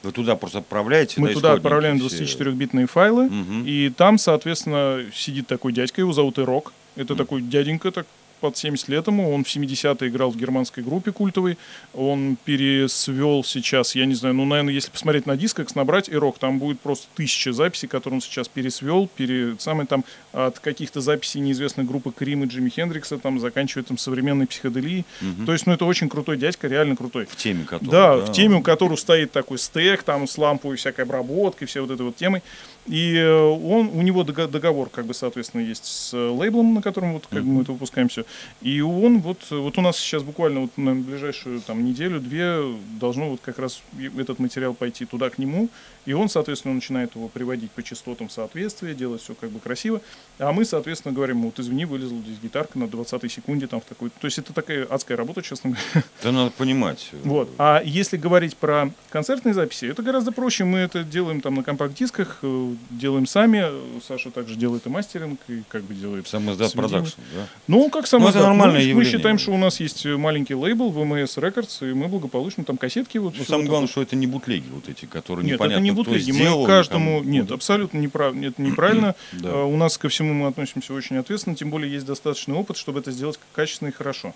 Вы 0.01 0.11
туда 0.11 0.35
просто 0.35 0.59
отправляете, 0.59 1.21
Мы 1.21 1.29
да, 1.29 1.33
туда 1.33 1.53
отправляем 1.53 1.97
все? 1.99 2.23
24-битные 2.23 2.87
файлы, 2.87 3.29
Мгм. 3.29 3.65
и 3.65 3.89
там, 3.89 4.17
соответственно, 4.17 5.05
сидит 5.13 5.47
такой 5.47 5.71
дядька, 5.71 6.01
его 6.01 6.11
зовут 6.11 6.39
Ирок. 6.39 6.73
Это 6.95 7.15
такой 7.15 7.41
дяденька, 7.41 7.91
так 7.91 8.05
под 8.43 8.57
70 8.57 8.89
лет 8.89 9.07
ему, 9.07 9.33
он 9.33 9.45
в 9.45 9.47
70-е 9.47 10.09
играл 10.09 10.29
в 10.29 10.35
германской 10.35 10.83
группе 10.83 11.13
культовой, 11.13 11.57
он 11.93 12.35
пересвел 12.43 13.41
сейчас, 13.45 13.95
я 13.95 14.05
не 14.05 14.15
знаю, 14.15 14.35
ну, 14.35 14.43
наверное, 14.43 14.73
если 14.73 14.91
посмотреть 14.91 15.25
на 15.25 15.37
дисках, 15.37 15.73
набрать 15.75 16.09
Ирок, 16.09 16.39
там 16.39 16.59
будет 16.59 16.81
просто 16.81 17.07
тысяча 17.15 17.53
записей, 17.53 17.87
которые 17.87 18.17
он 18.17 18.21
сейчас 18.21 18.49
пересвел, 18.49 19.07
пере... 19.15 19.55
самые 19.59 19.87
там 19.87 20.03
от 20.33 20.59
каких-то 20.59 20.99
записей 20.99 21.39
неизвестной 21.39 21.85
группы 21.85 22.11
Крим 22.11 22.43
и 22.43 22.47
Джимми 22.47 22.67
Хендрикса, 22.67 23.17
там, 23.17 23.39
заканчивая 23.39 23.85
там 23.85 23.97
современной 23.97 24.45
психоделией. 24.45 25.05
То 25.45 25.53
есть, 25.53 25.65
ну, 25.65 25.71
это 25.71 25.85
очень 25.85 26.09
крутой 26.09 26.35
дядька, 26.35 26.67
реально 26.67 26.97
крутой. 26.97 27.27
В 27.27 27.37
теме 27.37 27.63
которой. 27.63 27.89
Да, 27.89 28.17
в 28.17 28.33
теме, 28.33 28.57
у 28.57 28.61
которого 28.61 28.97
стоит 28.97 29.31
такой 29.31 29.57
стек, 29.57 30.03
там 30.03 30.27
с 30.27 30.37
ламповой 30.37 30.75
всякой 30.75 31.05
обработкой, 31.05 31.65
все 31.65 31.79
вот 31.79 31.91
этой 31.91 32.05
вот 32.05 32.17
темой. 32.17 32.43
И 32.87 33.15
э, 33.15 33.33
он, 33.33 33.89
у 33.93 34.01
него 34.01 34.23
дого- 34.23 34.47
договор, 34.47 34.89
как 34.89 35.05
бы, 35.05 35.13
соответственно, 35.13 35.61
есть 35.61 35.85
с 35.85 36.13
э, 36.13 36.17
лейблом, 36.29 36.73
на 36.73 36.81
котором 36.81 37.13
вот 37.13 37.27
как 37.29 37.43
бы 37.43 37.49
мы 37.49 37.61
это 37.61 37.71
выпускаем 37.71 38.09
все. 38.09 38.25
И 38.61 38.81
он 38.81 39.19
вот, 39.19 39.39
вот 39.49 39.77
у 39.77 39.81
нас 39.81 39.97
сейчас 39.97 40.23
буквально 40.23 40.61
вот 40.61 40.77
на 40.77 40.93
ближайшую 40.93 41.61
там 41.61 41.85
неделю-две 41.85 42.61
должно 42.99 43.29
вот 43.29 43.39
как 43.41 43.59
раз 43.59 43.81
этот 44.17 44.39
материал 44.39 44.73
пойти 44.73 45.05
туда 45.05 45.29
к 45.29 45.37
нему, 45.37 45.69
и 46.05 46.13
он, 46.13 46.27
соответственно, 46.27 46.73
начинает 46.73 47.15
его 47.15 47.29
приводить 47.29 47.71
по 47.71 47.81
частотам 47.81 48.29
соответствия, 48.29 48.93
делать 48.93 49.21
все 49.21 49.33
как 49.33 49.49
бы 49.49 49.59
красиво. 49.59 50.01
А 50.37 50.51
мы, 50.51 50.65
соответственно, 50.65 51.13
говорим, 51.13 51.43
вот 51.43 51.59
извини, 51.59 51.85
вылезла 51.85 52.17
здесь 52.19 52.39
гитарка 52.41 52.77
на 52.77 52.87
20 52.87 53.31
секунде 53.31 53.67
там 53.67 53.79
в 53.79 53.85
такой. 53.85 54.09
То 54.09 54.25
есть 54.25 54.37
это 54.37 54.51
такая 54.53 54.85
адская 54.85 55.15
работа, 55.15 55.41
честно 55.41 55.71
говоря. 55.71 56.05
Это 56.19 56.31
надо 56.31 56.51
понимать. 56.51 57.11
Вот. 57.23 57.49
А 57.57 57.81
если 57.83 58.17
говорить 58.17 58.57
про 58.57 58.91
концертные 59.09 59.53
записи, 59.53 59.85
это 59.85 60.01
гораздо 60.03 60.31
проще. 60.31 60.65
Мы 60.65 60.79
это 60.79 61.03
делаем 61.03 61.39
там 61.39 61.55
на 61.55 61.63
компакт-дисках, 61.63 62.39
э, 62.41 62.72
делаем 62.89 63.25
сами. 63.25 63.65
Саша 64.07 64.31
также 64.31 64.55
делает 64.55 64.85
и 64.85 64.89
мастеринг, 64.89 65.39
и 65.47 65.63
как 65.69 65.83
бы 65.83 65.93
делает 65.93 66.27
Сам 66.27 66.51
издат 66.51 66.73
продакшн, 66.73 67.19
да? 67.35 67.47
Ну, 67.67 67.89
как 67.89 68.07
сам 68.07 68.21
Ну, 68.21 68.29
издат. 68.29 68.43
нормальное 68.43 68.79
мы, 68.79 68.83
мы 68.85 68.89
явление. 68.89 69.11
считаем, 69.11 69.37
что 69.37 69.51
у 69.51 69.57
нас 69.57 69.79
есть 69.79 70.05
маленький 70.05 70.55
лейбл 70.55 70.91
VMS 70.91 71.37
Records, 71.37 71.89
и 71.89 71.93
мы 71.93 72.07
благополучно 72.07 72.63
там 72.63 72.77
кассетки 72.77 73.17
вот. 73.17 73.33
Ну, 73.37 73.43
самое 73.43 73.67
главное, 73.67 73.87
что 73.87 74.01
это 74.01 74.15
не 74.15 74.27
бутлеги 74.27 74.65
вот 74.73 74.89
эти, 74.89 75.05
которые 75.05 75.45
Нет, 75.45 75.55
непонятно, 75.55 75.75
это 75.75 75.83
не 75.83 75.91
кто 75.91 76.03
бутлеги. 76.03 76.31
сделал, 76.31 76.61
Мы 76.61 76.67
каждому... 76.67 77.19
там- 77.21 77.31
Нет, 77.31 77.51
абсолютно 77.51 77.97
неправ... 77.97 78.33
нет, 78.35 78.57
неправильно. 78.59 79.15
Да. 79.33 79.49
Э, 79.49 79.63
У 79.63 79.75
нас 79.77 79.97
ко 79.97 80.09
всему 80.09 80.33
мы 80.33 80.47
относимся 80.47 80.93
очень 80.93 81.17
ответственно, 81.17 81.55
тем 81.55 81.69
более 81.69 81.91
есть 81.91 82.05
достаточный 82.05 82.55
опыт, 82.55 82.77
чтобы 82.77 82.99
это 82.99 83.11
сделать 83.11 83.39
качественно 83.53 83.89
и 83.89 83.91
хорошо. 83.91 84.33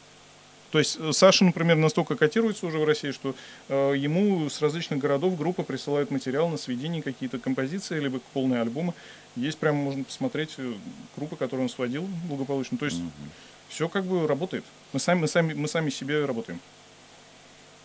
То 0.72 0.80
есть 0.80 0.98
э, 1.00 1.12
Саша, 1.14 1.46
например, 1.46 1.78
настолько 1.78 2.16
котируется 2.16 2.66
уже 2.66 2.78
в 2.78 2.84
России, 2.86 3.12
что 3.12 3.36
э, 3.70 3.94
ему 3.98 4.50
с 4.50 4.62
различных 4.62 5.00
городов 5.00 5.38
группа 5.38 5.64
присылает 5.64 6.12
материал 6.12 6.50
на 6.50 6.58
сведение 6.58 7.02
какие-то 7.02 7.40
композиции, 7.40 8.00
либо 8.00 8.20
полные 8.34 8.62
альбомы. 8.62 8.94
Есть 9.36 9.58
прямо, 9.60 9.82
можно 9.82 10.04
посмотреть, 10.04 10.56
э, 10.58 10.74
группы, 11.16 11.36
которые 11.36 11.64
он 11.66 11.70
сводил 11.70 12.08
благополучно. 12.28 12.78
То 12.78 12.86
есть 12.86 13.00
все 13.70 13.88
как 13.88 14.06
бы 14.06 14.28
работает. 14.28 14.66
Мы 14.94 15.00
сами, 15.00 15.22
мы 15.22 15.28
сами, 15.28 15.54
мы 15.54 15.68
сами 15.68 15.90
себе 15.90 16.26
работаем. 16.26 16.60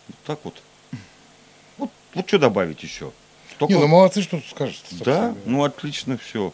Вот 0.07 0.17
так 0.25 0.39
вот. 0.43 0.61
Вот, 1.77 1.89
вот 2.13 2.27
что 2.27 2.37
добавить 2.39 2.83
еще? 2.83 3.11
Только- 3.57 3.73
Не, 3.73 3.79
ну 3.79 3.87
молодцы, 3.87 4.21
что 4.21 4.37
тут 4.37 4.49
скажешь. 4.49 4.81
Да, 4.91 5.35
ну 5.45 5.63
отлично 5.63 6.17
все. 6.17 6.53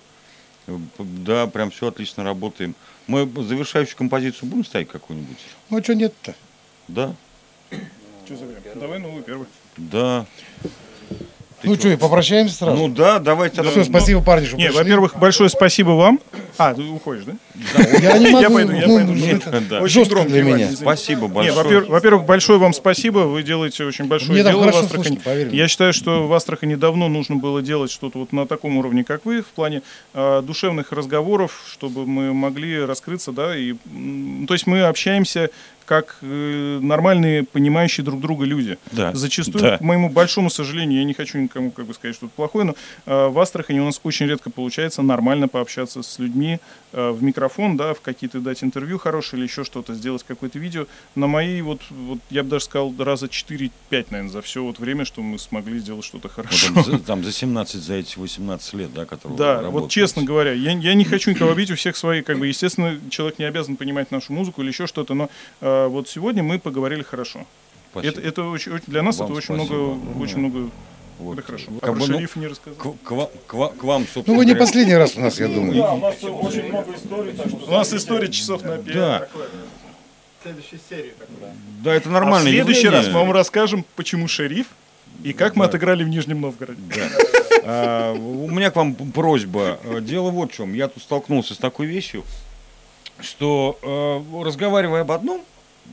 Да, 1.00 1.48
прям 1.48 1.72
все 1.72 1.88
отлично 1.88 2.24
работаем. 2.24 2.76
Мы 3.10 3.26
завершающую 3.44 3.98
композицию 3.98 4.50
будем 4.50 4.64
ставить 4.64 4.88
какую-нибудь? 4.90 5.40
Ну 5.72 5.78
а 5.80 5.84
что 5.84 5.96
нет-то? 5.96 6.36
Да, 6.88 7.16
Что 8.24 8.36
за 8.36 8.46
время? 8.46 8.62
Давай 8.76 9.00
новый 9.00 9.24
первый. 9.24 9.48
да. 9.78 10.28
Ты 11.62 11.68
Ну 11.68 11.76
чё? 11.76 11.80
что, 11.82 11.90
и 11.90 11.96
попрощаемся 11.98 12.56
сразу? 12.56 12.78
Ну 12.78 12.88
да, 12.88 13.20
давайте. 13.20 13.62
Все, 13.64 13.84
спасибо, 13.84 14.22
парни, 14.22 14.46
что 14.46 14.56
Не, 14.56 14.66
пришли. 14.66 14.78
во-первых, 14.80 15.18
большое 15.20 15.50
спасибо 15.50 15.92
вам. 15.92 16.20
А, 16.58 16.74
ты 16.74 16.82
уходишь, 16.84 17.24
да? 17.26 17.34
Я 18.02 18.18
не 18.18 18.32
могу. 18.32 18.42
Я 18.42 18.50
пойду, 18.50 18.74
я 18.74 18.88
ну, 18.88 18.96
пойду. 18.96 19.12
ну, 19.14 19.18
Нет, 19.18 19.68
да. 19.70 19.82
Очень 19.82 20.04
громко, 20.06 20.30
для 20.30 20.44
меня. 20.44 20.72
Спасибо 20.72 21.28
большое. 21.28 21.82
во-первых, 21.82 22.26
большое 22.26 22.60
вам 22.60 22.74
спасибо. 22.74 23.20
Вы 23.20 23.44
делаете 23.44 23.84
очень 23.86 24.06
большое 24.06 24.44
дело 24.44 24.64
в 24.64 24.68
Астрахани. 24.68 25.20
Я 25.56 25.68
считаю, 25.68 25.94
что 25.94 26.28
в 26.28 26.34
Астрахани 26.34 26.76
давно 26.76 27.08
нужно 27.10 27.36
было 27.36 27.62
делать 27.62 27.92
что-то 27.92 28.20
вот 28.20 28.32
на 28.34 28.46
таком 28.48 28.78
уровне, 28.78 29.04
как 29.04 29.26
вы, 29.26 29.42
в 29.42 29.48
плане 29.48 29.82
э, 30.14 30.42
душевных 30.44 30.92
разговоров, 30.92 31.62
чтобы 31.72 32.06
мы 32.06 32.34
могли 32.34 32.84
раскрыться, 32.84 33.32
да, 33.32 33.56
и, 33.56 33.74
то 34.48 34.54
есть 34.54 34.68
мы 34.68 34.82
общаемся 34.84 35.50
как 35.90 36.18
э, 36.22 36.80
нормальные, 36.84 37.46
понимающие 37.46 38.06
друг 38.06 38.22
друга 38.22 38.46
люди. 38.46 38.78
Да, 38.92 39.12
Зачастую, 39.16 39.64
да. 39.64 39.78
к 39.80 39.82
моему 39.82 40.12
большому 40.12 40.52
сожалению, 40.52 41.00
я 41.00 41.04
не 41.04 41.16
хочу 41.16 41.40
никому 41.40 41.72
как 41.72 41.88
бы 41.88 41.96
сказать 41.96 42.16
что-то 42.16 42.32
плохое, 42.36 42.64
но 42.64 42.76
э, 43.08 43.28
в 43.28 43.40
Астрахани 43.40 43.80
у 43.80 43.86
нас 43.86 44.00
очень 44.04 44.28
редко 44.28 44.52
получается 44.52 45.02
нормально 45.02 45.48
пообщаться 45.48 46.04
с 46.04 46.20
людьми 46.20 46.60
в 46.92 47.22
микрофон, 47.22 47.78
да, 47.78 47.94
в 47.94 48.02
какие-то 48.02 48.40
дать 48.40 48.64
интервью 48.64 48.98
хорошие 48.98 49.38
или 49.38 49.46
еще 49.48 49.64
что-то, 49.64 49.94
сделать 49.94 50.24
какое-то 50.28 50.58
видео. 50.60 50.88
На 51.16 51.28
мои 51.28 51.62
вот, 51.62 51.82
вот 51.90 52.20
я 52.30 52.44
бы 52.44 52.50
даже 52.50 52.66
сказал, 52.66 52.94
раза 52.98 53.28
4-5, 53.28 53.72
наверное, 54.10 54.30
за 54.32 54.42
все 54.42 54.64
вот 54.64 54.80
время, 54.80 55.06
что 55.06 55.22
мы 55.22 55.38
смогли 55.40 55.80
сделать 55.80 56.04
что-то 56.06 56.28
Вот 56.28 56.36
хорошо. 56.36 56.74
там, 56.74 56.84
за, 56.84 57.00
там 57.06 57.24
за 57.24 57.32
17, 57.32 57.82
за 57.82 57.94
эти 57.96 58.18
18 58.18 58.74
лет, 58.74 58.94
да, 58.94 59.06
которые 59.06 59.38
Да, 59.38 59.54
работаете. 59.62 59.80
вот 59.80 59.92
честно 59.92 60.24
говоря, 60.24 60.54
я, 60.54 60.72
я 60.72 60.94
не 60.94 61.06
хочу 61.06 61.32
никого 61.32 61.52
обидеть, 61.52 61.72
у 61.72 61.76
всех 61.76 61.96
свои, 61.96 62.22
как 62.22 62.40
бы, 62.40 62.48
естественно, 62.48 63.00
человек 63.10 63.40
не 63.40 63.46
обязан 63.46 63.76
понимать 63.76 64.12
нашу 64.12 64.34
музыку 64.34 64.62
или 64.62 64.70
еще 64.70 64.88
что-то, 64.88 65.14
но 65.14 65.30
э, 65.62 65.88
вот 65.88 66.10
сегодня 66.10 66.44
мы 66.44 66.60
поговорили 66.60 67.04
хорошо. 67.04 67.46
Спасибо. 67.92 68.12
Это, 68.20 68.22
это 68.28 68.44
очень, 68.44 68.72
очень- 68.74 68.86
для 68.88 69.02
нас 69.04 69.18
Вам 69.18 69.30
это 69.30 69.38
очень 69.38 69.56
спасибо. 69.56 69.76
много, 69.76 70.22
очень 70.24 70.38
много. 70.38 70.70
Вот. 71.20 71.38
Это 71.38 71.46
хорошо. 71.46 71.66
Как 71.82 71.90
а 71.90 71.94
про 71.94 72.00
бы, 72.00 72.08
ну, 72.08 72.20
не 72.20 72.48
рассказал. 72.48 72.94
К, 72.94 73.04
к 73.04 73.30
к 73.48 73.78
к 73.78 73.84
вам, 73.84 74.04
собственно 74.04 74.24
Ну 74.28 74.36
вы 74.36 74.46
не 74.46 74.54
говоря. 74.54 74.66
последний 74.66 74.96
раз 74.96 75.18
у 75.18 75.20
нас, 75.20 75.40
я 75.40 75.48
думаю. 75.50 75.84
у 75.94 75.98
нас 75.98 76.16
очень 76.24 76.70
много 76.70 76.96
историй, 76.96 77.34
так 77.34 77.48
что... 77.50 77.58
У 77.68 77.72
нас 77.72 77.94
история 77.94 78.32
часов 78.32 78.64
на 78.64 78.78
пять. 78.78 78.94
Да, 78.96 79.28
Следующей 80.42 80.80
серии 80.90 81.14
такой. 81.20 81.50
да, 81.84 81.94
это 81.94 82.08
А 82.08 82.12
в 82.12 82.14
нормально. 82.14 82.50
следующий 82.50 82.88
раз 82.88 83.08
мы 83.08 83.14
вам 83.16 83.34
расскажем, 83.34 83.86
почему 83.98 84.30
шериф 84.30 84.68
и 85.24 85.34
как 85.34 85.58
мы 85.58 85.66
отыграли 85.66 86.04
в 86.06 86.08
Нижнем 86.08 86.40
Новгороде. 86.40 86.80
А, 87.66 88.14
у 88.14 88.50
меня 88.50 88.72
к 88.72 88.78
вам 88.78 88.96
просьба. 88.96 89.78
Дело 90.02 90.30
вот 90.30 90.54
в 90.54 90.56
чем. 90.56 90.74
Я 90.74 90.88
тут 90.88 91.04
столкнулся 91.04 91.54
с 91.54 91.58
такой 91.58 91.88
вещью, 91.88 92.24
что 93.20 93.78
э, 93.82 94.44
разговаривая 94.46 95.02
об 95.02 95.12
одном 95.12 95.42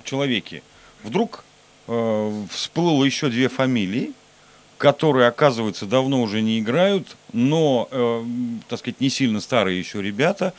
человеке, 0.04 0.62
вдруг 1.02 1.44
э, 1.88 2.44
всплыло 2.50 3.02
еще 3.04 3.28
две 3.28 3.48
фамилии, 3.48 4.12
которые, 4.78 5.28
оказывается, 5.28 5.86
давно 5.86 6.22
уже 6.22 6.42
не 6.42 6.58
играют, 6.60 7.16
но, 7.32 7.88
э, 7.90 8.24
так 8.68 8.78
сказать, 8.78 9.00
не 9.00 9.08
сильно 9.08 9.40
старые 9.40 9.78
еще 9.78 10.02
ребята. 10.02 10.52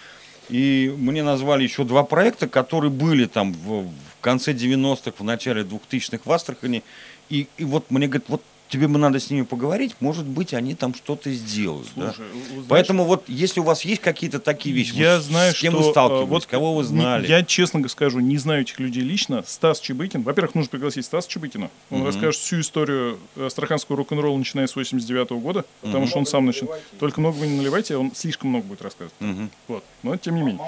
И 0.50 0.94
мне 0.98 1.24
назвали 1.24 1.64
еще 1.64 1.84
два 1.84 2.04
проекта, 2.04 2.48
которые 2.48 2.90
были 2.90 3.26
там 3.26 3.54
в, 3.54 3.84
в 3.84 4.22
конце 4.22 4.54
90-х, 4.54 5.12
в 5.18 5.24
начале 5.24 5.64
2000-х 5.64 6.22
в 6.24 6.32
Астрахани. 6.32 6.84
И, 7.30 7.48
и 7.58 7.66
вот 7.66 7.92
мне 7.92 8.08
говорят, 8.08 8.30
вот 8.30 8.42
тебе 8.70 8.88
бы 8.88 9.00
надо 9.00 9.20
с 9.20 9.30
ними 9.30 9.44
поговорить, 9.44 9.96
может 10.00 10.26
быть, 10.26 10.54
они 10.54 10.76
там 10.76 10.94
что-то 10.94 11.32
сделают. 11.32 11.88
да. 11.96 12.14
Слушай, 12.14 12.30
вы 12.32 12.42
знаешь, 12.50 12.66
Поэтому 12.68 13.06
вот, 13.06 13.24
если 13.28 13.60
у 13.60 13.64
вас 13.64 13.84
есть 13.86 14.02
какие-то 14.02 14.40
такие 14.40 14.76
вещи, 14.76 14.94
Я 14.96 15.16
вот 15.16 15.24
с- 15.24 15.28
знаю, 15.28 15.54
с 15.56 15.60
кем 15.60 15.74
что, 15.74 15.82
вы 15.84 15.88
э, 15.88 15.92
сталкивались, 15.92 16.30
вот 16.30 16.46
кого 16.46 16.74
вы 16.76 16.82
не- 16.84 16.88
знали. 16.88 17.28
Я 17.28 17.44
честно 17.44 17.88
скажу, 17.88 18.20
не 18.20 18.38
знаю 18.38 18.62
этих 18.62 18.80
людей 18.80 19.04
лично. 19.04 19.44
Стас 19.48 19.80
Чебыкин. 19.80 20.22
Во-первых, 20.24 20.56
нужно 20.56 20.70
пригласить 20.70 21.06
Стаса 21.06 21.30
Чебыкина. 21.30 21.70
Он 21.90 22.00
Мгм. 22.00 22.08
расскажет 22.08 22.42
всю 22.42 22.60
историю 22.60 23.20
астраханского 23.38 23.98
рок-н-ролла, 23.98 24.38
начиная 24.38 24.68
с 24.68 24.76
89 24.76 25.40
года, 25.40 25.66
потому 25.82 26.08
что 26.08 26.20
он 26.20 26.26
сам 26.26 26.46
начал. 26.46 26.70
Только 27.00 27.20
много 27.22 27.36
вы 27.38 27.48
не 27.48 27.58
наливайте, 27.58 27.96
он 27.98 28.14
слишком 28.14 28.50
много 28.50 28.66
будет 28.66 28.82
рассказывать. 28.82 29.14
Мгм. 29.20 29.50
Вот. 29.68 29.84
Но 30.04 30.18
тем 30.18 30.36
не 30.36 30.42
менее. 30.42 30.62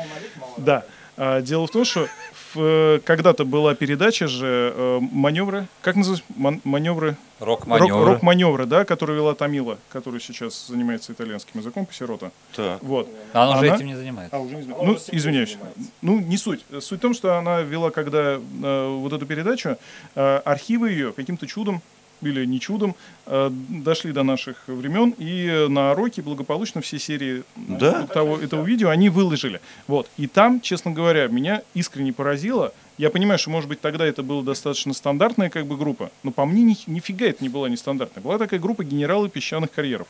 Да. 0.58 0.86
А, 1.18 1.42
дело 1.42 1.68
в 1.68 1.72
том, 1.72 1.84
что 1.84 2.08
когда-то 2.54 3.46
была 3.46 3.76
передача 3.76 4.28
же 4.28 4.74
э, 4.76 5.00
маневры, 5.02 5.68
как 5.82 5.96
называется, 5.96 6.26
Ман- 6.36 6.62
маневры, 6.64 7.16
Рок- 7.40 7.62
Рок-маневры. 7.66 8.06
рок-маневры, 8.06 8.66
да, 8.66 8.84
которую 8.86 9.18
вела 9.18 9.34
Тамила, 9.34 9.78
который 9.90 10.20
сейчас 10.20 10.68
занимается 10.68 11.14
итальянским 11.14 11.60
языком, 11.60 11.86
Пассирота. 11.86 12.32
Так. 12.56 12.84
Вот. 12.84 13.08
А 13.34 13.50
он 13.50 13.58
уже 13.58 13.68
Она- 13.68 13.76
этим 13.76 13.86
не 13.88 13.96
занимается. 13.96 14.36
А, 14.36 14.40
уже 14.40 14.56
не 14.56 14.64
знаю. 14.64 14.84
Ну, 14.84 14.98
извиняюсь. 15.12 15.58
Ну, 16.02 16.20
не 16.20 16.38
суть. 16.38 16.66
Суть 16.82 17.00
в 17.00 17.02
том, 17.02 17.14
что 17.14 17.38
она 17.38 17.62
вела, 17.62 17.92
когда 17.92 18.40
э, 18.40 18.98
вот 19.00 19.14
эту 19.14 19.26
передачу, 19.26 19.78
э, 20.16 20.36
архивы 20.44 20.90
ее 20.92 21.14
каким-то 21.14 21.48
чудом 21.48 21.82
или 22.22 22.46
не 22.46 22.60
чудом 22.60 22.96
э, 23.26 23.50
дошли 23.52 24.12
до 24.12 24.24
наших 24.24 24.64
времен, 24.68 25.14
и 25.18 25.68
на 25.70 25.94
роке 25.94 26.22
благополучно 26.22 26.82
все 26.82 27.00
серии 27.00 27.40
э, 27.40 27.44
Да? 27.56 28.08
того, 28.08 28.38
этого 28.38 28.64
видео 28.64 28.90
они 28.90 29.10
выложили. 29.10 29.62
Вот. 29.88 30.10
И 30.18 30.28
там, 30.28 30.62
честно 30.62 30.92
говоря, 30.92 31.28
меня 31.28 31.62
искренне 31.74 32.14
поразило. 32.14 32.74
Я 32.98 33.10
понимаю, 33.10 33.40
что, 33.40 33.50
может 33.50 33.70
быть, 33.70 33.80
тогда 33.80 34.06
это 34.06 34.24
была 34.24 34.42
достаточно 34.42 34.94
стандартная 34.94 35.50
как 35.50 35.66
бы 35.66 35.78
группа, 35.78 36.12
но 36.24 36.32
по 36.32 36.46
мне 36.46 36.64
ни, 36.64 36.78
нифига 36.88 37.28
это 37.28 37.42
не 37.44 37.50
была 37.50 37.70
нестандартная. 37.70 38.22
Была 38.24 38.38
такая 38.38 38.60
группа 38.60 38.84
генералы 38.84 39.30
песчаных 39.30 39.72
карьеров. 39.72 40.08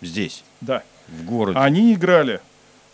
Здесь, 0.00 0.42
Да. 0.62 0.82
в 1.08 1.24
городе. 1.24 1.58
Они 1.58 1.92
играли, 1.92 2.40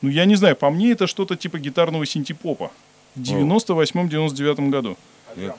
ну 0.03 0.09
я 0.09 0.25
не 0.25 0.35
знаю, 0.35 0.57
по 0.57 0.71
мне 0.71 0.91
это 0.91 1.07
что-то 1.07 1.37
типа 1.37 1.59
гитарного 1.61 2.05
синтепопа 2.05 2.73
в 3.15 3.21
98-99 3.21 4.71
году. 4.71 4.97
Я 5.37 5.55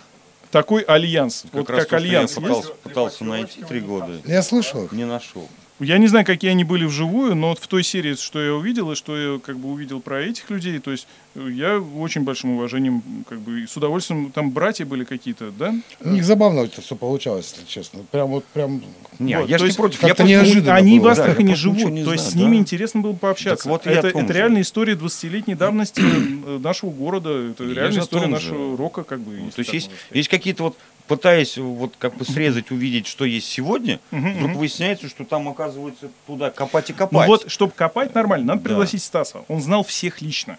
Такой 0.51 0.81
альянс, 0.83 1.41
как 1.43 1.53
вот 1.53 1.69
раз 1.69 1.79
как 1.81 1.89
то, 1.89 1.97
что 1.97 2.07
альянс 2.07 2.35
я 2.35 2.41
пытался, 2.41 2.69
пытался 2.83 3.23
найти 3.25 3.63
три 3.63 3.79
года, 3.81 4.21
Я 4.25 4.41
слышал 4.41 4.85
их. 4.85 4.91
не 4.93 5.05
нашел. 5.05 5.47
Я 5.79 5.99
не 5.99 6.07
знаю, 6.07 6.25
какие 6.25 6.49
они 6.51 6.63
были 6.63 6.85
вживую, 6.85 7.35
но 7.35 7.49
вот 7.49 7.59
в 7.59 7.67
той 7.67 7.83
серии, 7.83 8.15
что 8.15 8.41
я 8.41 8.53
увидел, 8.55 8.91
и 8.91 8.95
что 8.95 9.15
я 9.17 9.39
как 9.39 9.57
бы 9.59 9.69
увидел 9.69 9.99
про 10.01 10.21
этих 10.21 10.49
людей, 10.49 10.79
то 10.79 10.89
есть 10.91 11.07
э, 11.35 11.49
я 11.51 11.79
очень 11.79 12.21
большим 12.23 12.51
уважением, 12.51 13.03
как 13.29 13.39
бы 13.41 13.65
с 13.67 13.77
удовольствием, 13.77 14.31
там 14.31 14.49
братья 14.49 14.85
были 14.85 15.03
какие-то, 15.03 15.51
да? 15.51 15.75
У 16.01 16.09
них 16.09 16.23
забавно 16.25 16.61
это 16.61 16.81
все 16.81 16.95
получалось, 16.95 17.53
если 17.55 17.69
честно. 17.69 17.99
Прям 18.11 18.29
вот 18.29 18.45
прям. 18.45 18.81
Не, 19.19 19.37
Вот, 19.39 19.49
я 19.49 19.59
же 19.59 19.67
не 19.67 19.73
против. 19.73 20.01
Я 20.01 20.07
просто- 20.09 20.23
неожиданно 20.23 20.73
Они 20.75 20.99
было. 20.99 21.11
в 21.13 21.15
Да, 21.15 21.21
Астрахани 21.21 21.51
ничего 21.51 21.75
живут, 21.75 21.91
не 21.91 22.03
то 22.03 22.11
есть 22.11 22.23
знаю, 22.23 22.31
с 22.31 22.35
ними 22.43 22.55
да. 22.55 22.61
интересно 22.61 23.01
было 23.01 23.13
пообщаться. 23.13 23.63
Так 23.65 23.71
вот 23.71 23.85
это 23.85 24.07
это 24.07 24.33
реальная 24.33 24.61
история 24.63 24.93
20-летней 24.95 25.53
давности 25.55 26.01
э, 26.45 26.57
нашего 26.57 26.89
города, 26.89 27.29
это 27.51 27.63
Я 27.65 27.73
реальная 27.75 28.01
история 28.01 28.27
нашего 28.27 28.71
же. 28.71 28.77
рока, 28.77 29.03
как 29.03 29.19
бы. 29.19 29.33
Ну, 29.37 29.51
То 29.51 29.59
есть 29.59 29.73
есть, 29.73 29.91
есть 30.11 30.29
какие-то 30.29 30.63
вот, 30.63 30.77
пытаясь 31.07 31.57
вот 31.57 31.93
как 31.97 32.15
бы 32.15 32.25
срезать, 32.25 32.71
увидеть, 32.71 33.07
что 33.07 33.25
есть 33.25 33.47
сегодня, 33.49 33.99
Мгм, 34.11 34.33
вдруг 34.33 34.49
мгм. 34.51 34.59
выясняется, 34.59 35.07
что 35.09 35.23
там 35.23 35.47
оказывается 35.47 36.09
туда 36.25 36.49
копать 36.51 36.89
и 36.89 36.93
Ну 36.93 36.97
копать. 36.99 37.27
вот, 37.27 37.49
чтобы 37.51 37.71
копать 37.73 38.13
нормально, 38.13 38.45
надо 38.47 38.59
Да. 38.61 38.69
пригласить 38.69 39.03
Стаса. 39.03 39.39
Он 39.47 39.61
знал 39.61 39.83
всех 39.83 40.21
лично. 40.21 40.57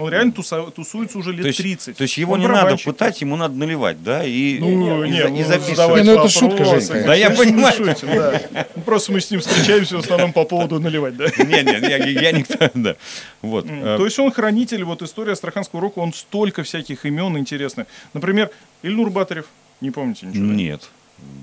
Он 0.00 0.08
реально 0.10 0.30
туса- 0.30 0.70
тусуется 0.70 1.18
уже 1.18 1.32
лет 1.32 1.42
то 1.42 1.48
есть, 1.48 1.58
30. 1.58 1.96
то 1.96 2.02
есть 2.02 2.16
его 2.18 2.34
Он 2.34 2.38
не 2.40 2.46
надо 2.46 2.76
пытать, 2.76 3.20
ему 3.20 3.34
надо 3.34 3.56
наливать, 3.56 4.00
да, 4.00 4.22
и, 4.24 4.56
Ну, 4.60 4.70
и, 5.04 5.10
не, 5.10 5.22
за- 5.22 5.28
ну, 5.28 5.36
и 5.36 5.42
записывать. 5.42 5.76
задавать 5.76 6.04
Не, 6.04 6.10
ну 6.12 6.18
это 6.20 6.28
шутка. 6.28 6.64
Женька. 6.64 7.02
Да, 7.04 7.14
я 7.16 7.30
понимаю. 7.30 7.74
шутим, 7.76 8.06
да. 8.14 8.40
Ну, 8.76 8.82
Просто 8.82 9.10
мы 9.10 9.20
с 9.20 9.28
ним 9.28 9.40
встречаемся 9.40 9.96
в 9.96 9.98
основном 9.98 10.32
по 10.32 10.44
поводу 10.44 10.78
наливать, 10.78 11.16
да. 11.16 11.24
Не, 11.38 11.64
не, 11.64 11.88
я, 11.88 11.96
я 12.06 12.30
никто, 12.30 12.70
да. 12.74 12.94
Вот. 13.42 13.66
Э, 13.68 13.96
То 13.98 14.04
есть 14.04 14.16
он 14.20 14.30
хранитель, 14.30 14.84
вот 14.84 15.02
история 15.02 15.32
астраханского 15.32 15.80
рока, 15.82 15.98
он 15.98 16.12
столько 16.12 16.62
всяких 16.62 17.04
имен 17.04 17.36
интересных. 17.36 17.88
Например, 18.14 18.50
Ильнур 18.84 19.10
Батарев, 19.10 19.46
не 19.80 19.90
помните 19.90 20.26
ничего? 20.26 20.46
да? 20.46 20.54
Нет. 20.54 20.88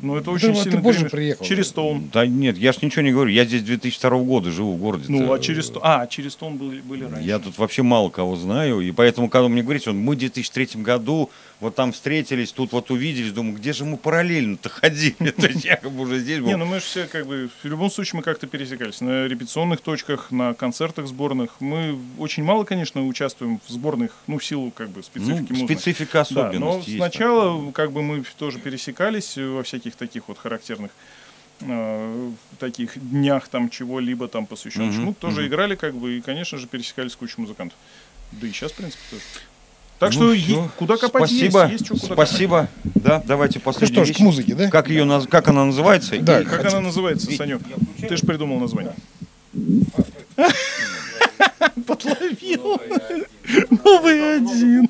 Ну 0.01 0.15
это 0.15 0.25
Ты 0.25 0.31
очень 0.31 0.53
ты 0.53 0.63
сильно 0.63 0.81
позже 0.81 1.05
перемеш- 1.05 1.09
приехал. 1.09 1.45
Через 1.45 1.67
Стоун. 1.67 2.09
Да 2.13 2.25
нет, 2.25 2.57
я 2.57 2.71
ж 2.71 2.81
ничего 2.81 3.01
не 3.01 3.11
говорю. 3.11 3.29
Я 3.31 3.43
здесь 3.43 3.61
2002 3.61 4.09
года 4.19 4.49
живу 4.49 4.73
в 4.73 4.77
городе. 4.77 5.05
Ну, 5.09 5.33
а 5.33 5.39
через 5.39 5.65
Стоун... 5.65 5.81
А, 5.85 6.07
через 6.07 6.31
Стоун 6.33 6.55
были, 6.57 6.79
были 6.79 7.03
раньше. 7.03 7.27
Я 7.27 7.39
тут 7.39 7.57
вообще 7.57 7.81
мало 7.83 8.09
кого 8.09 8.37
знаю, 8.37 8.79
и 8.79 8.91
поэтому, 8.91 9.27
когда 9.29 9.49
мне 9.49 9.63
говорите, 9.63 9.91
вот 9.91 9.97
мы 9.97 10.15
в 10.15 10.17
2003 10.17 10.81
году 10.81 11.29
вот 11.61 11.73
там 11.75 11.91
встретились, 11.93 12.51
тут 12.51 12.71
вот 12.73 12.91
увиделись, 12.91 13.31
думаю, 13.31 13.55
где 13.55 13.71
же 13.73 13.85
мы 13.85 13.97
параллельно-то 13.97 14.69
ходили? 14.69 15.31
То 15.37 15.47
есть 15.47 15.63
я 15.65 15.77
как 15.77 15.91
бы 15.91 16.01
уже 16.03 16.19
здесь 16.19 16.39
был. 16.39 16.47
Не, 16.47 16.57
ну 16.57 16.65
мы 16.65 16.75
же 16.79 16.85
все 16.85 17.07
как 17.07 17.25
бы, 17.27 17.49
в 17.63 17.65
любом 17.67 17.89
случае 17.89 18.17
мы 18.17 18.23
как-то 18.23 18.45
пересекались. 18.47 18.99
На 19.01 19.25
репетиционных 19.27 19.79
точках, 19.81 20.31
на 20.31 20.53
концертах 20.53 21.07
сборных. 21.07 21.51
Мы 21.61 21.97
очень 22.17 22.43
мало, 22.43 22.65
конечно, 22.65 23.05
участвуем 23.07 23.61
в 23.65 23.71
сборных, 23.71 24.11
ну, 24.27 24.37
в 24.37 24.45
силу 24.45 24.71
как 24.71 24.89
бы 24.89 25.01
специфики 25.01 25.47
Ну, 25.53 25.59
музыки. 25.59 25.79
специфика 25.79 26.13
Да, 26.13 26.21
особенностей 26.21 26.59
но 26.59 26.77
есть 26.77 26.95
сначала 26.97 27.71
как 27.71 27.91
бы 27.91 28.01
мы 28.03 28.23
тоже 28.37 28.59
пересекались 28.59 29.37
во 29.37 29.63
всяких 29.63 29.95
таких 29.95 30.27
вот 30.27 30.37
характерных 30.37 30.91
э, 31.61 32.31
таких 32.59 32.91
днях 32.97 33.47
там 33.47 33.69
чего-либо 33.69 34.27
там 34.27 34.45
посвященных 34.45 34.89
Мгм, 34.93 35.01
чему 35.01 35.13
тоже 35.13 35.41
мгм. 35.41 35.47
играли 35.47 35.75
как 35.75 35.95
бы 35.95 36.17
и 36.17 36.21
конечно 36.21 36.57
же 36.57 36.67
пересекались 36.67 37.13
с 37.13 37.15
кучей 37.15 37.39
музыкантов 37.41 37.77
да 38.33 38.45
и 38.47 38.51
сейчас 38.51 38.71
в 38.71 38.75
принципе 38.75 39.01
тоже 39.11 39.21
так 39.99 40.09
Ну, 40.13 40.15
что 40.15 40.33
всё. 40.35 40.63
е- 40.63 40.69
куда 40.77 40.97
копать 40.97 41.29
Спасибо. 41.29 41.61
есть, 41.63 41.71
есть 41.71 41.85
что 41.85 41.93
куда 41.95 42.07
копать. 42.15 42.27
Спасибо. 42.29 42.67
Да, 42.95 43.23
давайте 43.25 43.59
Ну 43.59 43.63
последнюю 43.65 44.05
что 44.05 44.13
ж, 44.13 44.17
к 44.17 44.19
музыке, 44.19 44.55
да? 44.55 44.69
Как, 44.69 44.89
ее, 44.89 45.03
наз- 45.03 45.27
как 45.27 45.47
она 45.47 45.65
называется? 45.65 46.17
Да, 46.19 46.41
И- 46.41 46.45
как 46.45 46.65
она 46.65 46.81
называется 46.81 47.31
Санек 47.35 47.61
ты 47.99 48.17
же 48.17 48.25
придумал 48.25 48.59
название 48.59 48.93
подловил 51.87 52.79
новый 53.83 54.37
один 54.37 54.89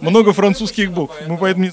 много 0.00 0.32
французских 0.32 0.92
букв 0.92 1.14
мы 1.26 1.36
поэтому 1.38 1.64
не 1.66 1.72